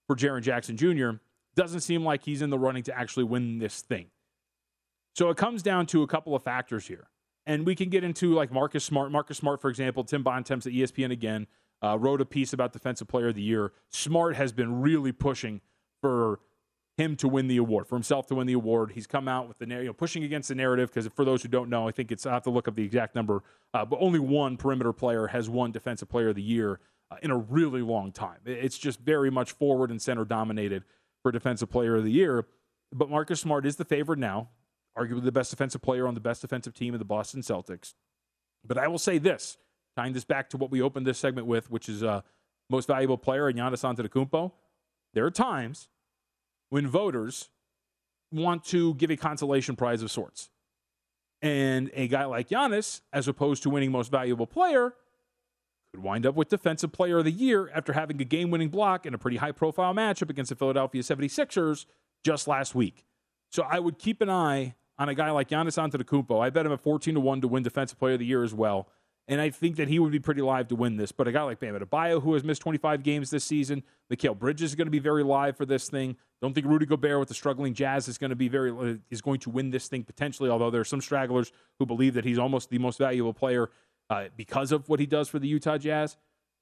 for 0.07 0.17
Jaren 0.17 0.43
Jackson 0.43 0.77
Jr., 0.77 1.11
doesn't 1.55 1.81
seem 1.81 2.05
like 2.05 2.25
he's 2.25 2.43
in 2.43 2.51
the 2.51 2.59
running 2.59 2.83
to 2.85 2.99
actually 2.99 3.25
win 3.25 3.59
this 3.59 3.83
thing. 3.83 4.07
So 5.15 5.31
it 5.31 5.37
comes 5.37 5.63
down 5.63 5.87
to 5.87 6.03
a 6.03 6.07
couple 6.07 6.35
of 6.35 6.43
factors 6.43 6.87
here. 6.87 7.09
And 7.45 7.67
we 7.67 7.75
can 7.75 7.89
get 7.89 8.05
into 8.05 8.35
like 8.35 8.53
Marcus 8.53 8.85
Smart. 8.85 9.11
Marcus 9.11 9.37
Smart, 9.37 9.61
for 9.61 9.69
example, 9.69 10.05
Tim 10.05 10.23
Bontemps 10.23 10.67
at 10.67 10.73
ESPN 10.73 11.11
again 11.11 11.47
uh, 11.83 11.99
wrote 11.99 12.21
a 12.21 12.25
piece 12.25 12.53
about 12.53 12.73
Defensive 12.73 13.09
Player 13.09 13.29
of 13.29 13.35
the 13.35 13.43
Year. 13.43 13.73
Smart 13.91 14.37
has 14.37 14.53
been 14.53 14.81
really 14.81 15.13
pushing 15.13 15.61
for 16.01 16.41
him 16.97 17.17
to 17.17 17.29
win 17.29 17.49
the 17.49 17.57
award, 17.57 17.87
for 17.87 17.97
himself 17.97 18.27
to 18.27 18.35
win 18.35 18.47
the 18.47 18.53
award. 18.53 18.93
He's 18.93 19.07
come 19.07 19.27
out 19.27 19.49
with 19.49 19.59
the 19.59 19.67
you 19.67 19.85
know, 19.85 19.93
pushing 19.93 20.25
against 20.25 20.49
the 20.49 20.55
narrative 20.55 20.91
because 20.93 21.07
for 21.09 21.25
those 21.25 21.43
who 21.43 21.49
don't 21.49 21.71
know, 21.71 21.89
I 21.89 21.91
think 21.91 22.13
it's 22.13 22.27
I 22.27 22.33
have 22.33 22.43
to 22.45 22.51
look 22.51 22.69
up 22.69 22.77
the 22.77 22.85
exact 22.85 23.15
number, 23.15 23.43
uh, 23.73 23.85
but 23.85 23.99
only 24.01 24.19
one 24.19 24.57
perimeter 24.57 24.93
player 24.93 25.29
has 25.29 25.49
won 25.49 25.73
Defensive 25.73 26.09
Player 26.09 26.29
of 26.29 26.37
the 26.37 26.43
Year 26.43 26.81
uh, 27.11 27.17
in 27.23 27.31
a 27.31 27.37
really 27.37 27.83
long 27.83 28.13
time. 28.13 28.39
It's 28.45 28.79
just 28.79 29.01
very 29.01 29.31
much 29.31 29.53
forward 29.53 29.91
and 29.91 30.01
center 30.01 30.25
dominated 30.25 30.85
for 31.23 31.33
Defensive 31.33 31.71
Player 31.71 31.97
of 31.97 32.05
the 32.05 32.13
Year. 32.13 32.47
But 32.93 33.09
Marcus 33.09 33.41
Smart 33.41 33.65
is 33.65 33.77
the 33.77 33.87
favorite 33.87 34.19
now, 34.19 34.51
arguably 34.97 35.25
the 35.25 35.33
best 35.33 35.51
defensive 35.51 35.81
player 35.81 36.07
on 36.07 36.13
the 36.15 36.21
best 36.21 36.43
defensive 36.43 36.75
team 36.75 36.93
of 36.95 36.99
the 36.99 37.07
Boston 37.07 37.41
Celtics. 37.41 37.95
But 38.65 38.77
I 38.77 38.87
will 38.89 38.99
say 38.99 39.17
this, 39.17 39.57
tying 39.97 40.13
this 40.13 40.25
back 40.25 40.51
to 40.51 40.57
what 40.57 40.71
we 40.71 40.83
opened 40.83 41.07
this 41.07 41.19
segment 41.19 41.47
with, 41.47 41.71
which 41.71 41.89
is 41.89 42.03
uh, 42.03 42.23
most 42.71 42.87
valuable 42.87 43.19
player 43.19 43.49
in 43.49 43.57
Giannis 43.57 43.85
Antetokounmpo. 43.85 44.53
There 45.15 45.25
are 45.25 45.31
times 45.31 45.89
when 46.71 46.87
voters 46.87 47.51
want 48.31 48.65
to 48.65 48.95
give 48.95 49.11
a 49.11 49.17
consolation 49.17 49.77
prize 49.77 50.03
of 50.03 50.11
sorts. 50.11 50.51
And 51.43 51.91
a 51.95 52.09
guy 52.09 52.25
like 52.25 52.49
Giannis, 52.49 53.01
as 53.13 53.29
opposed 53.29 53.63
to 53.65 53.71
winning 53.71 53.91
most 53.91 54.11
valuable 54.11 54.47
player, 54.47 54.95
could 55.93 56.03
wind 56.03 56.25
up 56.25 56.35
with 56.35 56.49
Defensive 56.49 56.93
Player 56.93 57.19
of 57.19 57.25
the 57.25 57.33
Year 57.33 57.71
after 57.75 57.93
having 57.93 58.21
a 58.21 58.25
game 58.25 58.51
winning 58.51 58.71
block 58.71 59.05
in 59.05 59.13
a 59.13 59.19
pretty 59.19 59.37
high 59.37 59.53
profile 59.53 59.93
matchup 59.93 60.31
against 60.31 60.49
the 60.49 60.55
Philadelphia 60.55 61.03
76ers 61.03 61.85
just 62.25 62.49
last 62.49 62.75
week. 62.75 63.05
So 63.51 63.65
I 63.69 63.79
would 63.79 63.99
keep 63.99 64.23
an 64.23 64.31
eye 64.31 64.77
on 64.99 65.09
a 65.09 65.15
guy 65.15 65.31
like 65.31 65.49
Giannis 65.49 65.77
Antetokounmpo. 65.77 66.41
I 66.41 66.49
bet 66.49 66.65
him 66.65 66.73
at 66.73 66.81
14 66.81 67.15
to 67.15 67.21
1 67.21 67.41
to 67.43 67.49
win 67.49 67.63
Defensive 67.63 67.99
Player 67.99 68.15
of 68.15 68.21
the 68.21 68.27
Year 68.27 68.43
as 68.43 68.55
well. 68.55 68.89
And 69.29 69.41
I 69.41 69.51
think 69.51 69.77
that 69.77 69.89
he 69.89 69.99
would 69.99 70.11
be 70.11 70.19
pretty 70.19 70.43
live 70.43 70.69
to 70.69 70.77
win 70.77 70.97
this. 70.97 71.13
But 71.13 71.29
a 71.29 71.33
guy 71.33 71.43
like 71.43 71.61
Bam 71.61 71.79
Adebayo, 71.79 72.21
who 72.21 72.35
has 72.35 72.43
missed 72.43 72.61
25 72.63 73.03
games 73.03 73.31
this 73.31 73.45
season, 73.45 73.85
Mikal 74.13 74.37
Bridges 74.37 74.73
is 74.73 74.75
going 74.75 74.89
to 74.89 74.93
be 74.93 74.99
very 74.99 75.23
live 75.23 75.57
for 75.57 75.65
this 75.65 75.89
thing. 75.89 76.17
Don't 76.41 76.55
think 76.55 76.67
Rudy 76.67 76.87
Gobert 76.87 77.21
with 77.21 77.29
the 77.29 77.35
struggling 77.35 77.73
Jazz 77.73 78.09
is 78.09 78.19
going 78.19 78.31
to 78.31 78.37
be 78.37 78.49
very 78.49 78.71
uh, 78.71 78.97
is 79.11 79.21
going 79.21 79.39
to 79.41 79.51
win 79.51 79.71
this 79.71 79.87
thing 79.87 80.03
potentially. 80.03 80.51
Although 80.51 80.71
there 80.71 80.81
are 80.81 80.85
some 80.85 81.01
stragglers 81.01 81.53
who 81.79 81.87
believe 81.87 82.15
that 82.15 82.25
he's 82.25 82.39
almost 82.39 82.69
the 82.69 82.79
most 82.79 82.99
valuable 82.99 83.33
player 83.33 83.71
uh, 84.11 84.25
because 84.37 84.73
of 84.73 84.89
what 84.89 84.99
he 84.99 85.07
does 85.07 85.29
for 85.29 85.39
the 85.39 85.47
Utah 85.47 85.79
Jazz. 85.79 86.17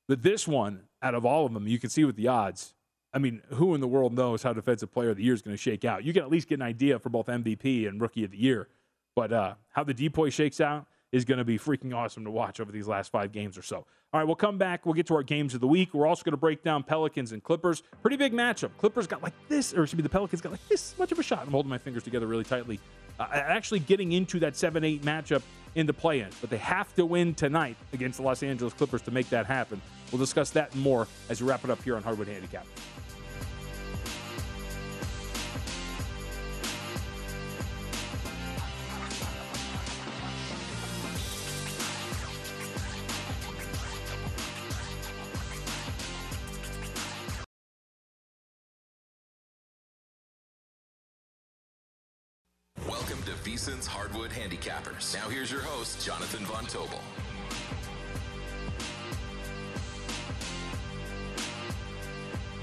But 0.07 0.23
this 0.23 0.47
one, 0.47 0.83
out 1.03 1.15
of 1.15 1.25
all 1.25 1.47
of 1.47 1.55
them, 1.55 1.67
you 1.67 1.79
can 1.79 1.89
see 1.89 2.05
with 2.05 2.17
the 2.17 2.29
odds. 2.29 2.75
I 3.13 3.19
mean, 3.19 3.43
who 3.55 3.75
in 3.75 3.81
the 3.81 3.89
world 3.89 4.13
knows 4.13 4.43
how 4.43 4.53
Defensive 4.53 4.93
Player 4.93 5.11
of 5.11 5.17
the 5.17 5.25
Year 5.25 5.35
is 5.35 5.43
going 5.43 5.57
to 5.57 5.61
shake 5.61 5.85
out? 5.85 6.05
You 6.05 6.13
can 6.13 6.23
at 6.23 6.31
least 6.31 6.49
get 6.49 6.57
an 6.57 6.63
idea 6.63 6.99
for 6.99 7.09
both 7.09 7.27
MVP 7.27 7.89
and 7.89 8.01
Rookie 8.01 8.25
of 8.25 8.31
the 8.31 8.37
Year. 8.37 8.69
But 9.17 9.33
uh, 9.33 9.55
how 9.71 9.83
the 9.83 9.95
DPOY 9.95 10.33
shakes 10.33 10.61
out 10.61 10.87
is 11.13 11.25
going 11.25 11.39
to 11.39 11.45
be 11.45 11.59
freaking 11.59 11.95
awesome 11.95 12.25
to 12.25 12.31
watch 12.31 12.61
over 12.61 12.71
these 12.71 12.87
last 12.87 13.11
five 13.11 13.33
games 13.33 13.59
or 13.59 13.63
so. 13.63 13.87
All 14.13 14.21
right, 14.21 14.25
we'll 14.25 14.37
come 14.37 14.59
back. 14.59 14.87
We'll 14.87 14.95
get 14.95 15.07
to 15.07 15.15
our 15.15 15.23
games 15.23 15.55
of 15.55 15.61
the 15.61 15.67
week. 15.67 15.95
We're 15.95 16.07
also 16.07 16.23
going 16.23 16.33
to 16.33 16.39
break 16.39 16.63
down 16.63 16.83
Pelicans 16.83 17.33
and 17.33 17.43
Clippers. 17.43 17.83
Pretty 18.03 18.17
big 18.17 18.33
matchup. 18.33 18.71
Clippers 18.79 19.07
got 19.07 19.23
like 19.23 19.35
this, 19.49 19.75
or 19.75 19.85
it 19.85 19.89
should 19.89 19.97
be 19.97 20.03
the 20.03 20.09
Pelicans 20.09 20.41
got 20.41 20.53
like 20.53 20.69
this 20.69 20.97
much 20.99 21.13
of 21.13 21.19
a 21.19 21.23
shot. 21.23 21.43
I'm 21.47 21.53
holding 21.53 21.71
my 21.71 21.79
fingers 21.79 22.03
together 22.03 22.27
really 22.27 22.45
tightly. 22.45 22.81
Uh, 23.19 23.29
actually 23.33 23.81
getting 23.81 24.13
into 24.13 24.39
that 24.41 24.57
7 24.57 24.83
8 24.83 25.03
matchup 25.03 25.43
in 25.75 25.87
the 25.87 25.93
play 25.93 26.21
in, 26.21 26.29
but 26.41 26.51
they 26.51 26.57
have 26.59 26.95
to 26.95 27.05
win 27.05 27.35
tonight 27.35 27.77
against 27.93 28.19
the 28.19 28.25
Los 28.25 28.43
Angeles 28.43 28.73
Clippers 28.73 29.03
to 29.03 29.11
make 29.11 29.29
that 29.29 29.47
happen. 29.47 29.81
We'll 30.11 30.19
discuss 30.19 30.51
that 30.51 30.75
more 30.75 31.07
as 31.29 31.41
we 31.41 31.49
wrap 31.49 31.63
it 31.63 31.71
up 31.71 31.83
here 31.83 31.97
on 31.97 32.03
Hardwood 32.03 32.29
Handicap. 32.29 32.67
Hardwood 53.79 54.31
Handicappers. 54.31 55.15
Now 55.15 55.29
here's 55.29 55.51
your 55.51 55.61
host, 55.61 56.05
Jonathan 56.05 56.45
Von 56.47 56.65
Tobel. 56.67 57.01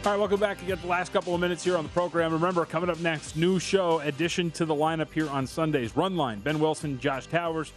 All 0.06 0.12
right, 0.14 0.20
welcome 0.20 0.40
back. 0.40 0.62
You 0.62 0.68
get 0.68 0.82
the 0.82 0.88
last 0.88 1.12
couple 1.12 1.34
of 1.34 1.42
minutes 1.42 1.64
here 1.64 1.76
on 1.76 1.84
the 1.84 1.90
program. 1.90 2.32
Remember, 2.32 2.64
coming 2.66 2.90
up 2.90 3.00
next, 3.00 3.36
new 3.36 3.60
show 3.60 4.00
addition 4.00 4.52
to 4.52 4.66
the 4.66 4.76
lineup 4.76 5.12
here 5.12 5.30
on 5.30 5.46
Sundays. 5.48 5.98
Run 5.98 6.16
line, 6.16 6.40
Ben 6.40 6.60
Wilson, 6.60 7.00
Josh 7.00 7.28
Towers, 7.28 7.74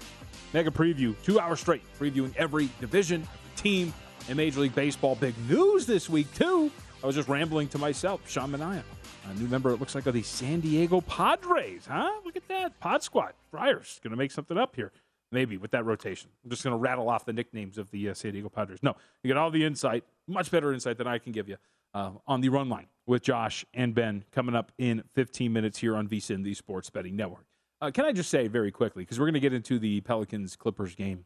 mega 0.53 0.70
preview, 0.70 1.14
two 1.24 1.41
hours 1.41 1.61
straight, 1.61 1.83
previewing 1.99 2.35
every 2.37 2.68
division, 2.81 3.22
every 3.22 3.57
team 3.57 3.95
in 4.28 4.37
Major 4.37 4.61
League 4.61 4.74
Baseball. 4.74 5.16
Big 5.16 5.35
news 5.49 5.87
this 5.87 6.09
week, 6.09 6.33
too. 6.35 6.70
I 7.03 7.07
was 7.07 7.16
just 7.16 7.28
rambling 7.28 7.68
to 7.68 7.78
myself. 7.78 8.20
Sean 8.28 8.53
Manaea, 8.53 8.83
a 9.29 9.35
new 9.35 9.49
member, 9.49 9.71
it 9.71 9.81
looks 9.81 9.95
like, 9.95 10.07
of 10.07 10.14
the 10.14 10.23
San 10.23 10.61
Diego 10.61 11.01
Padres, 11.01 11.87
huh? 11.87 12.11
Look 12.25 12.37
at 12.37 12.47
that. 12.49 12.79
Pod 12.81 13.03
Squad. 13.03 13.35
Friars 13.51 14.01
going 14.03 14.11
to 14.12 14.16
make 14.16 14.31
something 14.31 14.57
up 14.57 14.77
here. 14.77 14.93
Maybe 15.33 15.57
with 15.57 15.71
that 15.73 15.85
rotation. 15.85 16.31
I'm 16.45 16.51
just 16.51 16.64
going 16.64 16.73
to 16.75 16.79
rattle 16.79 17.09
off 17.09 17.25
the 17.25 17.33
nicknames 17.33 17.79
of 17.79 17.91
the 17.91 18.11
uh, 18.11 18.14
San 18.14 18.33
Diego 18.33 18.49
Padres. 18.49 18.83
No, 18.83 18.97
you 19.23 19.29
get 19.29 19.37
all 19.37 19.51
the 19.51 19.64
insight, 19.64 20.05
much 20.27 20.51
better 20.51 20.73
insight 20.73 20.99
than 20.99 21.07
I 21.07 21.18
can 21.18 21.33
give 21.33 21.49
you 21.49 21.57
uh, 21.95 22.12
on 22.27 22.41
the 22.41 22.49
run 22.49 22.68
line 22.68 22.87
with 23.07 23.23
Josh 23.23 23.64
and 23.75 23.95
Ben 23.95 24.25
coming 24.33 24.57
up 24.57 24.73
in 24.79 25.05
15 25.14 25.53
minutes 25.53 25.79
here 25.79 25.97
on 25.97 26.09
VSiN, 26.09 26.43
the 26.43 26.55
Sports 26.55 26.91
Betting 26.91 27.14
Network. 27.14 27.45
Uh, 27.81 27.91
can 27.91 28.05
I 28.05 28.12
just 28.12 28.31
say 28.31 28.49
very 28.49 28.71
quickly, 28.73 29.03
because 29.03 29.18
we're 29.18 29.27
going 29.27 29.35
to 29.35 29.41
get 29.41 29.53
into 29.53 29.79
the 29.79 30.01
Pelicans 30.01 30.57
Clippers 30.57 30.95
game 30.95 31.25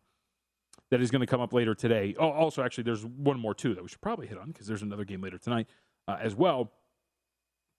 that 0.90 1.00
is 1.00 1.10
going 1.10 1.20
to 1.20 1.26
come 1.26 1.40
up 1.40 1.52
later 1.52 1.74
today. 1.74 2.14
Oh, 2.18 2.30
also, 2.30 2.62
actually, 2.62 2.84
there's 2.84 3.04
one 3.04 3.38
more, 3.38 3.54
too, 3.54 3.74
that 3.74 3.82
we 3.82 3.88
should 3.88 4.00
probably 4.00 4.26
hit 4.26 4.38
on 4.38 4.48
because 4.48 4.66
there's 4.66 4.82
another 4.82 5.04
game 5.04 5.20
later 5.20 5.38
tonight 5.38 5.66
uh, 6.06 6.16
as 6.20 6.34
well. 6.34 6.72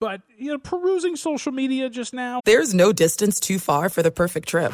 But, 0.05 0.21
you 0.37 0.51
know, 0.51 0.59
perusing 0.59 1.15
social 1.15 1.51
media 1.51 1.89
just 1.89 2.13
now. 2.13 2.39
There's 2.45 2.75
no 2.75 2.93
distance 2.93 3.39
too 3.39 3.57
far 3.57 3.89
for 3.89 4.03
the 4.03 4.11
perfect 4.11 4.47
trip. 4.47 4.71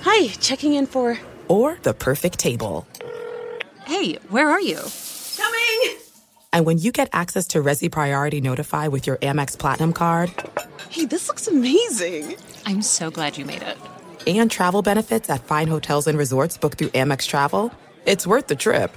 Hi, 0.00 0.28
checking 0.40 0.72
in 0.72 0.86
for. 0.86 1.18
Or 1.48 1.76
the 1.82 1.92
perfect 1.92 2.38
table. 2.38 2.86
Hey, 3.84 4.14
where 4.30 4.48
are 4.48 4.62
you? 4.62 4.78
Coming! 5.36 5.98
And 6.54 6.64
when 6.64 6.78
you 6.78 6.92
get 6.92 7.10
access 7.12 7.46
to 7.48 7.58
Resy 7.62 7.92
Priority 7.92 8.40
Notify 8.40 8.88
with 8.88 9.06
your 9.06 9.18
Amex 9.18 9.58
Platinum 9.58 9.92
card. 9.92 10.32
Hey, 10.88 11.04
this 11.04 11.28
looks 11.28 11.46
amazing! 11.46 12.36
I'm 12.64 12.80
so 12.80 13.10
glad 13.10 13.36
you 13.36 13.44
made 13.44 13.60
it. 13.60 13.76
And 14.26 14.50
travel 14.50 14.80
benefits 14.80 15.28
at 15.28 15.44
fine 15.44 15.68
hotels 15.68 16.06
and 16.06 16.16
resorts 16.16 16.56
booked 16.56 16.78
through 16.78 16.88
Amex 16.88 17.28
Travel. 17.28 17.70
It's 18.06 18.26
worth 18.26 18.46
the 18.46 18.56
trip. 18.56 18.96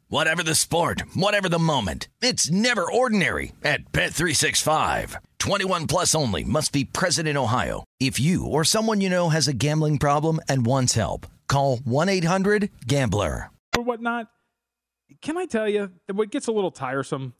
Whatever 0.11 0.43
the 0.43 0.55
sport, 0.55 1.03
whatever 1.13 1.47
the 1.47 1.57
moment. 1.57 2.09
It's 2.21 2.51
never 2.51 2.83
ordinary 2.83 3.53
at 3.63 3.93
Bet365. 3.93 5.15
21 5.39 5.87
plus 5.87 6.13
only 6.13 6.43
must 6.43 6.73
be 6.73 6.83
present 6.83 7.29
in 7.29 7.37
Ohio. 7.37 7.85
If 7.97 8.19
you 8.19 8.45
or 8.45 8.65
someone 8.65 8.99
you 8.99 9.09
know 9.09 9.29
has 9.29 9.47
a 9.47 9.53
gambling 9.53 9.99
problem 9.99 10.41
and 10.49 10.65
wants 10.65 10.95
help, 10.95 11.27
call 11.47 11.77
1-800-GAMBLER. 11.77 13.51
Or 13.77 13.83
whatnot. 13.85 14.27
Can 15.21 15.37
I 15.37 15.45
tell 15.45 15.69
you 15.69 15.93
that 16.07 16.17
what 16.17 16.29
gets 16.29 16.47
a 16.47 16.51
little 16.51 16.71
tiresome 16.71 17.33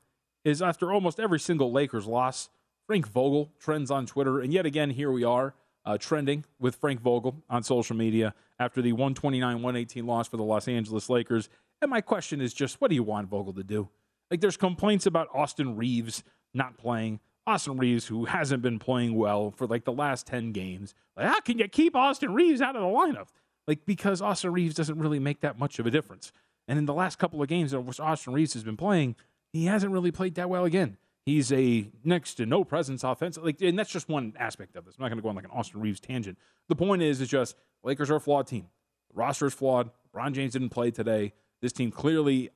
is 0.46 0.62
after 0.62 0.94
almost 0.94 1.20
every 1.20 1.42
single 1.42 1.74
Lakers 1.74 2.08
loss, 2.08 2.48
Frank 2.88 3.06
Vogel 3.06 3.52
trends 3.60 3.92
on 3.92 4.06
Twitter, 4.06 4.40
and 4.40 4.54
yet 4.54 4.66
again 4.66 4.92
here 4.92 5.12
we 5.12 5.26
are 5.26 5.56
uh, 5.84 5.98
trending 5.98 6.46
with 6.58 6.76
Frank 6.78 7.02
Vogel 7.02 7.44
on 7.50 7.64
social 7.64 7.98
media 7.98 8.34
after 8.62 8.82
the 8.82 8.94
129-118 8.94 10.06
loss 10.06 10.30
for 10.30 10.38
the 10.38 10.44
Los 10.44 10.70
Angeles 10.70 11.10
Lakers. 11.10 11.50
And 11.82 11.90
my 11.90 12.02
question 12.02 12.42
is 12.42 12.54
just, 12.54 12.80
what 12.80 12.90
do 12.90 12.96
you 12.96 13.04
want 13.04 13.30
Vogel 13.30 13.54
to 13.54 13.64
do? 13.64 13.90
Like, 14.30 14.40
there's 14.40 14.58
complaints 14.58 15.06
about 15.06 15.28
Austin 15.34 15.76
Reaves 15.76 16.24
not 16.54 16.78
playing. 16.78 17.20
Austin 17.48 17.78
Reaves, 17.78 18.06
who 18.06 18.26
hasn't 18.26 18.62
been 18.62 18.80
playing 18.80 19.16
well 19.16 19.52
for 19.52 19.66
like 19.66 19.84
the 19.84 19.92
last 19.92 20.28
10 20.28 20.52
games. 20.52 20.94
Like, 21.18 21.26
how 21.28 21.40
can 21.40 21.58
you 21.58 21.68
keep 21.68 21.96
Austin 21.96 22.34
Reaves 22.34 22.62
out 22.62 22.76
of 22.76 22.82
the 22.82 22.88
lineup? 22.88 23.28
Like, 23.68 23.86
because 23.86 24.22
Austin 24.22 24.54
Reaves 24.54 24.76
doesn't 24.76 25.00
really 25.00 25.20
make 25.20 25.42
that 25.42 25.58
much 25.58 25.80
of 25.80 25.86
a 25.88 25.92
difference. 25.92 26.32
And 26.68 26.78
in 26.78 26.86
the 26.86 26.94
last 26.94 27.18
couple 27.18 27.42
of 27.42 27.48
games 27.48 27.74
in 27.74 27.86
which 27.86 28.00
Austin 28.00 28.34
Reaves 28.34 28.54
has 28.54 28.64
been 28.64 28.78
playing, 28.78 29.16
he 29.52 29.66
hasn't 29.66 29.92
really 29.92 30.12
played 30.12 30.36
that 30.36 30.50
well 30.50 30.66
again. 30.66 30.98
He's 31.26 31.52
a 31.52 31.90
next 32.04 32.36
to 32.36 32.46
no 32.46 32.64
presence 32.64 33.04
offensive, 33.04 33.44
like, 33.44 33.62
and 33.62 33.78
that's 33.78 33.92
just 33.92 34.10
one 34.10 34.34
aspect 34.40 34.76
of 34.76 34.86
this. 34.86 34.96
I'm 34.98 35.04
not 35.04 35.10
going 35.10 35.20
to 35.20 35.24
go 35.24 35.30
on 35.30 35.36
like 35.36 35.46
an 35.46 35.52
Austin 35.52 35.82
Reaves 35.82 36.00
tangent. 36.00 36.38
The 36.68 36.76
point 36.76 37.02
is, 37.02 37.22
is 37.22 37.28
just 37.28 37.56
Lakers 37.84 38.10
are 38.10 38.16
a 38.16 38.20
flawed 38.20 38.48
team. 38.48 38.68
The 39.12 39.20
roster 39.20 39.46
is 39.46 39.54
flawed. 39.54 39.92
Ron 40.14 40.34
James 40.34 40.54
didn't 40.54 40.70
play 40.70 40.90
today. 40.90 41.34
This 41.62 41.72
team 41.72 41.92
clearly 41.92 42.50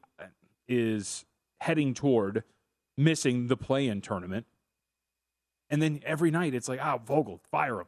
is 0.67 1.25
heading 1.59 1.93
toward 1.93 2.43
missing 2.97 3.47
the 3.47 3.57
play-in 3.57 4.01
tournament. 4.01 4.45
And 5.69 5.81
then 5.81 5.99
every 6.05 6.31
night 6.31 6.53
it's 6.53 6.69
like, 6.69 6.79
ah, 6.81 6.95
oh, 6.95 7.01
Vogel, 7.05 7.41
fire 7.51 7.81
him. 7.81 7.87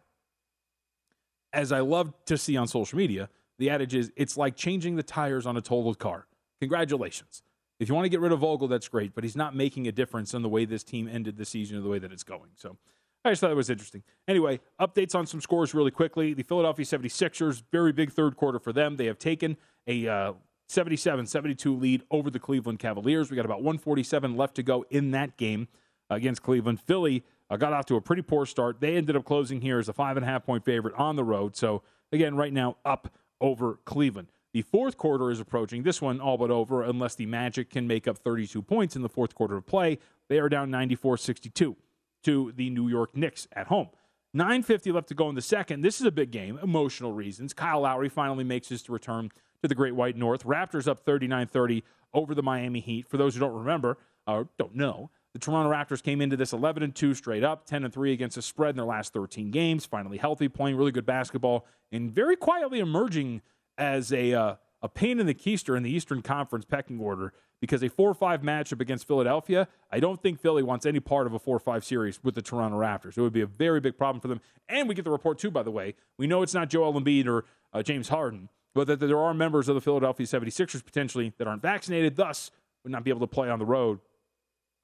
As 1.54 1.72
I 1.72 1.80
love 1.80 2.14
to 2.26 2.38
see 2.38 2.58
on 2.58 2.68
social 2.68 2.98
media, 2.98 3.30
the 3.58 3.70
adage 3.70 3.96
is 3.96 4.12
it's 4.16 4.38
like 4.38 4.56
changing 4.56 4.96
the 4.96 5.04
tires 5.04 5.46
on 5.46 5.58
a 5.58 5.62
totaled 5.62 6.00
car. 6.00 6.28
Congratulations. 6.60 7.42
If 7.80 7.90
you 7.90 7.96
want 7.96 8.06
to 8.06 8.10
get 8.10 8.20
rid 8.20 8.32
of 8.32 8.40
Vogel, 8.40 8.68
that's 8.68 8.88
great, 8.88 9.14
but 9.14 9.24
he's 9.24 9.36
not 9.36 9.56
making 9.56 9.88
a 9.88 9.92
difference 9.92 10.34
in 10.34 10.42
the 10.42 10.50
way 10.50 10.66
this 10.66 10.84
team 10.84 11.08
ended 11.08 11.38
the 11.38 11.46
season 11.46 11.78
or 11.78 11.82
the 11.82 11.90
way 11.90 12.00
that 12.00 12.12
it's 12.12 12.24
going. 12.24 12.50
So 12.56 12.78
I 13.24 13.32
just 13.32 13.42
thought 13.42 13.52
it 13.52 13.56
was 13.56 13.70
interesting. 13.70 14.04
Anyway, 14.28 14.60
updates 14.80 15.14
on 15.14 15.28
some 15.28 15.42
scores 15.42 15.74
really 15.74 15.92
quickly. 15.92 16.34
The 16.34 16.44
Philadelphia 16.44 16.86
76ers, 16.86 17.64
very 17.72 17.92
big 17.92 18.12
third 18.12 18.36
quarter 18.36 18.60
for 18.60 18.74
them. 18.74 18.98
They 18.98 19.06
have 19.06 19.20
taken 19.20 19.58
a 19.86 20.08
uh, 20.08 20.34
77 20.68 21.26
72 21.26 21.76
lead 21.76 22.04
over 22.12 22.30
the 22.30 22.40
Cleveland 22.40 22.80
Cavaliers. 22.80 23.30
We 23.30 23.36
got 23.36 23.46
about 23.46 23.60
147 23.60 24.36
left 24.36 24.56
to 24.56 24.64
go 24.64 24.86
in 24.90 25.12
that 25.12 25.38
game 25.38 25.68
against 26.10 26.44
Cleveland. 26.44 26.82
Philly 26.82 27.24
uh, 27.50 27.58
got 27.58 27.74
off 27.74 27.86
to 27.88 27.96
a 27.96 28.02
pretty 28.02 28.22
poor 28.22 28.46
start. 28.46 28.80
They 28.80 28.96
ended 28.96 29.16
up 29.16 29.26
closing 29.26 29.62
here 29.62 29.80
as 29.80 29.90
a 29.90 29.94
five 29.94 30.18
and 30.18 30.26
a 30.26 30.30
half 30.30 30.46
point 30.46 30.66
favorite 30.66 30.96
on 30.96 31.16
the 31.16 31.24
road. 31.24 31.56
So, 31.56 31.84
again, 32.12 32.36
right 32.36 32.54
now 32.54 32.78
up 32.86 33.14
over 33.40 33.80
Cleveland. 33.86 34.30
The 34.54 34.62
fourth 34.64 34.98
quarter 34.98 35.30
is 35.30 35.40
approaching. 35.40 35.84
This 35.84 36.02
one 36.02 36.20
all 36.20 36.38
but 36.38 36.50
over, 36.50 36.84
unless 36.84 37.16
the 37.16 37.26
Magic 37.26 37.70
can 37.70 37.86
make 37.86 38.08
up 38.08 38.18
32 38.18 38.62
points 38.62 38.96
in 38.96 39.02
the 39.02 39.10
fourth 39.10 39.36
quarter 39.36 39.58
of 39.58 39.66
play. 39.66 40.00
They 40.30 40.40
are 40.40 40.50
down 40.50 40.72
94 40.72 41.18
62 41.18 41.76
to 42.24 42.52
the 42.56 42.70
New 42.70 42.88
York 42.88 43.16
Knicks 43.16 43.48
at 43.54 43.68
home. 43.68 43.90
9.50 44.36 44.94
left 44.94 45.08
to 45.08 45.14
go 45.14 45.30
in 45.30 45.36
the 45.36 45.42
second. 45.42 45.82
This 45.82 46.00
is 46.00 46.06
a 46.06 46.12
big 46.12 46.32
game, 46.32 46.60
emotional 46.62 47.14
reasons. 47.14 47.54
Kyle 47.54 47.82
Lowry 47.82 48.10
finally 48.10 48.44
makes 48.44 48.68
his 48.68 48.90
return 48.90 49.32
to 49.62 49.68
the 49.68 49.76
Great 49.76 49.96
White 49.96 50.16
North. 50.16 50.44
Raptors 50.46 50.88
up 50.88 51.00
39 51.00 51.48
30 51.48 51.84
over 52.14 52.34
the 52.34 52.44
Miami 52.44 52.80
Heat. 52.80 53.08
For 53.08 53.18
those 53.18 53.34
who 53.34 53.40
don't 53.40 53.54
remember 53.54 53.98
or 54.26 54.50
don't 54.58 54.76
know, 54.76 55.10
The 55.34 55.40
Toronto 55.40 55.72
Raptors 55.72 56.04
came 56.04 56.22
into 56.22 56.38
this 56.38 56.54
11 56.54 56.84
and 56.84 56.96
2 56.96 57.14
straight 57.14 57.44
up, 57.44 57.66
10 57.66 57.84
and 57.84 57.94
3 57.94 58.12
against 58.12 58.36
the 58.36 58.42
spread 58.42 58.72
in 58.72 58.78
their 58.78 58.86
last 58.86 59.14
13 59.14 59.52
games. 59.52 59.86
Finally 59.86 60.18
healthy, 60.18 60.48
playing 60.48 60.76
really 60.76 60.92
good 60.92 61.06
basketball, 61.06 61.66
and 61.92 62.12
very 62.12 62.36
quietly 62.36 62.80
emerging 62.80 63.42
as 63.78 64.12
a 64.12 64.34
uh, 64.34 64.56
a 64.82 64.90
pain 64.90 65.20
in 65.20 65.26
the 65.26 65.34
keister 65.34 65.76
in 65.76 65.84
the 65.84 65.90
Eastern 65.90 66.22
Conference 66.22 66.66
pecking 66.66 67.00
order 67.00 67.34
because 67.60 67.82
a 67.84 67.90
4 67.90 68.14
5 68.14 68.42
matchup 68.42 68.82
against 68.82 69.08
Philadelphia, 69.08 69.68
I 69.92 70.00
don't 70.00 70.22
think 70.22 70.40
Philly 70.40 70.64
wants 70.64 70.86
any 70.86 71.00
part 71.00 71.28
of 71.28 71.34
a 71.34 71.40
4 71.40 71.60
5 71.60 71.84
series 71.84 72.24
with 72.24 72.36
the 72.36 72.42
Toronto 72.42 72.78
Raptors. 72.78 73.18
It 73.18 73.22
would 73.22 73.34
be 73.34 73.42
a 73.42 73.48
very 73.48 73.80
big 73.80 73.98
problem 73.98 74.22
for 74.22 74.28
them. 74.28 74.42
And 74.70 74.88
we 74.88 74.96
get 74.96 75.06
the 75.06 75.12
report, 75.12 75.40
too, 75.40 75.52
by 75.52 75.64
the 75.64 75.72
way. 75.72 75.96
We 76.18 76.28
know 76.28 76.42
it's 76.42 76.54
not 76.54 76.70
Joel 76.70 76.94
Embiid 76.94 77.28
or 77.28 77.46
uh, 77.74 77.82
James 77.82 78.10
Harden, 78.10 78.50
but 78.78 78.86
that 78.86 79.00
there 79.00 79.18
are 79.18 79.34
members 79.34 79.68
of 79.68 79.74
the 79.74 79.82
Philadelphia 79.82 80.28
76ers 80.28 80.86
potentially 80.86 81.34
that 81.40 81.48
aren't 81.48 81.64
vaccinated, 81.64 82.16
thus 82.16 82.52
would 82.84 82.92
not 82.92 83.04
be 83.04 83.10
able 83.10 83.22
to 83.22 83.28
play 83.28 83.50
on 83.50 83.58
the 83.58 83.66
road 83.66 84.00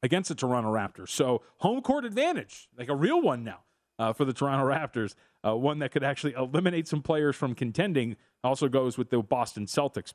against 0.01 0.29
the 0.29 0.35
Toronto 0.35 0.73
Raptors. 0.73 1.09
So, 1.09 1.43
home 1.57 1.79
court 1.83 2.03
advantage, 2.03 2.69
like 2.75 2.89
a 2.89 2.95
real 2.95 3.21
one 3.21 3.43
now 3.43 3.59
uh, 3.99 4.11
for 4.11 4.25
the 4.25 4.33
Toronto 4.33 4.65
Raptors, 4.73 5.13
uh, 5.47 5.55
one 5.55 5.77
that 5.77 5.91
could 5.91 6.03
actually 6.03 6.33
eliminate 6.33 6.87
some 6.87 7.03
players 7.03 7.35
from 7.35 7.53
contending. 7.53 8.15
Also 8.43 8.67
goes 8.67 8.97
with 8.97 9.11
the 9.11 9.19
Boston 9.19 9.67
Celtics 9.67 10.13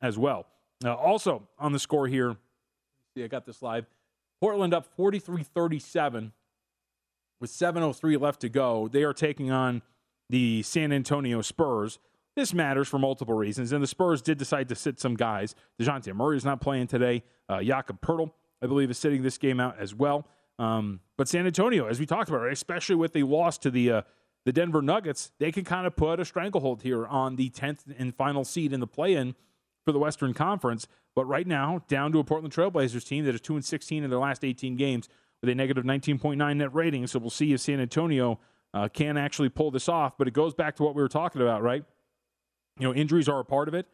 as 0.00 0.16
well. 0.16 0.46
Uh, 0.84 0.94
also 0.94 1.48
on 1.58 1.72
the 1.72 1.80
score 1.80 2.06
here, 2.06 2.36
see, 3.16 3.24
I 3.24 3.26
got 3.26 3.44
this 3.44 3.60
live. 3.60 3.86
Portland 4.40 4.72
up 4.72 4.86
43 4.86 5.42
37 5.42 6.32
with 7.40 7.50
7.03 7.50 8.20
left 8.20 8.40
to 8.42 8.48
go. 8.48 8.86
They 8.86 9.02
are 9.02 9.12
taking 9.12 9.50
on 9.50 9.82
the 10.28 10.62
San 10.62 10.92
Antonio 10.92 11.42
Spurs. 11.42 11.98
This 12.36 12.54
matters 12.54 12.88
for 12.88 12.98
multiple 12.98 13.34
reasons, 13.34 13.72
and 13.72 13.82
the 13.82 13.88
Spurs 13.88 14.22
did 14.22 14.38
decide 14.38 14.68
to 14.68 14.74
sit 14.74 15.00
some 15.00 15.14
guys. 15.14 15.54
Dejounte 15.80 16.14
Murray 16.14 16.36
is 16.36 16.44
not 16.44 16.60
playing 16.60 16.86
today. 16.86 17.24
Uh, 17.48 17.62
Jakob 17.62 18.00
Poeltl, 18.00 18.30
I 18.62 18.66
believe, 18.66 18.90
is 18.90 18.98
sitting 18.98 19.22
this 19.22 19.36
game 19.36 19.58
out 19.58 19.76
as 19.78 19.94
well. 19.94 20.26
Um, 20.58 21.00
but 21.16 21.26
San 21.28 21.46
Antonio, 21.46 21.86
as 21.86 21.98
we 21.98 22.06
talked 22.06 22.28
about, 22.28 22.46
especially 22.50 22.94
with 22.94 23.12
the 23.12 23.24
loss 23.24 23.58
to 23.58 23.70
the 23.70 23.90
uh, 23.90 24.02
the 24.44 24.52
Denver 24.52 24.80
Nuggets, 24.80 25.32
they 25.38 25.52
can 25.52 25.64
kind 25.64 25.86
of 25.86 25.96
put 25.96 26.18
a 26.18 26.24
stranglehold 26.24 26.82
here 26.82 27.06
on 27.06 27.36
the 27.36 27.50
10th 27.50 27.94
and 27.98 28.14
final 28.14 28.44
seed 28.44 28.72
in 28.72 28.80
the 28.80 28.86
play-in 28.86 29.34
for 29.84 29.92
the 29.92 29.98
Western 29.98 30.32
Conference. 30.32 30.86
But 31.14 31.26
right 31.26 31.46
now, 31.46 31.82
down 31.88 32.12
to 32.12 32.20
a 32.20 32.24
Portland 32.24 32.54
Trailblazers 32.54 33.06
team 33.06 33.24
that 33.26 33.34
is 33.34 33.40
2 33.40 33.56
and 33.56 33.64
16 33.64 34.04
in 34.04 34.08
their 34.08 34.18
last 34.18 34.44
18 34.44 34.76
games 34.76 35.08
with 35.40 35.50
a 35.50 35.54
negative 35.54 35.84
19.9 35.84 36.56
net 36.56 36.74
rating. 36.74 37.06
So 37.06 37.18
we'll 37.18 37.30
see 37.30 37.52
if 37.52 37.60
San 37.60 37.80
Antonio 37.80 38.38
uh, 38.72 38.88
can 38.88 39.16
actually 39.16 39.48
pull 39.48 39.70
this 39.70 39.88
off. 39.88 40.16
But 40.16 40.28
it 40.28 40.34
goes 40.34 40.54
back 40.54 40.76
to 40.76 40.82
what 40.82 40.94
we 40.94 41.02
were 41.02 41.08
talking 41.08 41.42
about, 41.42 41.62
right? 41.62 41.84
You 42.80 42.88
know, 42.88 42.94
injuries 42.94 43.28
are 43.28 43.38
a 43.38 43.44
part 43.44 43.68
of 43.68 43.74
it, 43.74 43.86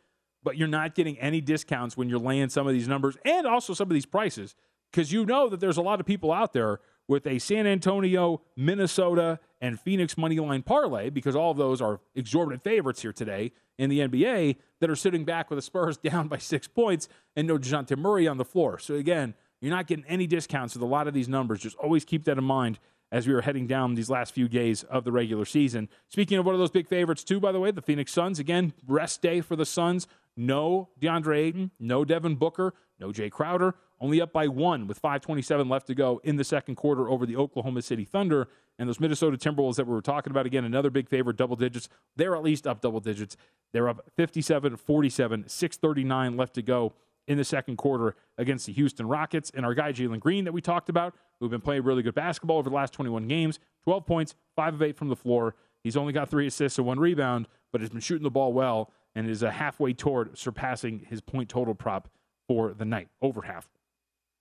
but 0.43 0.57
you're 0.57 0.68
not 0.68 0.95
getting 0.95 1.18
any 1.18 1.41
discounts 1.41 1.97
when 1.97 2.09
you're 2.09 2.20
laying 2.20 2.49
some 2.49 2.66
of 2.66 2.72
these 2.72 2.89
numbers 2.89 3.16
and 3.24 3.47
also 3.47 3.74
some 3.74 3.89
of 3.89 3.95
these 3.95 4.07
prices 4.07 4.55
because 4.93 5.12
you 5.12 5.26
know 5.26 5.49
that 5.49 5.61
there's 5.61 5.76
a 5.76 5.82
lot 5.82 6.01
of 6.01 6.07
people 6.07 6.32
out 6.32 6.53
there 6.53 6.80
with 7.09 7.26
a 7.26 7.39
San 7.39 7.66
Antonio, 7.66 8.41
Minnesota, 8.57 9.39
and 9.61 9.78
Phoenix 9.78 10.16
money 10.16 10.39
line 10.39 10.62
parlay 10.62 11.11
because 11.11 11.37
all 11.37 11.51
of 11.51 11.57
those 11.57 11.80
are 11.80 12.01
exorbitant 12.14 12.62
favorites 12.62 13.03
here 13.03 13.12
today 13.12 13.53
in 13.78 13.91
the 13.91 14.01
NBA 14.01 14.57
that 14.80 14.91
are 14.91 14.97
sitting 14.97 15.24
back 15.24 15.51
with 15.51 15.57
the 15.57 15.62
Spurs 15.62 15.97
down 16.05 16.28
by 16.28 16.39
six 16.39 16.66
points 16.66 17.09
and 17.34 17.47
no 17.47 17.59
Dejounte 17.59 17.97
Murray 17.99 18.26
on 18.26 18.39
the 18.39 18.45
floor. 18.45 18.78
So 18.78 18.95
again, 18.95 19.34
you're 19.61 19.74
not 19.74 19.87
getting 19.87 20.05
any 20.07 20.26
discounts 20.26 20.74
with 20.74 20.82
a 20.82 20.87
lot 20.87 21.09
of 21.09 21.14
these 21.14 21.28
numbers. 21.28 21.61
Just 21.61 21.76
always 21.76 22.05
keep 22.05 22.24
that 22.24 22.39
in 22.39 22.45
mind 22.45 22.78
as 23.12 23.26
we 23.26 23.34
are 23.34 23.42
heading 23.42 23.66
down 23.66 23.94
these 23.94 24.11
last 24.11 24.34
few 24.34 24.48
days 24.48 24.82
of 24.84 25.04
the 25.04 25.12
regular 25.12 25.44
season. 25.44 25.88
Speaking 26.09 26.38
of 26.38 26.44
one 26.44 26.54
of 26.54 26.59
those 26.59 26.70
big 26.70 26.88
favorites, 26.88 27.24
too, 27.24 27.40
by 27.40 27.52
the 27.52 27.61
way, 27.61 27.70
the 27.70 27.82
Phoenix 27.82 28.12
Suns. 28.12 28.38
Again, 28.38 28.72
rest 28.86 29.22
day 29.22 29.40
for 29.40 29.57
the 29.57 29.66
Suns. 29.66 30.07
No 30.36 30.90
DeAndre 31.00 31.38
Ayton, 31.38 31.70
no 31.80 32.04
Devin 32.04 32.34
Booker, 32.34 32.74
no 33.00 33.09
Jae 33.09 33.30
Crowder. 33.30 33.74
Only 33.98 34.20
up 34.20 34.32
by 34.32 34.48
one 34.48 34.86
with 34.86 35.00
5.27 35.00 35.70
left 35.70 35.86
to 35.86 35.94
go 35.94 36.20
in 36.22 36.36
the 36.36 36.44
second 36.44 36.74
quarter 36.74 37.09
over 37.09 37.24
the 37.24 37.36
Oklahoma 37.36 37.80
City 37.80 38.04
Thunder. 38.04 38.48
And 38.78 38.86
those 38.88 39.00
Minnesota 39.00 39.38
Timberwolves 39.38 39.76
that 39.76 39.86
we 39.86 39.94
were 39.94 40.02
talking 40.02 40.30
about, 40.30 40.44
again, 40.44 40.66
another 40.66 40.90
big 40.90 41.09
favorite, 41.09 41.38
double 41.38 41.57
digits. 41.57 41.88
They're 42.14 42.36
at 42.36 42.42
least 42.42 42.66
up 42.66 42.82
double 42.82 43.00
digits. 43.00 43.38
They're 43.72 43.88
up 43.88 44.04
57 44.16 44.76
47, 44.76 45.44
6.39 45.44 46.38
left 46.38 46.54
to 46.54 46.62
go 46.62 46.92
in 47.29 47.39
the 47.39 47.45
second 47.45 47.77
quarter 47.77 48.14
against 48.39 48.66
the 48.66 48.72
Houston 48.72 49.09
Rockets. 49.09 49.51
And 49.55 49.64
our 49.64 49.74
guy, 49.74 49.93
Jalen 49.93 50.20
Green, 50.20 50.45
that 50.45 50.53
we 50.53 50.61
talked 50.61 50.89
about, 50.89 51.14
who've 51.41 51.51
been 51.51 51.61
playing 51.61 51.83
really 51.83 52.03
good 52.03 52.14
basketball 52.14 52.59
over 52.59 52.70
the 52.70 52.77
last 52.77 52.93
21 52.93 53.27
games 53.29 53.59
12 53.85 54.05
points, 54.05 54.35
5 54.57 54.74
of 54.74 54.83
8 54.83 54.97
from 54.97 55.09
the 55.09 55.16
floor. 55.16 55.55
He's 55.85 55.97
only 55.97 56.12
got 56.12 56.29
three 56.29 56.49
assists 56.49 56.79
and 56.79 56.87
one 56.87 56.99
rebound, 56.99 57.47
but 57.70 57.81
has 57.81 57.91
been 57.91 58.01
shooting 58.01 58.24
the 58.24 58.31
ball 58.31 58.53
well 58.53 58.91
and 59.14 59.31
is 59.31 59.43
a 59.43 59.51
halfway 59.53 59.93
toward 59.93 60.37
surpassing 60.37 61.07
his 61.09 61.20
point 61.20 61.49
total 61.49 61.74
prop 61.74 62.09
for 62.49 62.74
the 62.74 62.85
night, 62.85 63.09
over 63.22 63.43
half, 63.43 63.68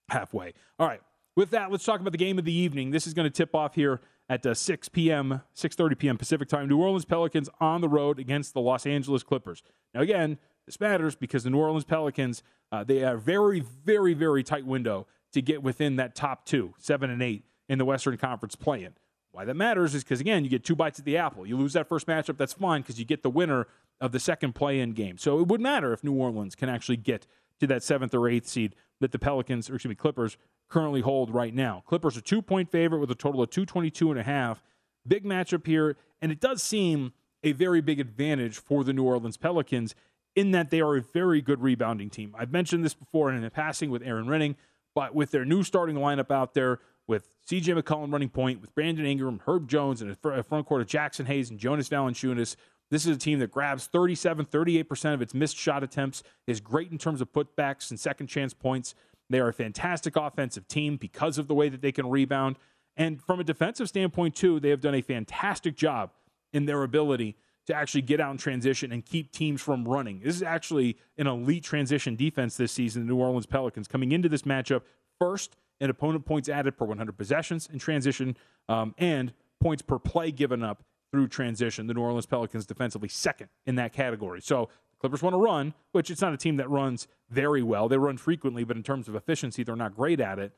halfway. 0.09 0.53
All 0.79 0.87
right. 0.87 1.01
With 1.35 1.51
that, 1.51 1.71
let's 1.71 1.83
talk 1.83 1.99
about 1.99 2.11
the 2.11 2.17
game 2.17 2.39
of 2.39 2.45
the 2.45 2.53
evening. 2.53 2.91
This 2.91 3.05
is 3.05 3.13
going 3.13 3.25
to 3.25 3.29
tip 3.29 3.53
off 3.53 3.75
here 3.75 4.01
at 4.29 4.45
uh, 4.45 4.53
6 4.53 4.89
p.m., 4.89 5.41
6:30 5.55 5.97
p.m. 5.97 6.17
Pacific 6.17 6.47
time. 6.47 6.67
New 6.67 6.77
Orleans 6.77 7.05
Pelicans 7.05 7.49
on 7.59 7.81
the 7.81 7.89
road 7.89 8.19
against 8.19 8.53
the 8.53 8.61
Los 8.61 8.85
Angeles 8.85 9.21
Clippers. 9.21 9.61
Now, 9.93 10.01
again, 10.01 10.37
this 10.65 10.79
matters 10.79 11.15
because 11.15 11.43
the 11.43 11.49
New 11.49 11.59
Orleans 11.59 11.85
Pelicans 11.85 12.43
uh, 12.71 12.83
they 12.83 13.03
are 13.03 13.17
very, 13.17 13.59
very, 13.59 14.13
very 14.13 14.43
tight 14.43 14.65
window 14.65 15.07
to 15.33 15.41
get 15.41 15.61
within 15.61 15.97
that 15.97 16.15
top 16.15 16.45
two, 16.45 16.73
seven 16.77 17.09
and 17.09 17.21
eight 17.21 17.43
in 17.69 17.77
the 17.77 17.85
Western 17.85 18.17
Conference 18.17 18.55
play-in. 18.55 18.93
Why 19.31 19.45
that 19.45 19.55
matters 19.55 19.93
is 19.93 20.03
because 20.03 20.21
again, 20.21 20.43
you 20.43 20.49
get 20.49 20.63
two 20.63 20.75
bites 20.75 20.99
at 20.99 21.05
the 21.05 21.17
apple. 21.17 21.45
You 21.45 21.57
lose 21.57 21.73
that 21.73 21.89
first 21.89 22.07
matchup, 22.07 22.37
that's 22.37 22.53
fine 22.53 22.81
because 22.81 22.99
you 22.99 23.05
get 23.05 23.21
the 23.21 23.29
winner 23.29 23.67
of 23.99 24.11
the 24.11 24.19
second 24.19 24.55
play-in 24.55 24.93
game. 24.93 25.17
So 25.17 25.39
it 25.39 25.47
would 25.47 25.61
matter 25.61 25.93
if 25.93 26.03
New 26.03 26.13
Orleans 26.13 26.55
can 26.55 26.69
actually 26.69 26.97
get 26.97 27.27
to 27.59 27.67
that 27.67 27.83
seventh 27.83 28.13
or 28.13 28.27
eighth 28.29 28.47
seed 28.47 28.75
that 29.01 29.11
the 29.11 29.19
Pelicans, 29.19 29.69
or 29.69 29.75
excuse 29.75 29.89
me, 29.89 29.95
Clippers 29.95 30.37
currently 30.69 31.01
hold 31.01 31.33
right 31.33 31.53
now. 31.53 31.83
Clippers 31.85 32.17
are 32.17 32.21
two 32.21 32.41
point 32.41 32.71
favorite 32.71 32.99
with 32.99 33.11
a 33.11 33.15
total 33.15 33.41
of 33.41 33.49
222 33.49 34.11
and 34.11 34.19
a 34.19 34.23
half. 34.23 34.63
Big 35.07 35.23
matchup 35.23 35.67
here, 35.67 35.97
and 36.21 36.31
it 36.31 36.39
does 36.39 36.63
seem 36.63 37.13
a 37.43 37.51
very 37.51 37.81
big 37.81 37.99
advantage 37.99 38.57
for 38.57 38.83
the 38.83 38.93
New 38.93 39.03
Orleans 39.03 39.37
Pelicans 39.37 39.93
in 40.35 40.51
that 40.51 40.69
they 40.69 40.81
are 40.81 40.97
a 40.97 41.01
very 41.01 41.41
good 41.41 41.61
rebounding 41.61 42.09
team. 42.09 42.35
I've 42.37 42.51
mentioned 42.51 42.83
this 42.83 42.93
before 42.93 43.31
in 43.31 43.41
the 43.41 43.49
passing 43.49 43.89
with 43.89 44.03
Erin 44.03 44.25
Rynning, 44.25 44.55
but 44.93 45.15
with 45.15 45.31
their 45.31 45.45
new 45.45 45.63
starting 45.63 45.95
lineup 45.95 46.31
out 46.31 46.53
there, 46.53 46.79
with 47.07 47.29
CJ 47.47 47.79
McCollum 47.79 48.11
running 48.11 48.29
point, 48.29 48.61
with 48.61 48.73
Brandon 48.73 49.05
Ingram, 49.05 49.41
Herb 49.45 49.67
Jones, 49.67 50.01
and 50.01 50.11
a 50.11 50.43
front 50.43 50.65
court 50.65 50.81
of 50.81 50.87
Jaxson 50.87 51.27
Hayes 51.27 51.49
and 51.49 51.59
Jonas 51.59 51.89
Valanciunas, 51.89 52.55
this 52.91 53.05
is 53.05 53.15
a 53.15 53.19
team 53.19 53.39
that 53.39 53.51
grabs 53.51 53.87
37, 53.87 54.45
38% 54.45 55.13
of 55.13 55.21
its 55.21 55.33
missed 55.33 55.57
shot 55.57 55.83
attempts, 55.83 56.23
is 56.47 56.59
great 56.59 56.91
in 56.91 56.97
terms 56.97 57.21
of 57.21 57.31
putbacks 57.31 57.89
and 57.89 57.99
second 57.99 58.27
chance 58.27 58.53
points. 58.53 58.95
They 59.29 59.39
are 59.39 59.47
a 59.47 59.53
fantastic 59.53 60.15
offensive 60.15 60.67
team 60.67 60.97
because 60.97 61.37
of 61.37 61.47
the 61.47 61.55
way 61.55 61.69
that 61.69 61.81
they 61.81 61.91
can 61.91 62.09
rebound. 62.09 62.57
And 62.95 63.21
from 63.21 63.39
a 63.39 63.43
defensive 63.43 63.89
standpoint, 63.89 64.35
too, 64.35 64.59
they 64.59 64.69
have 64.69 64.81
done 64.81 64.95
a 64.95 65.01
fantastic 65.01 65.75
job 65.75 66.11
in 66.53 66.65
their 66.65 66.83
ability 66.83 67.35
to 67.67 67.73
actually 67.73 68.01
get 68.01 68.19
out 68.19 68.31
in 68.31 68.37
transition 68.37 68.91
and 68.91 69.05
keep 69.05 69.31
teams 69.31 69.61
from 69.61 69.87
running. 69.87 70.21
This 70.23 70.35
is 70.35 70.43
actually 70.43 70.97
an 71.17 71.27
elite 71.27 71.63
transition 71.63 72.15
defense 72.15 72.57
this 72.57 72.71
season, 72.71 73.07
the 73.07 73.13
New 73.13 73.19
Orleans 73.19 73.45
Pelicans, 73.45 73.87
coming 73.87 74.11
into 74.11 74.29
this 74.29 74.43
matchup 74.43 74.81
first 75.19 75.55
in 75.79 75.89
opponent 75.89 76.25
points 76.25 76.47
added 76.47 76.77
per 76.77 76.85
100 76.85 77.17
possessions 77.17 77.67
in 77.71 77.79
transition 77.79 78.37
um, 78.69 78.93
and 78.97 79.33
points 79.59 79.81
per 79.81 79.99
play 79.99 80.31
given 80.31 80.63
up 80.63 80.83
through 81.11 81.27
transition. 81.27 81.87
The 81.87 81.93
New 81.93 82.01
Orleans 82.01 82.25
Pelicans 82.25 82.65
defensively 82.65 83.09
second 83.09 83.49
in 83.65 83.75
that 83.75 83.93
category. 83.93 84.41
So 84.41 84.69
the 84.91 84.97
Clippers 84.99 85.21
want 85.21 85.33
to 85.33 85.37
run, 85.37 85.73
which 85.91 86.09
it's 86.09 86.21
not 86.21 86.33
a 86.33 86.37
team 86.37 86.57
that 86.57 86.69
runs 86.69 87.07
very 87.29 87.63
well. 87.63 87.87
They 87.89 87.97
run 87.97 88.17
frequently, 88.17 88.63
but 88.63 88.77
in 88.77 88.83
terms 88.83 89.07
of 89.07 89.15
efficiency, 89.15 89.63
they're 89.63 89.75
not 89.75 89.95
great 89.95 90.19
at 90.19 90.39
it. 90.39 90.53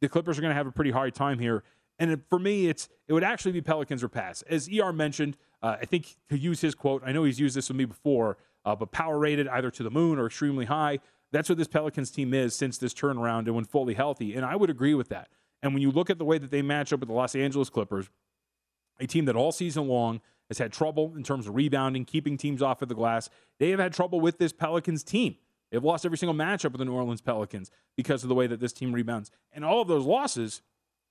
The 0.00 0.08
Clippers 0.08 0.38
are 0.38 0.40
going 0.40 0.50
to 0.50 0.56
have 0.56 0.66
a 0.66 0.72
pretty 0.72 0.90
hard 0.90 1.14
time 1.14 1.38
here. 1.38 1.64
And 1.98 2.22
for 2.28 2.38
me, 2.38 2.68
it's 2.68 2.88
it 3.06 3.12
would 3.12 3.24
actually 3.24 3.52
be 3.52 3.60
Pelicans 3.60 4.02
or 4.02 4.08
pass. 4.08 4.42
As 4.42 4.68
ER 4.68 4.92
mentioned, 4.92 5.36
uh, 5.62 5.76
I 5.80 5.84
think 5.84 6.16
to 6.28 6.38
use 6.38 6.60
his 6.60 6.74
quote, 6.74 7.02
I 7.04 7.12
know 7.12 7.24
he's 7.24 7.40
used 7.40 7.56
this 7.56 7.68
with 7.68 7.76
me 7.76 7.84
before, 7.84 8.38
uh, 8.64 8.76
but 8.76 8.92
power 8.92 9.18
rated 9.18 9.48
either 9.48 9.70
to 9.72 9.82
the 9.82 9.90
moon 9.90 10.18
or 10.18 10.26
extremely 10.26 10.66
high. 10.66 11.00
That's 11.32 11.48
what 11.48 11.58
this 11.58 11.68
Pelicans 11.68 12.10
team 12.10 12.32
is 12.32 12.54
since 12.54 12.78
this 12.78 12.94
turnaround 12.94 13.40
and 13.40 13.54
when 13.54 13.64
fully 13.64 13.94
healthy. 13.94 14.34
And 14.34 14.44
I 14.44 14.56
would 14.56 14.70
agree 14.70 14.94
with 14.94 15.08
that. 15.08 15.28
And 15.62 15.74
when 15.74 15.82
you 15.82 15.90
look 15.90 16.08
at 16.08 16.18
the 16.18 16.24
way 16.24 16.38
that 16.38 16.50
they 16.50 16.62
match 16.62 16.92
up 16.92 17.00
with 17.00 17.08
the 17.08 17.14
Los 17.14 17.34
Angeles 17.34 17.68
Clippers, 17.68 18.08
a 19.00 19.06
team 19.06 19.24
that 19.26 19.36
all 19.36 19.52
season 19.52 19.88
long 19.88 20.20
has 20.48 20.58
had 20.58 20.72
trouble 20.72 21.14
in 21.16 21.22
terms 21.22 21.46
of 21.46 21.54
rebounding, 21.54 22.04
keeping 22.04 22.36
teams 22.36 22.62
off 22.62 22.80
of 22.80 22.88
the 22.88 22.94
glass, 22.94 23.28
they 23.58 23.70
have 23.70 23.80
had 23.80 23.92
trouble 23.92 24.20
with 24.20 24.38
this 24.38 24.52
Pelicans 24.52 25.02
team. 25.02 25.36
They've 25.70 25.84
lost 25.84 26.06
every 26.06 26.16
single 26.16 26.34
matchup 26.34 26.72
with 26.72 26.78
the 26.78 26.86
New 26.86 26.94
Orleans 26.94 27.20
Pelicans 27.20 27.70
because 27.96 28.22
of 28.22 28.28
the 28.28 28.34
way 28.34 28.46
that 28.46 28.60
this 28.60 28.72
team 28.72 28.92
rebounds. 28.92 29.30
And 29.52 29.64
all 29.64 29.82
of 29.82 29.88
those 29.88 30.06
losses 30.06 30.62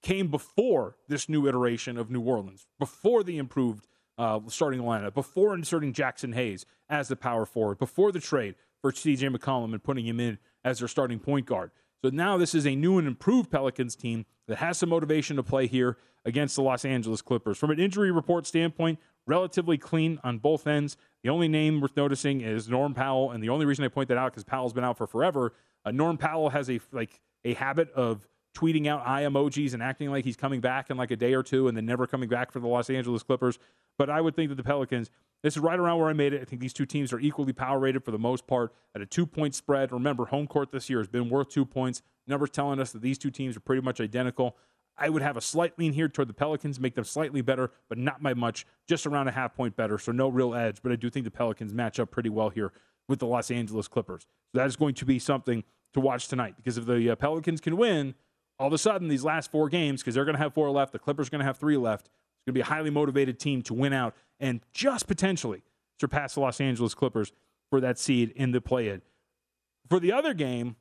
came 0.01 0.29
before 0.29 0.97
this 1.07 1.27
new 1.27 1.47
iteration 1.47 1.97
of 1.97 2.09
New 2.09 2.21
Orleans, 2.21 2.67
before 2.79 3.23
the 3.23 3.37
improved 3.37 3.87
uh, 4.17 4.39
starting 4.47 4.81
lineup, 4.81 5.13
before 5.13 5.53
inserting 5.53 5.93
Jaxson 5.93 6.33
Hayes 6.33 6.65
as 6.89 7.07
the 7.07 7.15
power 7.15 7.45
forward, 7.45 7.77
before 7.77 8.11
the 8.11 8.19
trade 8.19 8.55
for 8.81 8.91
CJ 8.91 9.35
McCollum 9.35 9.73
and 9.73 9.83
putting 9.83 10.05
him 10.05 10.19
in 10.19 10.37
as 10.63 10.79
their 10.79 10.87
starting 10.87 11.19
point 11.19 11.45
guard. 11.45 11.71
So 12.03 12.09
now 12.09 12.37
this 12.37 12.53
is 12.53 12.65
a 12.65 12.75
new 12.75 12.97
and 12.97 13.07
improved 13.07 13.51
Pelicans 13.51 13.95
team 13.95 14.25
that 14.47 14.57
has 14.57 14.77
some 14.77 14.89
motivation 14.89 15.35
to 15.37 15.43
play 15.43 15.67
here 15.67 15.97
against 16.25 16.55
the 16.55 16.61
Los 16.61 16.85
Angeles 16.85 17.21
Clippers. 17.21 17.57
From 17.57 17.71
an 17.71 17.79
injury 17.79 18.11
report 18.11 18.45
standpoint, 18.45 18.99
relatively 19.25 19.77
clean 19.77 20.19
on 20.23 20.37
both 20.37 20.67
ends. 20.67 20.97
The 21.23 21.29
only 21.29 21.47
name 21.47 21.81
worth 21.81 21.97
noticing 21.97 22.41
is 22.41 22.69
Norm 22.69 22.93
Powell, 22.93 23.31
and 23.31 23.43
the 23.43 23.49
only 23.49 23.65
reason 23.65 23.83
I 23.83 23.87
point 23.87 24.09
that 24.09 24.17
out 24.17 24.31
because 24.31 24.43
Powell's 24.43 24.73
been 24.73 24.83
out 24.83 24.97
for 24.97 25.07
forever. 25.07 25.53
Uh, 25.85 25.91
Norm 25.91 26.17
Powell 26.17 26.49
has 26.49 26.69
a 26.69 26.79
like 26.91 27.21
a 27.43 27.53
habit 27.53 27.91
of 27.93 28.27
tweeting 28.57 28.87
out 28.87 29.05
eye 29.05 29.23
emojis 29.23 29.73
and 29.73 29.83
acting 29.83 30.09
like 30.09 30.25
he's 30.25 30.35
coming 30.35 30.59
back 30.59 30.89
in 30.89 30.97
like 30.97 31.11
a 31.11 31.15
day 31.15 31.33
or 31.33 31.43
two 31.43 31.67
and 31.67 31.77
then 31.77 31.85
never 31.85 32.07
coming 32.07 32.27
back 32.27 32.51
for 32.51 32.59
the 32.59 32.67
Los 32.67 32.89
Angeles 32.89 33.21
Clippers. 33.21 33.59
But 33.97 34.09
I 34.09 34.19
would 34.19 34.35
think 34.35 34.49
that 34.49 34.55
the 34.55 34.63
Pelicans, 34.63 35.11
this 35.43 35.53
is 35.55 35.59
right 35.59 35.77
around 35.77 35.99
where 35.99 36.09
I 36.09 36.13
made 36.13 36.33
it. 36.33 36.41
I 36.41 36.45
think 36.45 36.61
these 36.61 36.73
two 36.73 36.85
teams 36.85 37.13
are 37.13 37.19
equally 37.19 37.53
power 37.53 37.77
rated 37.77 38.03
for 38.03 38.11
the 38.11 38.17
most 38.17 38.47
part 38.47 38.73
at 38.95 39.01
a 39.01 39.05
two 39.05 39.27
point 39.27 39.53
spread. 39.53 39.91
Remember, 39.91 40.25
home 40.25 40.47
court 40.47 40.71
this 40.71 40.89
year 40.89 40.99
has 40.99 41.07
been 41.07 41.29
worth 41.29 41.49
two 41.49 41.65
points. 41.65 42.01
Numbers 42.25 42.49
telling 42.49 42.79
us 42.79 42.91
that 42.91 43.01
these 43.01 43.17
two 43.17 43.29
teams 43.29 43.55
are 43.55 43.61
pretty 43.61 43.81
much 43.81 44.01
identical. 44.01 44.57
I 44.97 45.09
would 45.09 45.21
have 45.21 45.37
a 45.37 45.41
slight 45.41 45.77
lean 45.77 45.93
here 45.93 46.07
toward 46.07 46.27
the 46.27 46.33
Pelicans, 46.33 46.79
make 46.79 46.95
them 46.95 47.03
slightly 47.03 47.41
better, 47.41 47.69
but 47.87 47.99
not 47.99 48.23
by 48.23 48.33
much, 48.33 48.65
just 48.87 49.05
around 49.05 49.27
a 49.27 49.31
half 49.31 49.55
point 49.55 49.75
better. 49.75 49.99
So 49.99 50.11
no 50.11 50.27
real 50.29 50.55
edge, 50.55 50.81
but 50.81 50.91
I 50.91 50.95
do 50.95 51.11
think 51.11 51.23
the 51.23 51.31
Pelicans 51.31 51.73
match 51.73 51.99
up 51.99 52.09
pretty 52.09 52.29
well 52.29 52.49
here 52.49 52.71
with 53.07 53.19
the 53.19 53.27
Los 53.27 53.51
Angeles 53.51 53.87
Clippers. 53.87 54.23
So 54.51 54.59
that 54.59 54.65
is 54.65 54.75
going 54.75 54.95
to 54.95 55.05
be 55.05 55.19
something 55.19 55.63
to 55.93 55.99
watch 55.99 56.27
tonight 56.27 56.55
because 56.57 56.79
if 56.79 56.85
the 56.85 57.11
uh, 57.11 57.15
Pelicans 57.15 57.61
can 57.61 57.77
win, 57.77 58.15
all 58.59 58.67
of 58.67 58.73
a 58.73 58.77
sudden 58.77 59.07
these 59.07 59.23
last 59.23 59.51
four 59.51 59.69
games, 59.69 60.01
because 60.01 60.15
they're 60.15 60.25
going 60.25 60.35
to 60.35 60.41
have 60.41 60.53
four 60.53 60.69
left, 60.71 60.91
the 60.91 60.99
Clippers 60.99 61.27
are 61.27 61.31
going 61.31 61.39
to 61.39 61.45
have 61.45 61.57
three 61.57 61.77
left. 61.77 62.07
It's 62.07 62.45
going 62.45 62.53
to 62.53 62.53
be 62.53 62.61
a 62.61 62.65
highly 62.65 62.89
motivated 62.89 63.39
team 63.39 63.61
to 63.63 63.73
win 63.73 63.93
out 63.93 64.15
and 64.39 64.61
just 64.71 65.07
potentially 65.07 65.63
surpass 65.99 66.35
the 66.35 66.39
Los 66.39 66.61
Angeles 66.61 66.93
Clippers 66.93 67.31
for 67.69 67.81
that 67.81 67.99
seed 67.99 68.31
in 68.35 68.51
the 68.51 68.61
play-in. 68.61 69.01
For 69.89 69.99
the 69.99 70.11
other 70.11 70.33
game, 70.33 70.75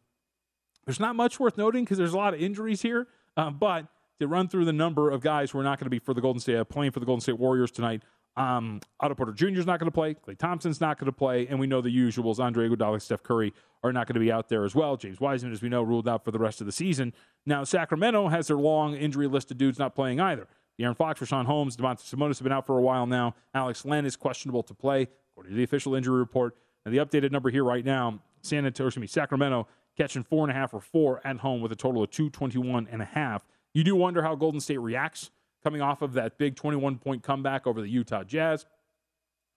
there's 0.84 1.00
not 1.00 1.16
much 1.16 1.40
worth 1.40 1.58
noting 1.58 1.84
because 1.84 1.98
there's 1.98 2.12
a 2.12 2.16
lot 2.16 2.34
of 2.34 2.40
injuries 2.40 2.82
here, 2.82 3.08
uh, 3.36 3.50
but 3.50 3.86
to 4.20 4.28
run 4.28 4.48
through 4.48 4.64
the 4.64 4.72
number 4.72 5.10
of 5.10 5.20
guys 5.20 5.50
who 5.50 5.58
are 5.58 5.62
not 5.62 5.78
going 5.78 5.86
to 5.86 5.90
be 5.90 5.98
for 5.98 6.14
the 6.14 6.20
Golden 6.20 6.40
State 6.40 6.56
uh, 6.56 6.64
playing 6.64 6.92
for 6.92 7.00
the 7.00 7.06
Golden 7.06 7.20
State 7.20 7.38
Warriors 7.38 7.70
tonight. 7.70 8.02
Um, 8.37 8.80
Otto 9.01 9.14
Porter 9.14 9.32
Jr. 9.32 9.59
is 9.59 9.66
not 9.66 9.80
going 9.80 9.91
to 9.91 9.95
play. 9.95 10.14
Klay 10.14 10.37
Thompson's 10.37 10.80
not 10.80 10.99
going 10.99 11.07
to 11.07 11.16
play, 11.16 11.47
and 11.47 11.59
we 11.59 11.66
know 11.66 11.80
the 11.80 11.95
usuals. 11.95 12.39
Andre 12.39 12.68
Iguodala, 12.68 13.01
Steph 13.01 13.22
Curry 13.22 13.55
are 13.82 13.93
not 13.93 14.07
going 14.07 14.14
to 14.14 14.20
be 14.20 14.30
out 14.30 14.49
there 14.49 14.64
as 14.64 14.74
well. 14.74 14.97
James 14.97 15.20
Wiseman, 15.20 15.53
as 15.53 15.62
we 15.62 15.68
know, 15.68 15.82
ruled 15.82 16.09
out 16.09 16.24
for 16.24 16.30
the 16.30 16.39
rest 16.39 16.61
of 16.61 16.66
the 16.66 16.72
season. 16.72 17.14
Now 17.47 17.64
Sacramento 17.64 18.28
has 18.28 18.49
their 18.49 18.57
long 18.57 18.95
injury 18.95 19.26
list 19.26 19.51
of 19.51 19.59
dudes 19.59 19.78
not 19.78 19.95
playing 19.95 20.20
either. 20.20 20.49
Aaron 20.78 20.95
Fox, 20.95 21.20
Richaun 21.20 21.47
Holmes, 21.47 21.76
Domantas 21.76 22.14
Sabonis 22.14 22.39
have 22.39 22.43
been 22.43 22.53
out 22.53 22.66
for 22.66 22.78
a 22.78 22.82
while 22.82 23.07
now. 23.07 23.34
Alex 23.55 23.84
Len 23.87 24.05
is 24.05 24.14
questionable 24.14 24.62
to 24.64 24.74
play, 24.74 25.09
according 25.32 25.53
to 25.53 25.57
the 25.57 25.64
official 25.64 25.95
injury 25.95 26.18
report. 26.18 26.55
And 26.84 26.95
the 26.95 26.99
updated 26.99 27.32
number 27.32 27.51
here 27.51 27.64
right 27.64 27.84
now, 27.84 28.20
San 28.43 28.66
Antonio, 28.66 28.93
me, 29.01 29.07
Sacramento 29.07 29.66
catching 29.97 30.22
four 30.22 30.45
and 30.45 30.51
a 30.51 30.55
half 30.55 30.74
or 30.74 30.80
four 30.80 31.26
at 31.26 31.39
home 31.39 31.62
with 31.62 31.72
a 31.72 31.76
total 31.76 32.03
of 32.03 32.11
221 32.11 32.89
and 32.91 33.01
a 33.01 33.07
half. 33.07 33.47
You 33.72 33.82
do 33.84 33.97
wonder 33.97 34.22
how 34.22 34.34
Golden 34.34 34.61
State 34.61 34.78
reacts 34.78 35.30
coming 35.66 35.82
off 35.82 36.00
of 36.00 36.12
that 36.12 36.38
big 36.38 36.54
21 36.54 36.96
point 36.98 37.24
comeback 37.24 37.66
over 37.66 37.80
the 37.80 37.88
Utah 37.88 38.22
Jazz. 38.22 38.66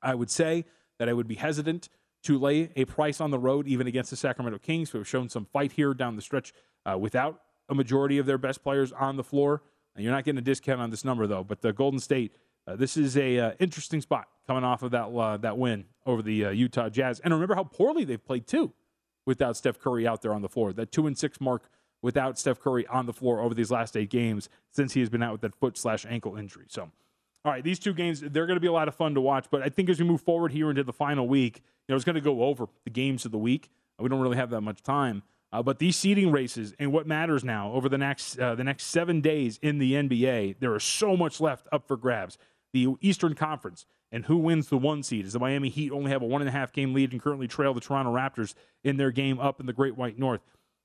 I 0.01 0.16
would 0.16 0.32
say 0.32 0.66
that 0.97 1.07
I 1.07 1.14
would 1.14 1.28
be 1.28 1.36
hesitant 1.36 1.88
to 2.24 2.39
lay 2.39 2.72
a 2.76 2.86
price 2.86 3.22
on 3.22 3.30
the 3.30 3.38
road, 3.38 3.68
even 3.68 3.86
against 3.86 4.10
the 4.10 4.16
Sacramento 4.16 4.57
Kings, 4.57 4.89
who 4.89 4.97
have 4.97 5.07
shown 5.07 5.30
some 5.30 5.45
fight 5.45 5.74
here 5.74 5.93
down 5.93 6.16
the 6.16 6.24
stretch 6.24 6.51
uh, 6.84 6.97
without 6.97 7.41
a 7.70 7.76
majority 7.76 8.18
of 8.18 8.26
their 8.26 8.39
best 8.39 8.64
players 8.64 8.91
on 8.91 9.18
the 9.18 9.24
floor. 9.24 9.62
And 9.95 10.03
you're 10.03 10.12
not 10.12 10.24
getting 10.24 10.39
a 10.39 10.41
discount 10.41 10.82
on 10.82 10.89
this 10.89 11.05
number, 11.05 11.28
though. 11.28 11.43
But 11.43 11.62
the 11.62 11.74
Golden 11.74 11.99
State, 11.99 12.34
uh, 12.66 12.76
this 12.76 12.97
is 12.97 13.16
a 13.16 13.38
uh, 13.38 13.51
interesting 13.60 14.01
spot 14.01 14.30
coming 14.47 14.64
off 14.64 14.82
of 14.82 14.89
that 14.89 15.10
uh, 15.10 15.38
that 15.38 15.60
win 15.60 15.86
over 16.07 16.24
the 16.24 16.45
uh, 16.45 16.49
Utah 16.49 16.89
Jazz. 16.89 17.20
And 17.20 17.32
remember 17.36 17.53
how 17.53 17.66
poorly 17.66 18.03
they've 18.03 18.26
played 18.26 18.47
too, 18.47 18.74
without 19.28 19.57
Steph 19.57 19.78
Curry 19.78 20.07
out 20.07 20.24
there 20.24 20.34
on 20.34 20.41
the 20.41 20.49
floor. 20.49 20.74
That 20.74 20.91
two 20.91 21.05
and 21.05 21.16
six 21.16 21.39
mark 21.39 21.70
without 22.02 22.39
Steph 22.39 22.60
Curry 22.60 22.88
on 22.88 23.06
the 23.06 23.14
floor 23.14 23.41
over 23.41 23.54
these 23.54 23.72
last 23.72 23.97
eight 23.97 24.10
games 24.10 24.50
since 24.72 24.93
he 24.93 25.00
has 25.00 25.10
been 25.10 25.24
out 25.24 25.34
with 25.34 25.41
that 25.41 25.56
foot 25.56 25.78
slash 25.78 26.06
ankle 26.08 26.36
injury. 26.36 26.66
So 26.68 26.89
all 27.45 27.54
right, 27.54 27.64
these 27.64 27.80
two 27.80 27.93
games, 27.93 28.20
they're 28.20 28.45
going 28.45 28.58
to 28.58 28.62
be 28.62 28.68
a 28.68 28.72
lot 28.74 28.88
of 28.88 28.95
fun 28.95 29.14
to 29.16 29.22
watch. 29.22 29.45
But 29.50 29.62
I 29.62 29.70
think 29.70 29.89
as 29.89 30.00
we 30.00 30.06
move 30.06 30.22
forward 30.22 30.52
here 30.52 30.70
into 30.70 30.84
the 30.84 30.93
final 30.93 31.28
week, 31.28 31.62
you 31.88 31.93
know, 31.93 31.95
it's 31.95 32.06
going 32.06 32.16
to 32.16 32.22
go 32.22 32.43
over 32.43 32.68
the 32.84 32.89
games 32.89 33.26
of 33.26 33.32
the 33.32 33.38
week. 33.38 33.70
We 33.97 34.10
don't 34.10 34.20
really 34.20 34.38
have 34.38 34.50
that 34.50 34.62
much 34.62 34.82
time. 34.84 35.24
Uh, 35.52 35.64
but 35.64 35.80
these 35.80 35.95
seeding 35.95 36.32
races 36.32 36.76
and 36.80 36.91
what 36.91 37.08
matters 37.08 37.43
now 37.43 37.72
over 37.72 37.89
the 37.89 37.97
next 37.97 38.38
uh, 38.38 38.54
the 38.56 38.64
next 38.64 38.84
seven 38.84 39.20
days 39.20 39.58
in 39.62 39.80
the 39.80 39.93
NBA, 39.93 40.60
there 40.60 40.76
is 40.76 40.84
so 40.84 41.18
much 41.18 41.41
left 41.41 41.68
up 41.72 41.88
for 41.88 41.97
grabs. 41.97 42.38
The 42.72 42.89
Eastern 43.02 43.34
Conference 43.34 43.86
and 44.12 44.26
who 44.26 44.38
wins 44.38 44.70
the 44.70 44.78
one 44.78 45.02
seed? 45.02 45.26
is 45.26 45.34
the 45.34 45.39
Miami 45.39 45.70
Heat 45.70 45.91
only 45.91 46.12
have 46.12 46.22
a 46.22 46.26
one 46.26 46.41
and 46.41 46.50
a 46.50 46.52
half 46.52 46.72
game 46.72 46.93
lead 46.93 47.12
and 47.12 47.22
currently 47.22 47.47
trail 47.47 47.74
the 47.74 47.82
Toronto 47.82 48.14
Raptors 48.14 48.54
in 48.84 48.97
their 48.97 49.12
game 49.12 49.39
up 49.39 49.60
in 49.60 49.66
the 49.66 49.74
Great 49.74 49.97
White 49.97 50.20
North? 50.20 50.41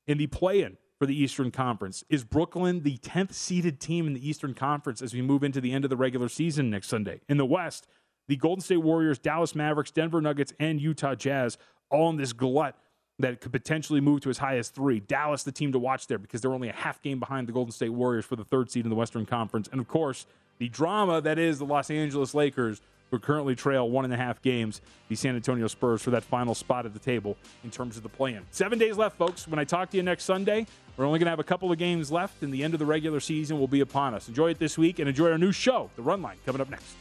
In 0.07 0.19
the 0.19 0.27
play-in, 0.27 0.77
for 1.05 1.09
the 1.09 1.23
Eastern 1.23 1.51
Conference. 1.51 2.03
Is 2.09 2.25
Brooklyn 2.25 2.81
the 2.81 2.97
10th 2.97 3.35
seeded 3.35 3.79
team 3.79 4.07
in 4.07 4.15
the 4.15 4.27
Eastern 4.27 4.55
Conference 4.55 5.03
as 5.03 5.13
we 5.13 5.21
move 5.21 5.45
into 5.45 5.61
the 5.61 5.71
end 5.71 5.85
of 5.85 5.91
the 5.91 5.99
regular 5.99 6.31
season 6.31 6.71
next 6.71 6.89
Sunday? 6.89 7.21
In 7.29 7.37
the 7.37 7.45
West, 7.45 7.87
the 8.27 8.37
Golden 8.37 8.63
State 8.63 8.79
Warriors, 8.79 9.19
Dallas 9.19 9.55
Mavericks, 9.55 9.91
Denver 9.91 10.23
Nuggets, 10.23 10.55
and 10.59 10.81
Utah 10.81 11.15
Jazz 11.15 11.59
all 11.91 12.09
in 12.09 12.17
this 12.17 12.33
glut 12.33 12.79
that 13.19 13.43
could 13.43 13.53
potentially 13.53 14.01
move 14.01 14.23
to 14.23 14.31
as 14.31 14.39
high 14.39 14.57
as 14.57 14.71
three. 14.71 14.99
Dallas, 14.99 15.43
the 15.43 15.53
team 15.53 15.73
to 15.73 15.79
watch 15.79 16.07
there 16.07 16.17
because 16.17 16.41
they're 16.41 16.55
only 16.55 16.71
a 16.71 16.75
half 16.75 17.03
game 17.03 17.21
behind 17.21 17.49
the 17.49 17.53
Golden 17.53 17.71
State 17.71 17.91
Warriors 17.91 18.25
for 18.25 18.37
the 18.37 18.45
third 18.45 18.71
seed 18.71 18.87
in 18.87 18.89
the 18.89 18.97
Western 18.97 19.27
Conference. 19.27 19.69
And 19.71 19.83
of 19.83 19.87
course, 19.87 20.25
the 20.57 20.71
drama 20.71 21.21
that 21.21 21.39
is 21.39 21.59
the 21.59 21.67
Los 21.67 21.91
Angeles 21.91 22.33
Lakers 22.33 22.81
who 23.15 23.21
currently 23.21 23.55
trail 23.55 23.89
one 23.89 24.05
and 24.05 24.13
a 24.13 24.17
half 24.17 24.43
games 24.43 24.81
the 25.09 25.15
San 25.15 25.37
Antonio 25.37 25.67
Spurs 25.69 26.03
for 26.03 26.11
that 26.11 26.25
final 26.25 26.55
spot 26.55 26.85
at 26.85 26.93
the 26.93 26.99
table 26.99 27.37
in 27.63 27.71
terms 27.71 27.97
of 27.97 28.03
the 28.03 28.09
play 28.09 28.35
in. 28.35 28.43
Seven 28.51 28.79
days 28.79 28.97
left, 28.97 29.17
folks. 29.17 29.47
When 29.47 29.59
I 29.59 29.65
talk 29.65 29.91
to 29.91 29.97
you 29.97 30.03
next 30.03 30.25
Sunday, 30.25 30.67
we're 30.97 31.07
only 31.07 31.19
going 31.19 31.27
to 31.27 31.31
have 31.31 31.39
a 31.39 31.45
couple 31.45 31.71
of 31.71 31.79
games 31.79 32.11
left, 32.11 32.43
and 32.43 32.53
the 32.53 32.63
end 32.63 32.75
of 32.75 32.79
the 32.79 32.87
regular 32.87 33.21
season 33.21 33.59
will 33.59 33.69
be 33.69 33.81
upon 33.81 34.15
us. 34.15 34.29
Enjoy 34.29 34.51
it 34.51 34.59
this 34.59 34.77
week 34.77 34.99
and 34.99 35.09
enjoy 35.09 35.31
our 35.31 35.39
new 35.39 35.53
show, 35.53 35.91
The 35.97 36.03
Run 36.03 36.23
Line, 36.23 36.37
coming 36.45 36.61
up 36.61 36.71
next. 36.71 36.97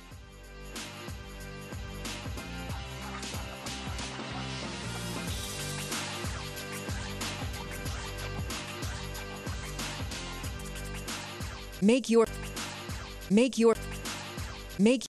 Make 11.81 12.09
your 12.09 12.25
make 13.29 13.57
your 13.57 13.75
make 14.79 15.03